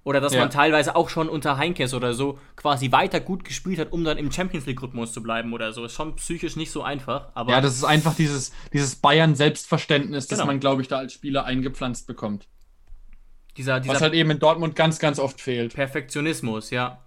Oder 0.04 0.20
dass 0.20 0.32
Ja. 0.32 0.40
man 0.40 0.50
teilweise 0.50 0.94
auch 0.96 1.08
schon 1.10 1.28
unter 1.28 1.58
Heinkes 1.58 1.92
oder 1.92 2.14
so 2.14 2.38
quasi 2.56 2.92
weiter 2.92 3.20
gut 3.20 3.44
gespielt 3.44 3.78
hat, 3.78 3.92
um 3.92 4.04
dann 4.04 4.16
im 4.16 4.30
Champions 4.32 4.64
League-Rhythmus 4.64 5.12
zu 5.12 5.22
bleiben 5.22 5.52
oder 5.52 5.72
so. 5.72 5.84
Ist 5.84 5.92
schon 5.94 6.14
psychisch 6.16 6.56
nicht 6.56 6.70
so 6.70 6.82
einfach, 6.82 7.28
aber 7.34 7.50
Ja, 7.52 7.60
das 7.60 7.74
ist 7.74 7.84
einfach 7.84 8.14
dieses, 8.14 8.52
dieses 8.72 8.96
Bayern-Selbstverständnis, 8.96 10.28
das 10.28 10.38
Genau. 10.38 10.46
man, 10.46 10.60
glaube 10.60 10.80
ich, 10.80 10.88
da 10.88 10.98
als 10.98 11.12
Spieler 11.12 11.44
eingepflanzt 11.44 12.06
bekommt. 12.06 12.46
dieser, 13.56 13.80
dieser 13.80 13.94
Was 13.96 14.00
halt 14.02 14.14
eben 14.14 14.30
in 14.30 14.38
Dortmund 14.38 14.76
ganz, 14.76 15.00
ganz 15.00 15.18
oft 15.18 15.40
fehlt. 15.40 15.74
Perfektionismus, 15.74 16.70
ja. 16.70 17.02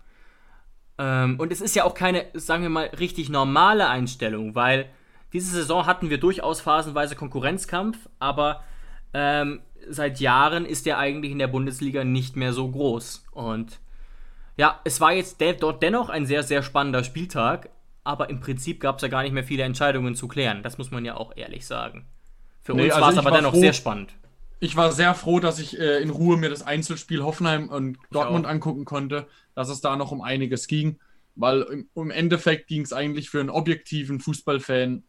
Ähm, 1.01 1.39
und 1.39 1.51
es 1.51 1.61
ist 1.61 1.75
ja 1.75 1.83
auch 1.83 1.95
keine, 1.95 2.25
sagen 2.35 2.61
wir 2.61 2.69
mal, 2.69 2.85
richtig 2.99 3.29
normale 3.29 3.89
Einstellung, 3.89 4.53
weil 4.53 4.87
diese 5.33 5.49
Saison 5.49 5.87
hatten 5.87 6.11
wir 6.11 6.19
durchaus 6.19 6.61
phasenweise 6.61 7.15
Konkurrenzkampf, 7.15 7.97
aber 8.19 8.63
ähm, 9.13 9.61
seit 9.89 10.19
Jahren 10.19 10.63
ist 10.63 10.85
er 10.85 10.99
eigentlich 10.99 11.31
in 11.31 11.39
der 11.39 11.47
Bundesliga 11.47 12.03
nicht 12.03 12.35
mehr 12.35 12.53
so 12.53 12.69
groß. 12.69 13.25
Und 13.31 13.79
ja, 14.57 14.79
es 14.83 15.01
war 15.01 15.11
jetzt 15.11 15.41
de 15.41 15.55
dort 15.57 15.81
dennoch 15.81 16.09
ein 16.09 16.27
sehr, 16.27 16.43
sehr 16.43 16.61
spannender 16.61 17.03
Spieltag, 17.03 17.69
aber 18.03 18.29
im 18.29 18.39
Prinzip 18.39 18.79
gab 18.79 18.97
es 18.97 19.01
ja 19.01 19.07
gar 19.07 19.23
nicht 19.23 19.33
mehr 19.33 19.43
viele 19.43 19.63
Entscheidungen 19.63 20.13
zu 20.13 20.27
klären. 20.27 20.61
Das 20.61 20.77
muss 20.77 20.91
man 20.91 21.03
ja 21.03 21.17
auch 21.17 21.35
ehrlich 21.35 21.65
sagen. 21.65 22.05
Für 22.61 22.75
nee, 22.75 22.83
uns 22.83 22.93
also 22.93 23.05
war 23.05 23.11
es 23.11 23.17
aber 23.17 23.31
dennoch 23.31 23.53
froh, 23.53 23.59
sehr 23.59 23.73
spannend. 23.73 24.13
Ich 24.63 24.76
war 24.76 24.91
sehr 24.91 25.15
froh, 25.15 25.39
dass 25.39 25.58
ich 25.58 25.80
äh, 25.80 26.02
in 26.04 26.12
Ruhe 26.12 26.38
mir 26.38 26.50
das 26.52 26.62
Einzelspiel 26.62 27.24
Hoffenheim 27.24 27.67
und 27.67 27.97
Dortmund 28.12 28.45
angucken 28.45 28.86
konnte, 28.86 29.28
dass 29.56 29.69
es 29.69 29.82
da 29.82 29.95
noch 29.95 30.12
um 30.12 30.21
einiges 30.21 30.67
ging, 30.67 31.00
weil 31.36 31.63
im, 31.63 31.89
im 31.95 32.12
Endeffekt 32.12 32.67
ging 32.67 32.84
es 32.84 32.93
eigentlich 32.93 33.32
für 33.32 33.39
einen 33.39 33.50
objektiven 33.50 34.19
Fußballfan 34.19 35.02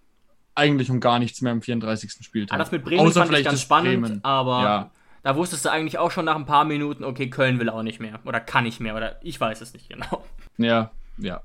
eigentlich 0.55 0.91
um 0.91 1.01
gar 1.01 1.19
nichts 1.19 1.43
mehr 1.43 1.53
am 1.53 1.61
34. 1.61 2.25
Spieltag. 2.25 2.57
Ah, 2.57 2.59
das 2.59 2.73
mit 2.73 2.83
Bremen 2.83 3.01
Außer 3.01 3.27
fand 3.27 3.38
ich 3.38 3.45
ganz 3.45 3.61
spannend, 3.61 4.03
Bremen. 4.03 4.25
aber 4.25 4.62
ja. 4.62 4.91
da 5.23 5.37
wusstest 5.37 5.67
du 5.67 5.71
eigentlich 5.71 5.99
auch 5.99 6.11
schon 6.11 6.25
nach 6.25 6.37
ein 6.37 6.47
paar 6.47 6.65
Minuten, 6.65 7.05
okay, 7.05 7.29
Köln 7.29 7.61
will 7.61 7.69
auch 7.69 7.83
nicht 7.83 8.01
mehr 8.01 8.21
oder 8.25 8.41
kann 8.41 8.65
nicht 8.65 8.81
mehr 8.81 8.97
oder 8.97 9.21
ich 9.23 9.38
weiß 9.38 9.61
es 9.61 9.75
nicht 9.75 9.91
genau. 9.91 10.25
Ja, 10.57 10.93
ja. 11.19 11.43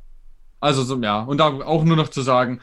Also 0.61 0.83
so, 0.83 0.97
ja, 1.01 1.19
und 1.19 1.39
da 1.39 1.47
auch 1.47 1.83
nur 1.83 1.97
noch 1.97 2.07
zu 2.07 2.21
sagen, 2.21 2.61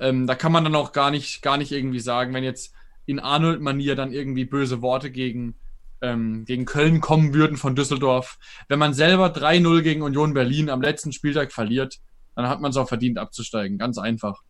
ähm, 0.00 0.26
da 0.26 0.34
kann 0.34 0.52
man 0.52 0.64
dann 0.64 0.74
auch 0.74 0.92
gar 0.92 1.10
nicht, 1.10 1.40
gar 1.40 1.56
nicht 1.56 1.72
irgendwie 1.72 2.00
sagen, 2.00 2.34
wenn 2.34 2.44
jetzt 2.44 2.74
in 3.06 3.20
Arnold-Manier 3.20 3.96
dann 3.96 4.12
irgendwie 4.12 4.44
böse 4.44 4.82
Worte 4.82 5.10
gegen, 5.10 5.54
ähm, 6.00 6.44
gegen 6.44 6.64
Köln 6.64 7.00
kommen 7.00 7.34
würden 7.34 7.56
von 7.56 7.74
Düsseldorf. 7.74 8.38
Wenn 8.68 8.78
man 8.78 8.94
selber 8.94 9.28
3-0 9.28 9.82
gegen 9.82 10.02
Union 10.02 10.34
Berlin 10.34 10.70
am 10.70 10.82
letzten 10.82 11.12
Spieltag 11.12 11.52
verliert, 11.52 11.98
dann 12.34 12.48
hat 12.48 12.60
man 12.60 12.70
es 12.70 12.76
auch 12.76 12.88
verdient 12.88 13.18
abzusteigen. 13.18 13.78
Ganz 13.78 13.98
einfach. 13.98 14.42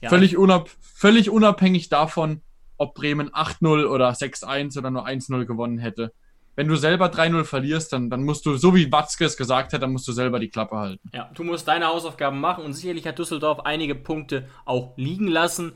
Ja. 0.00 0.08
Völlig, 0.08 0.36
unab 0.36 0.68
völlig 0.80 1.30
unabhängig 1.30 1.88
davon, 1.88 2.42
ob 2.76 2.94
Bremen 2.94 3.30
8-0 3.30 3.86
oder 3.86 4.10
6-1 4.10 4.76
oder 4.78 4.90
nur 4.90 5.06
1-0 5.06 5.44
gewonnen 5.44 5.78
hätte. 5.78 6.12
Wenn 6.54 6.68
du 6.68 6.76
selber 6.76 7.06
3-0 7.06 7.44
verlierst, 7.44 7.92
dann, 7.92 8.10
dann 8.10 8.24
musst 8.24 8.44
du, 8.44 8.56
so 8.56 8.74
wie 8.74 8.92
Watzke 8.92 9.24
es 9.24 9.38
gesagt 9.38 9.72
hat, 9.72 9.82
dann 9.82 9.92
musst 9.92 10.06
du 10.06 10.12
selber 10.12 10.38
die 10.38 10.50
Klappe 10.50 10.76
halten. 10.76 11.08
Ja, 11.14 11.30
du 11.34 11.44
musst 11.44 11.66
deine 11.66 11.86
Hausaufgaben 11.86 12.40
machen 12.40 12.64
und 12.64 12.74
sicherlich 12.74 13.06
hat 13.06 13.18
Düsseldorf 13.18 13.60
einige 13.60 13.94
Punkte 13.94 14.48
auch 14.66 14.92
liegen 14.96 15.28
lassen. 15.28 15.72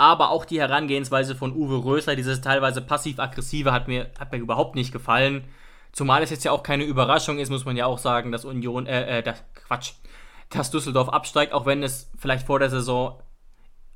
Aber 0.00 0.30
auch 0.30 0.46
die 0.46 0.58
Herangehensweise 0.58 1.34
von 1.34 1.54
Uwe 1.54 1.84
Rösler, 1.84 2.16
dieses 2.16 2.40
teilweise 2.40 2.80
passiv-aggressive, 2.80 3.70
hat 3.70 3.86
mir, 3.86 4.10
hat 4.18 4.32
mir 4.32 4.38
überhaupt 4.38 4.74
nicht 4.74 4.92
gefallen. 4.92 5.44
Zumal 5.92 6.22
es 6.22 6.30
jetzt 6.30 6.42
ja 6.42 6.52
auch 6.52 6.62
keine 6.62 6.84
Überraschung 6.84 7.38
ist, 7.38 7.50
muss 7.50 7.66
man 7.66 7.76
ja 7.76 7.84
auch 7.84 7.98
sagen, 7.98 8.32
dass 8.32 8.46
Union, 8.46 8.86
äh, 8.86 9.18
äh, 9.18 9.22
das, 9.22 9.44
Quatsch, 9.52 9.92
dass 10.48 10.70
Düsseldorf 10.70 11.10
absteigt, 11.10 11.52
auch 11.52 11.66
wenn 11.66 11.82
es 11.82 12.10
vielleicht 12.16 12.46
vor 12.46 12.58
der 12.58 12.70
Saison 12.70 13.20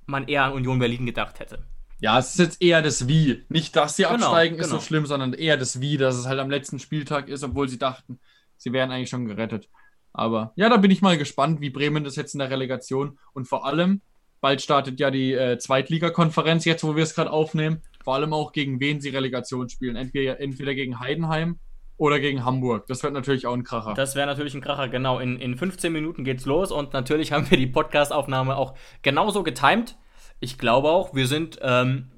man 0.04 0.28
eher 0.28 0.44
an 0.44 0.52
Union 0.52 0.78
Berlin 0.78 1.06
gedacht 1.06 1.40
hätte. 1.40 1.64
Ja, 2.00 2.18
es 2.18 2.32
ist 2.32 2.38
jetzt 2.38 2.60
eher 2.60 2.82
das 2.82 3.08
Wie. 3.08 3.46
Nicht, 3.48 3.74
dass 3.74 3.96
sie 3.96 4.02
genau, 4.02 4.26
absteigen, 4.26 4.56
genau. 4.56 4.64
ist 4.64 4.70
so 4.72 4.76
genau. 4.76 4.86
schlimm, 4.86 5.06
sondern 5.06 5.32
eher 5.32 5.56
das 5.56 5.80
Wie, 5.80 5.96
dass 5.96 6.16
es 6.16 6.26
halt 6.26 6.38
am 6.38 6.50
letzten 6.50 6.80
Spieltag 6.80 7.28
ist, 7.28 7.42
obwohl 7.44 7.66
sie 7.66 7.78
dachten, 7.78 8.20
sie 8.58 8.74
wären 8.74 8.90
eigentlich 8.90 9.08
schon 9.08 9.24
gerettet. 9.24 9.70
Aber 10.12 10.52
ja, 10.56 10.68
da 10.68 10.76
bin 10.76 10.90
ich 10.90 11.00
mal 11.00 11.16
gespannt, 11.16 11.62
wie 11.62 11.70
Bremen 11.70 12.04
das 12.04 12.16
jetzt 12.16 12.34
in 12.34 12.40
der 12.40 12.50
Relegation 12.50 13.18
und 13.32 13.48
vor 13.48 13.64
allem, 13.64 14.02
bald 14.44 14.60
startet 14.60 15.00
ja 15.00 15.10
die 15.10 15.32
äh, 15.32 15.56
Zweitligakonferenz, 15.56 16.66
jetzt 16.66 16.84
wo 16.84 16.94
wir 16.94 17.02
es 17.02 17.14
gerade 17.14 17.30
aufnehmen, 17.30 17.80
vor 18.04 18.14
allem 18.14 18.34
auch 18.34 18.52
gegen 18.52 18.78
wen 18.78 19.00
sie 19.00 19.08
Relegation 19.08 19.70
spielen. 19.70 19.96
Entweder, 19.96 20.38
entweder 20.38 20.74
gegen 20.74 21.00
Heidenheim 21.00 21.58
oder 21.96 22.20
gegen 22.20 22.44
Hamburg. 22.44 22.86
Das 22.86 23.02
wird 23.02 23.14
natürlich 23.14 23.46
auch 23.46 23.54
ein 23.54 23.64
Kracher. 23.64 23.94
Das 23.94 24.16
wäre 24.16 24.26
natürlich 24.26 24.52
ein 24.52 24.60
Kracher, 24.60 24.88
genau. 24.88 25.18
In, 25.18 25.38
in 25.38 25.56
15 25.56 25.90
Minuten 25.90 26.24
geht's 26.24 26.44
los 26.44 26.72
und 26.72 26.92
natürlich 26.92 27.32
haben 27.32 27.50
wir 27.50 27.56
die 27.56 27.66
Podcast-Aufnahme 27.66 28.58
auch 28.58 28.74
genauso 29.00 29.44
getimt. 29.44 29.96
Ich 30.40 30.58
glaube 30.58 30.90
auch, 30.90 31.14
wir 31.14 31.26
sind 31.26 31.58
ähm, 31.62 32.10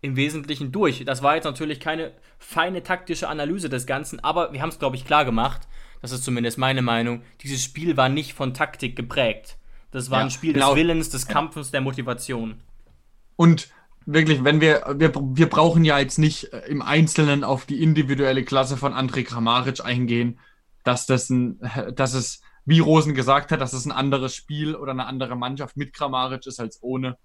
im 0.00 0.16
Wesentlichen 0.16 0.72
durch. 0.72 1.04
Das 1.04 1.22
war 1.22 1.36
jetzt 1.36 1.44
natürlich 1.44 1.78
keine 1.78 2.10
feine 2.38 2.82
taktische 2.82 3.28
Analyse 3.28 3.68
des 3.68 3.86
Ganzen, 3.86 4.18
aber 4.18 4.52
wir 4.52 4.62
haben 4.62 4.70
es, 4.70 4.80
glaube 4.80 4.96
ich, 4.96 5.04
klar 5.04 5.24
gemacht. 5.24 5.68
Das 6.02 6.10
ist 6.10 6.24
zumindest 6.24 6.58
meine 6.58 6.82
Meinung. 6.82 7.22
Dieses 7.42 7.62
Spiel 7.62 7.96
war 7.96 8.08
nicht 8.08 8.32
von 8.34 8.52
Taktik 8.52 8.96
geprägt. 8.96 9.58
Das 9.90 10.10
war 10.10 10.18
ja, 10.18 10.24
ein 10.24 10.30
Spiel 10.30 10.52
genau. 10.52 10.74
des 10.74 10.76
Willens, 10.76 11.08
des 11.10 11.26
Kampfens, 11.26 11.70
der 11.70 11.80
Motivation. 11.80 12.60
Und 13.36 13.68
wirklich, 14.04 14.44
wenn 14.44 14.60
wir, 14.60 14.94
wir, 14.96 15.12
wir 15.14 15.48
brauchen 15.48 15.84
ja 15.84 15.98
jetzt 15.98 16.18
nicht 16.18 16.52
äh, 16.52 16.60
im 16.68 16.82
Einzelnen 16.82 17.44
auf 17.44 17.66
die 17.66 17.82
individuelle 17.82 18.44
Klasse 18.44 18.76
von 18.76 18.92
André 18.92 19.24
Kramaric 19.24 19.84
eingehen, 19.84 20.38
dass 20.84 21.06
das 21.06 21.30
ein, 21.30 21.60
dass 21.94 22.14
es, 22.14 22.40
wie 22.64 22.80
Rosen 22.80 23.14
gesagt 23.14 23.52
hat, 23.52 23.60
dass 23.60 23.72
es 23.72 23.86
ein 23.86 23.92
anderes 23.92 24.34
Spiel 24.34 24.74
oder 24.74 24.92
eine 24.92 25.06
andere 25.06 25.36
Mannschaft 25.36 25.76
mit 25.76 25.92
Kramaric 25.92 26.46
ist 26.46 26.60
als 26.60 26.82
ohne. 26.82 27.16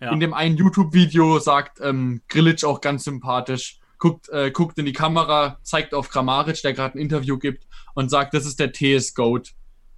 Ja. 0.00 0.12
In 0.12 0.20
dem 0.20 0.34
einen 0.34 0.56
YouTube-Video 0.56 1.38
sagt 1.38 1.80
ähm, 1.80 2.22
Grilic 2.28 2.64
auch 2.64 2.80
ganz 2.80 3.04
sympathisch, 3.04 3.78
guckt, 3.98 4.28
äh, 4.30 4.50
guckt 4.50 4.78
in 4.78 4.84
die 4.84 4.92
Kamera, 4.92 5.58
zeigt 5.62 5.94
auf 5.94 6.08
Kramaric, 6.08 6.60
der 6.62 6.72
gerade 6.72 6.98
ein 6.98 7.00
Interview 7.00 7.38
gibt 7.38 7.66
und 7.94 8.10
sagt, 8.10 8.34
das 8.34 8.44
ist 8.44 8.58
der 8.58 8.72
TS-Goat. 8.72 9.52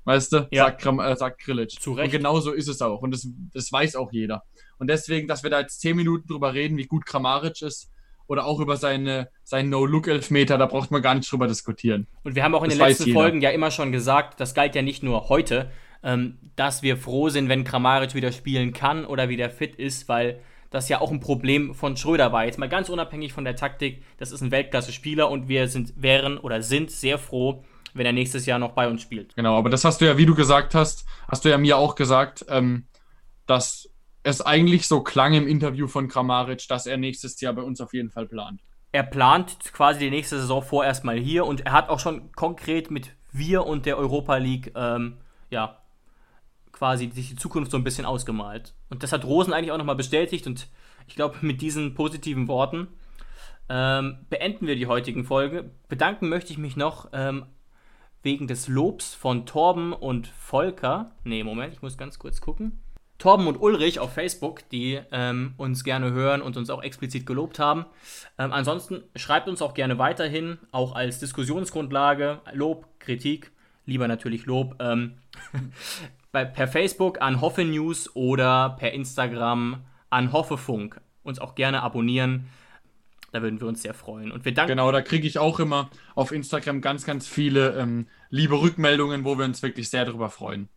Weißt 0.05 0.33
du? 0.33 0.49
Ja. 0.51 0.65
Sagt, 0.67 0.83
Kram, 0.83 1.01
äh, 1.01 1.17
sagt 1.17 1.41
Grilic. 1.41 1.71
Zu 1.71 1.93
Recht. 1.93 2.13
Und 2.13 2.19
genau 2.19 2.41
so 2.41 2.53
ist 2.53 2.69
es 2.69 2.83
auch. 2.83 3.01
Und 3.01 3.13
das, 3.13 3.27
das 3.53 3.73
weiß 3.73 3.97
auch 3.97 4.13
jeder. 4.13 4.43
Und 4.79 4.89
deswegen, 4.89 5.29
dass 5.29 5.43
wir 5.43 5.51
da 5.51 5.61
jetzt 5.61 5.81
zehn 5.81 5.97
Minuten 5.97 6.29
drüber 6.29 6.53
reden, 6.53 6.77
wie 6.77 6.87
gut 6.87 7.07
Kramaric 7.07 7.63
ist, 7.63 7.91
oder 8.27 8.47
auch 8.47 8.61
über 8.61 8.77
seine, 8.77 9.29
seinen 9.43 9.71
No-Look-Elfmeter, 9.71 10.57
da 10.59 10.67
braucht 10.67 10.91
man 10.91 11.03
gar 11.03 11.15
nicht 11.15 11.31
drüber 11.31 11.47
diskutieren. 11.47 12.07
Und 12.23 12.35
wir 12.35 12.43
haben 12.43 12.55
auch 12.55 12.63
in 12.63 12.71
das 12.71 12.79
den 12.79 12.89
letzten 12.89 13.13
Folgen 13.13 13.41
ja 13.41 13.51
immer 13.51 13.71
schon 13.71 13.93
gesagt, 13.93 14.41
das 14.41 14.55
galt 14.55 14.75
ja 14.75 14.83
nicht 14.83 15.03
nur 15.03 15.29
heute, 15.29 15.71
ähm, 16.03 16.39
dass 16.57 16.83
wir 16.83 16.97
froh 16.97 17.29
sind, 17.29 17.49
wenn 17.49 17.65
Kramaric 17.65 18.15
wieder 18.15 18.33
spielen 18.33 18.73
kann 18.73 19.05
oder 19.05 19.29
wieder 19.29 19.51
fit 19.51 19.77
ist, 19.77 20.09
weil 20.09 20.41
das 20.71 20.89
ja 20.89 21.01
auch 21.01 21.13
ein 21.13 21.21
Problem 21.21 21.75
von 21.75 21.97
Schröder 21.97 22.33
war. 22.33 22.47
Jetzt 22.47 22.59
mal 22.59 22.69
ganz 22.69 22.89
unabhängig 22.89 23.33
von 23.33 23.45
der 23.45 23.57
Taktik, 23.57 24.03
das 24.19 24.33
ist 24.33 24.41
ein 24.41 24.51
Weltklasse-Spieler 24.51 25.31
und 25.31 25.49
wir 25.49 25.69
sind, 25.69 25.93
wären 25.97 26.39
oder 26.39 26.63
sind 26.63 26.91
sehr 26.91 27.19
froh, 27.19 27.63
wenn 27.95 28.07
er 28.07 28.13
nächstes 28.13 28.45
Jahr 28.47 28.59
noch 28.59 28.73
bei 28.73 28.89
uns 28.89 29.03
spielt. 29.03 29.35
Genau, 29.37 29.57
aber 29.57 29.71
das 29.71 29.85
hast 29.85 30.01
du 30.01 30.07
ja, 30.07 30.19
wie 30.19 30.27
du 30.27 30.35
gesagt 30.35 30.75
hast, 30.75 31.07
hast 31.29 31.45
du 31.45 31.49
ja 31.49 31.59
mir 31.59 31.79
auch 31.79 31.95
gesagt, 31.95 32.45
ähm, 32.49 32.87
dass 33.47 33.89
es 34.23 34.41
eigentlich 34.41 34.89
so 34.89 35.03
klang 35.03 35.35
im 35.35 35.47
Interview 35.47 35.87
von 35.87 36.09
Kramaric, 36.09 36.67
dass 36.69 36.87
er 36.87 36.97
nächstes 36.97 37.41
Jahr 37.41 37.53
bei 37.53 37.63
uns 37.63 37.81
auf 37.81 37.95
jeden 37.95 38.11
Fall 38.11 38.27
plant. 38.27 38.61
Er 38.93 39.03
plant 39.03 39.59
quasi 39.73 40.01
die 40.01 40.11
nächste 40.11 40.39
Saison 40.39 40.63
vorerst 40.63 41.05
mal 41.05 41.17
hier 41.17 41.47
und 41.47 41.63
er 41.63 41.73
hat 41.73 41.89
auch 41.89 42.01
schon 42.01 42.33
konkret 42.33 42.91
mit 42.91 43.11
wir 43.33 43.67
und 43.67 43.87
der 43.87 43.99
Europa 43.99 44.37
League 44.37 44.73
ähm, 44.77 45.19
ja 45.51 45.79
quasi 46.73 47.11
sich 47.11 47.31
die 47.31 47.37
Zukunft 47.37 47.71
so 47.71 47.77
ein 47.77 47.85
bisschen 47.85 48.05
ausgemalt. 48.05 48.75
Und 48.89 49.03
das 49.03 49.13
hat 49.13 49.25
Rosen 49.25 49.53
eigentlich 49.53 49.73
auch 49.73 49.79
nochmal 49.79 49.97
bestätigt 49.97 50.47
und 50.47 50.69
ich 51.07 51.15
glaube, 51.15 51.37
mit 51.43 51.61
diesen 51.61 51.95
positiven 51.95 52.49
Worten 52.49 52.89
ähm, 53.69 54.19
beenden 54.29 54.67
wir 54.67 54.77
die 54.77 54.87
heutigen 54.87 55.25
Folge. 55.25 55.71
Bedanken 55.89 56.29
möchte 56.29 56.53
ich 56.53 56.59
mich 56.59 56.77
noch 56.77 57.09
ähm, 57.13 57.47
wegen 58.25 58.47
des 58.47 58.69
Lobs 58.69 59.15
von 59.15 59.47
Torben 59.47 59.93
und 59.93 60.27
Volker. 60.27 61.13
Ne, 61.25 61.45
Moment, 61.45 61.75
ich 61.75 61.83
muss 61.83 61.97
ganz 61.97 62.19
kurz 62.19 62.41
gucken. 62.41 62.81
Torben 63.19 63.47
und 63.47 63.61
Ulrich 63.61 64.01
auf 64.01 64.13
Facebook, 64.13 64.69
die 64.71 65.01
ähm, 65.13 65.55
uns 65.57 65.85
gerne 65.85 66.13
hören 66.13 66.43
und 66.43 66.57
uns 66.57 66.69
auch 66.69 66.83
explizit 66.83 67.27
gelobt 67.27 67.59
haben. 67.59 67.87
Ähm, 68.39 68.53
ansonsten 68.53 69.05
schreibt 69.15 69.49
uns 69.49 69.63
auch 69.63 69.75
gerne 69.75 69.99
weiterhin, 69.99 70.59
auch 70.73 70.95
als 70.95 71.21
Diskussionsgrundlage, 71.21 72.41
Lob, 72.53 72.87
Kritik, 72.99 73.53
lieber 73.87 74.09
natürlich 74.09 74.47
Lob, 74.47 74.77
ähm, 74.81 75.19
bei, 76.33 76.45
per 76.45 76.67
Facebook 76.67 77.23
an 77.23 77.41
Hoffe 77.41 77.65
News 77.65 78.15
oder 78.17 78.77
per 78.79 78.93
Instagram 78.93 79.85
an 80.11 80.33
Hoffefunk. 80.33 81.01
Uns 81.23 81.39
auch 81.39 81.55
gerne 81.55 81.83
abonnieren. 81.83 82.49
Da 83.35 83.43
würden 83.43 83.61
wir 83.61 83.67
uns 83.67 83.83
sehr 83.83 83.95
freuen. 83.95 84.31
Und 84.31 84.45
wir 84.45 84.55
danken. 84.55 84.71
Genau, 84.71 84.93
da 84.93 85.03
kriege 85.03 85.27
ich 85.27 85.39
auch 85.39 85.59
immer 85.59 85.91
auf 86.15 86.31
Instagram 86.31 86.81
ganz, 86.81 87.05
ganz 87.05 87.27
viele 87.27 87.77
ähm, 87.77 88.07
liebe 88.31 88.61
Rückmeldungen, 88.61 89.25
wo 89.25 89.37
wir 89.37 89.45
uns 89.45 89.63
wirklich 89.63 89.91
sehr 89.91 90.05
darüber 90.05 90.31
freuen 90.31 90.69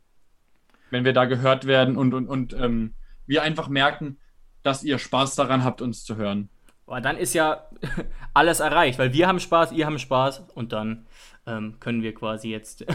wenn 0.89 1.05
wir 1.05 1.13
da 1.13 1.25
gehört 1.25 1.65
werden 1.65 1.97
und, 1.97 2.13
und, 2.13 2.27
und 2.27 2.53
ähm, 2.53 2.93
wir 3.25 3.43
einfach 3.43 3.67
merken, 3.67 4.17
dass 4.63 4.83
ihr 4.83 4.99
Spaß 4.99 5.35
daran 5.35 5.63
habt, 5.63 5.81
uns 5.81 6.03
zu 6.03 6.15
hören. 6.15 6.49
Aber 6.85 7.01
dann 7.01 7.17
ist 7.17 7.33
ja 7.33 7.67
alles 8.33 8.59
erreicht, 8.59 8.97
weil 8.99 9.13
wir 9.13 9.27
haben 9.27 9.39
Spaß, 9.39 9.71
ihr 9.73 9.85
habt 9.85 9.99
Spaß 9.99 10.45
und 10.53 10.71
dann 10.71 11.05
ähm, 11.45 11.79
können 11.79 12.01
wir 12.01 12.13
quasi 12.13 12.49
jetzt 12.49 12.85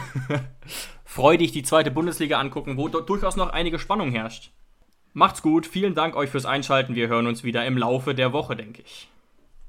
freudig 1.04 1.52
die 1.52 1.62
zweite 1.62 1.90
Bundesliga 1.90 2.38
angucken, 2.38 2.76
wo 2.76 2.88
durchaus 2.88 3.36
noch 3.36 3.50
einige 3.50 3.78
Spannung 3.78 4.10
herrscht. 4.10 4.52
Macht's 5.12 5.42
gut, 5.42 5.66
vielen 5.66 5.94
Dank 5.94 6.16
euch 6.16 6.30
fürs 6.30 6.46
Einschalten. 6.46 6.94
Wir 6.94 7.08
hören 7.08 7.26
uns 7.26 7.44
wieder 7.44 7.66
im 7.66 7.76
Laufe 7.76 8.14
der 8.14 8.32
Woche, 8.32 8.56
denke 8.56 8.80
ich. 8.82 9.11